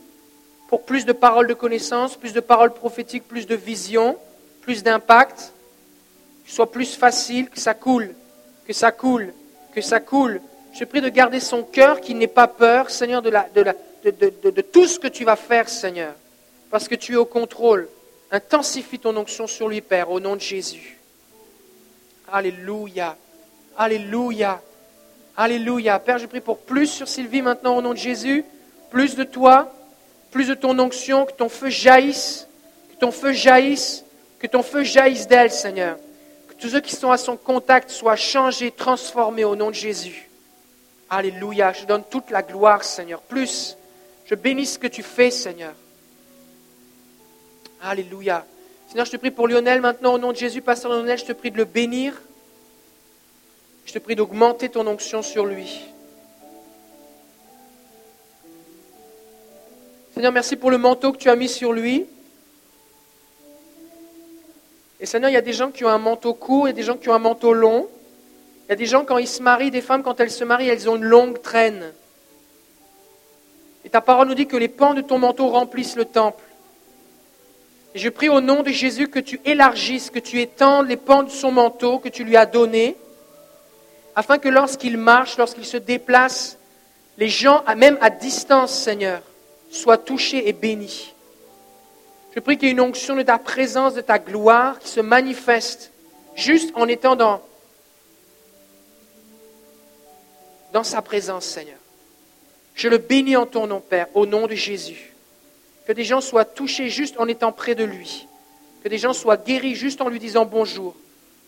[0.73, 4.17] pour plus de paroles de connaissance, plus de paroles prophétiques, plus de vision,
[4.61, 5.53] plus d'impact,
[6.43, 8.15] que ce soit plus facile, que ça coule,
[8.65, 9.35] que ça coule,
[9.75, 10.41] que ça coule.
[10.73, 13.63] Je prie de garder son cœur qui n'ait pas peur, Seigneur, de, de,
[14.03, 16.15] de, de tout ce que tu vas faire, Seigneur,
[16.71, 17.87] parce que tu es au contrôle.
[18.31, 20.97] Intensifie ton onction sur lui, Père, au nom de Jésus.
[22.31, 23.15] Alléluia.
[23.77, 24.59] Alléluia.
[25.37, 25.99] Alléluia.
[25.99, 28.43] Père, je prie pour plus sur Sylvie maintenant au nom de Jésus.
[28.89, 29.71] Plus de toi,
[30.34, 32.47] plus de ton onction, que ton feu jaillisse,
[32.89, 34.03] que ton feu jaillisse,
[34.39, 35.97] que ton feu jaillisse d'elle, Seigneur.
[36.47, 40.27] Que tous ceux qui sont à son contact soient changés, transformés au nom de Jésus.
[41.07, 41.72] Alléluia.
[41.72, 43.22] Je donne toute la gloire, Seigneur.
[43.22, 43.77] Plus,
[44.26, 45.73] je bénis ce que tu fais, Seigneur.
[47.84, 48.43] Alléluia.
[48.88, 51.34] Seigneur, je te prie pour Lionel maintenant, au nom de Jésus, Pasteur Lionel, je te
[51.34, 52.19] prie de le bénir.
[53.85, 55.92] Je te prie d'augmenter ton onction sur lui.
[60.14, 62.06] Seigneur, merci pour le manteau que tu as mis sur lui.
[64.99, 66.98] Et Seigneur, il y a des gens qui ont un manteau court, a des gens
[66.98, 67.88] qui ont un manteau long.
[68.68, 70.69] Il y a des gens, quand ils se marient, des femmes, quand elles se marient,
[70.69, 71.91] elles ont une longue traîne.
[73.84, 76.44] Et ta parole nous dit que les pans de ton manteau remplissent le temple.
[77.95, 81.23] Et je prie au nom de Jésus que tu élargisses, que tu étendes les pans
[81.23, 82.95] de son manteau que tu lui as donné,
[84.15, 86.60] afin que lorsqu'il marche, lorsqu'il se déplace,
[87.18, 89.23] les gens, même à distance, Seigneur,
[89.73, 91.13] soient touchés et bénis.
[92.35, 94.99] Je prie qu'il y ait une onction de ta présence, de ta gloire qui se
[94.99, 95.91] manifeste
[96.35, 97.41] juste en étant dans,
[100.71, 101.77] dans sa présence, Seigneur.
[102.75, 105.13] Je le bénis en ton nom, Père, au nom de Jésus.
[105.85, 108.27] Que des gens soient touchés juste en étant près de lui.
[108.83, 110.95] Que des gens soient guéris juste en lui disant bonjour.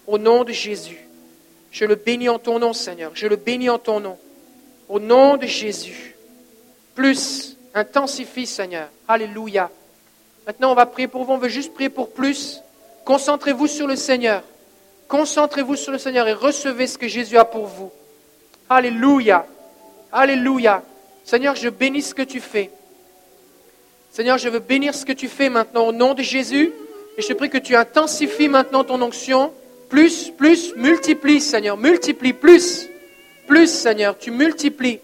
[0.08, 1.00] Au nom de Jésus.
[1.72, 3.12] Je le bénis en ton nom, Seigneur.
[3.16, 4.18] Je le bénis en ton nom.
[4.88, 6.16] Au nom de Jésus.
[6.94, 8.90] Plus, intensifie, Seigneur.
[9.08, 9.70] Alléluia.
[10.48, 11.34] Maintenant, on va prier pour vous.
[11.34, 12.62] On veut juste prier pour plus.
[13.04, 14.42] Concentrez-vous sur le Seigneur.
[15.08, 17.92] Concentrez-vous sur le Seigneur et recevez ce que Jésus a pour vous.
[18.70, 19.46] Alléluia.
[20.12, 20.82] Alléluia.
[21.24, 22.72] Seigneur, je bénis ce que tu fais.
[24.12, 26.72] Seigneur, je veux bénir ce que tu fais maintenant au nom de Jésus.
[27.18, 29.52] Et je prie que tu intensifies maintenant ton onction.
[29.90, 31.78] Plus, plus, multiplie, Seigneur.
[31.78, 32.88] Multiplie, plus.
[33.48, 34.18] Plus, Seigneur.
[34.18, 35.00] Tu multiplies.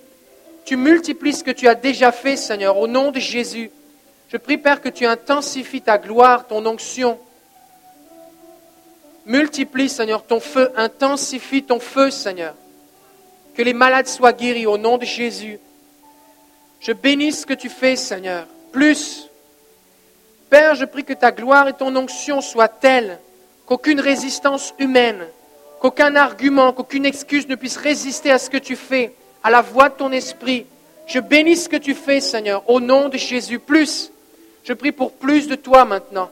[0.66, 3.72] Tu multiplies ce que tu as déjà fait, Seigneur, au nom de Jésus.
[4.30, 7.20] Je prie, Père, que tu intensifies ta gloire, ton onction.
[9.26, 10.72] Multiplie, Seigneur, ton feu.
[10.76, 12.56] Intensifie ton feu, Seigneur.
[13.56, 15.60] Que les malades soient guéris au nom de Jésus.
[16.80, 19.30] Je bénis ce que tu fais, Seigneur plus.
[20.50, 23.20] Père, je prie que ta gloire et ton onction soient telles
[23.66, 25.26] qu'aucune résistance humaine,
[25.80, 29.90] qu'aucun argument, qu'aucune excuse ne puisse résister à ce que tu fais, à la voix
[29.90, 30.66] de ton esprit.
[31.08, 33.60] Je bénis ce que tu fais, Seigneur, au nom de Jésus.
[33.60, 34.12] Plus,
[34.64, 36.30] je prie pour plus de toi maintenant.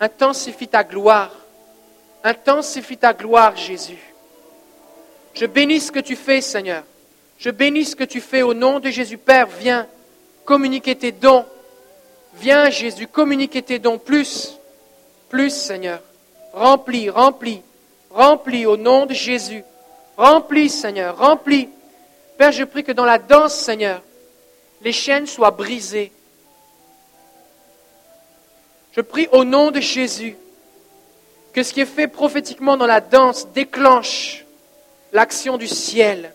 [0.00, 1.30] Intensifie ta gloire.
[2.22, 3.98] Intensifie ta gloire, Jésus.
[5.34, 6.82] Je bénis ce que tu fais, Seigneur.
[7.38, 9.16] Je bénis ce que tu fais au nom de Jésus.
[9.16, 9.86] Père, viens
[10.44, 11.44] communiquer tes dons.
[12.34, 14.58] Viens, Jésus, communiquer tes dons plus,
[15.28, 16.00] plus, Seigneur.
[16.52, 17.62] Remplis, remplis,
[18.10, 19.62] remplis au nom de Jésus.
[20.16, 21.68] Remplis, Seigneur, remplis.
[22.40, 24.00] Père, je prie que dans la danse, Seigneur,
[24.80, 26.10] les chaînes soient brisées.
[28.92, 30.38] Je prie au nom de Jésus
[31.52, 34.46] que ce qui est fait prophétiquement dans la danse déclenche
[35.12, 36.32] l'action du ciel.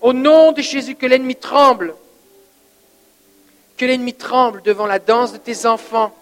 [0.00, 1.94] Au nom de Jésus, que l'ennemi tremble.
[3.76, 6.14] Que l'ennemi tremble devant la danse de tes enfants.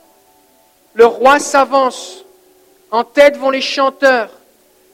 [0.95, 2.25] Le roi s'avance.
[2.91, 4.31] En tête vont les chanteurs,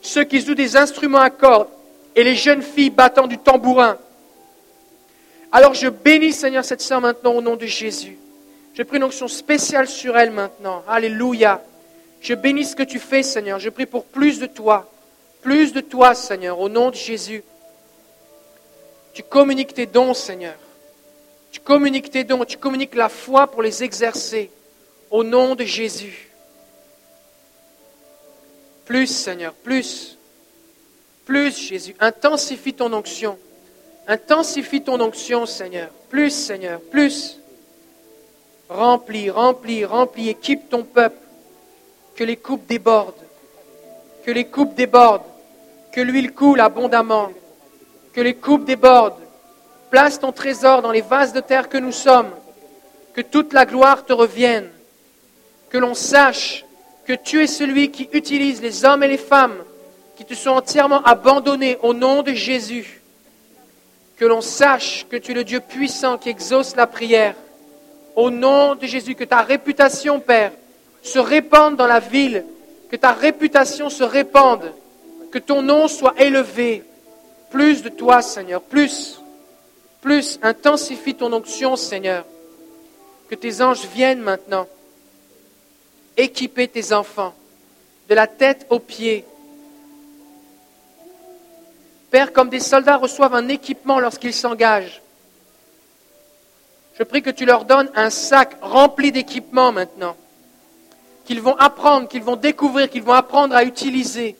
[0.02, 1.70] ceux qui jouent des instruments à cordes,
[2.18, 3.96] et les jeunes filles battant du tambourin.
[5.52, 8.18] Alors je bénis, Seigneur, cette sœur maintenant au nom de Jésus.
[8.74, 10.82] Je prie une onction spéciale sur elle maintenant.
[10.88, 11.62] Alléluia.
[12.20, 13.60] Je bénis ce que tu fais, Seigneur.
[13.60, 14.90] Je prie pour plus de toi.
[15.42, 17.44] Plus de toi, Seigneur, au nom de Jésus.
[19.12, 20.56] Tu communiques tes dons, Seigneur.
[21.52, 24.50] Tu communiques tes dons, tu communiques la foi pour les exercer
[25.08, 26.30] au nom de Jésus.
[28.86, 30.17] Plus, Seigneur, plus.
[31.28, 31.94] Plus, Jésus.
[32.00, 33.38] Intensifie ton onction.
[34.08, 35.90] Intensifie ton onction, Seigneur.
[36.08, 37.38] Plus, Seigneur, plus.
[38.68, 40.28] Remplis, remplis, remplis.
[40.30, 41.18] Équipe ton peuple.
[42.16, 43.28] Que les coupes débordent
[44.28, 45.22] que les coupes débordent,
[45.90, 47.30] que l'huile coule abondamment,
[48.12, 49.22] que les coupes débordent.
[49.90, 52.30] Place ton trésor dans les vases de terre que nous sommes,
[53.14, 54.68] que toute la gloire te revienne,
[55.70, 56.66] que l'on sache
[57.06, 59.64] que tu es celui qui utilise les hommes et les femmes
[60.18, 63.00] qui te sont entièrement abandonnés au nom de Jésus,
[64.16, 67.34] que l'on sache que tu es le Dieu puissant qui exauce la prière,
[68.16, 70.52] au nom de Jésus, que ta réputation, Père,
[71.02, 72.44] se répande dans la ville
[72.90, 74.72] que ta réputation se répande,
[75.30, 76.82] que ton nom soit élevé.
[77.50, 79.20] Plus de toi, Seigneur, plus,
[80.00, 82.24] plus, intensifie ton onction, Seigneur.
[83.30, 84.66] Que tes anges viennent maintenant
[86.16, 87.34] équiper tes enfants,
[88.08, 89.24] de la tête aux pieds.
[92.10, 95.02] Père, comme des soldats reçoivent un équipement lorsqu'ils s'engagent,
[96.98, 100.16] je prie que tu leur donnes un sac rempli d'équipements maintenant
[101.28, 104.34] qu'ils vont apprendre, qu'ils vont découvrir, qu'ils vont apprendre à utiliser.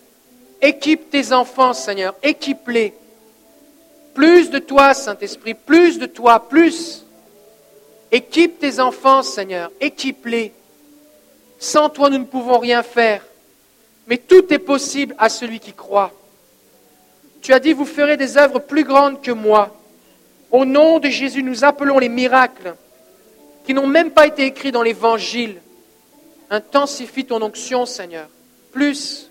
[0.62, 2.94] Équipe tes enfants, Seigneur, équipe-les.
[4.14, 7.04] Plus de toi, Saint-Esprit, plus de toi, plus.
[8.10, 10.54] Équipe tes enfants, Seigneur, équipe-les.
[11.58, 13.22] Sans toi, nous ne pouvons rien faire.
[14.06, 16.10] Mais tout est possible à celui qui croit.
[17.42, 19.76] Tu as dit, vous ferez des œuvres plus grandes que moi.
[20.50, 22.74] Au nom de Jésus, nous appelons les miracles
[23.64, 25.60] qui n'ont même pas été écrits dans l'Évangile
[26.50, 28.28] Intensifie ton onction, Seigneur.
[28.72, 29.30] Plus.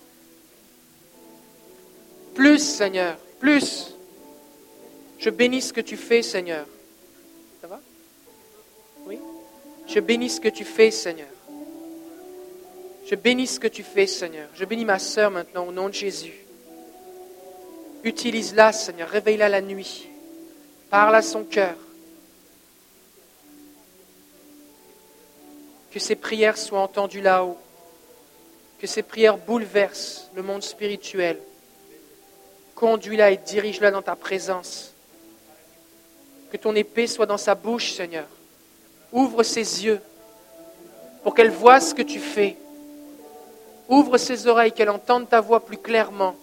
[2.36, 3.18] Plus, Seigneur.
[3.40, 3.96] Plus.
[5.18, 6.66] Je bénis ce que tu fais, Seigneur.
[7.62, 7.80] Ça va?
[9.08, 9.18] Oui?
[9.88, 11.28] Je bénis ce que tu fais, Seigneur.
[13.10, 14.48] Je bénis ce que tu fais, Seigneur.
[14.54, 16.47] Je bénis ma sœur maintenant au nom de Jésus.
[18.08, 19.10] Utilise-la, Seigneur.
[19.10, 20.08] Réveille-la la nuit.
[20.90, 21.76] Parle à son cœur.
[25.92, 27.58] que ces prières soient entendues là-haut,
[28.80, 31.40] que ces prières bouleversent le monde spirituel.
[32.76, 34.94] Conduis-la et dirige-la dans ta présence.
[36.52, 38.28] Que ton épée soit dans sa bouche, Seigneur.
[39.12, 40.00] Ouvre ses yeux
[41.24, 42.58] pour qu'elle voie ce que tu fais.
[43.90, 46.36] Ouvre ses oreilles, qu'elle entende ta voix plus clairement.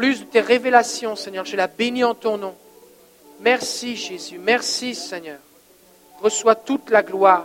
[0.00, 2.54] Plus de tes révélations, Seigneur, je la bénis en ton nom.
[3.40, 5.38] Merci Jésus, merci Seigneur.
[6.22, 7.44] Reçois toute la gloire.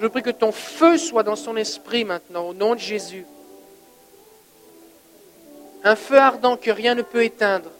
[0.00, 3.26] Je prie que ton feu soit dans son esprit maintenant, au nom de Jésus.
[5.82, 7.70] Un feu ardent que rien ne peut éteindre.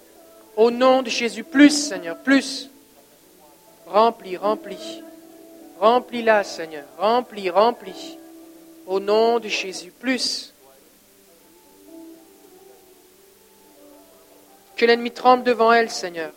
[0.56, 2.70] Au nom de Jésus, plus Seigneur, plus.
[3.86, 5.04] Remplis, remplis.
[5.78, 8.18] Remplis-la Seigneur, remplis, remplis.
[8.88, 10.52] Au nom de Jésus, plus.
[14.76, 16.30] Que l'ennemi tremble devant elle, Seigneur.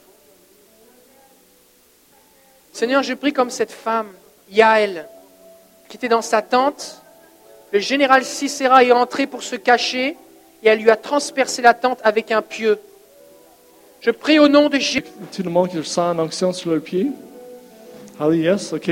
[2.71, 4.09] Seigneur, je prie comme cette femme,
[4.51, 5.07] Yael,
[5.89, 7.01] qui était dans sa tente.
[7.71, 10.15] Le général Cicéra est entré pour se cacher
[10.63, 12.79] et elle lui a transpercé la tente avec un pieu.
[14.01, 15.03] Je prie au nom de Jésus.
[15.31, 15.43] Sur
[18.33, 18.73] yes?
[18.73, 18.91] OK.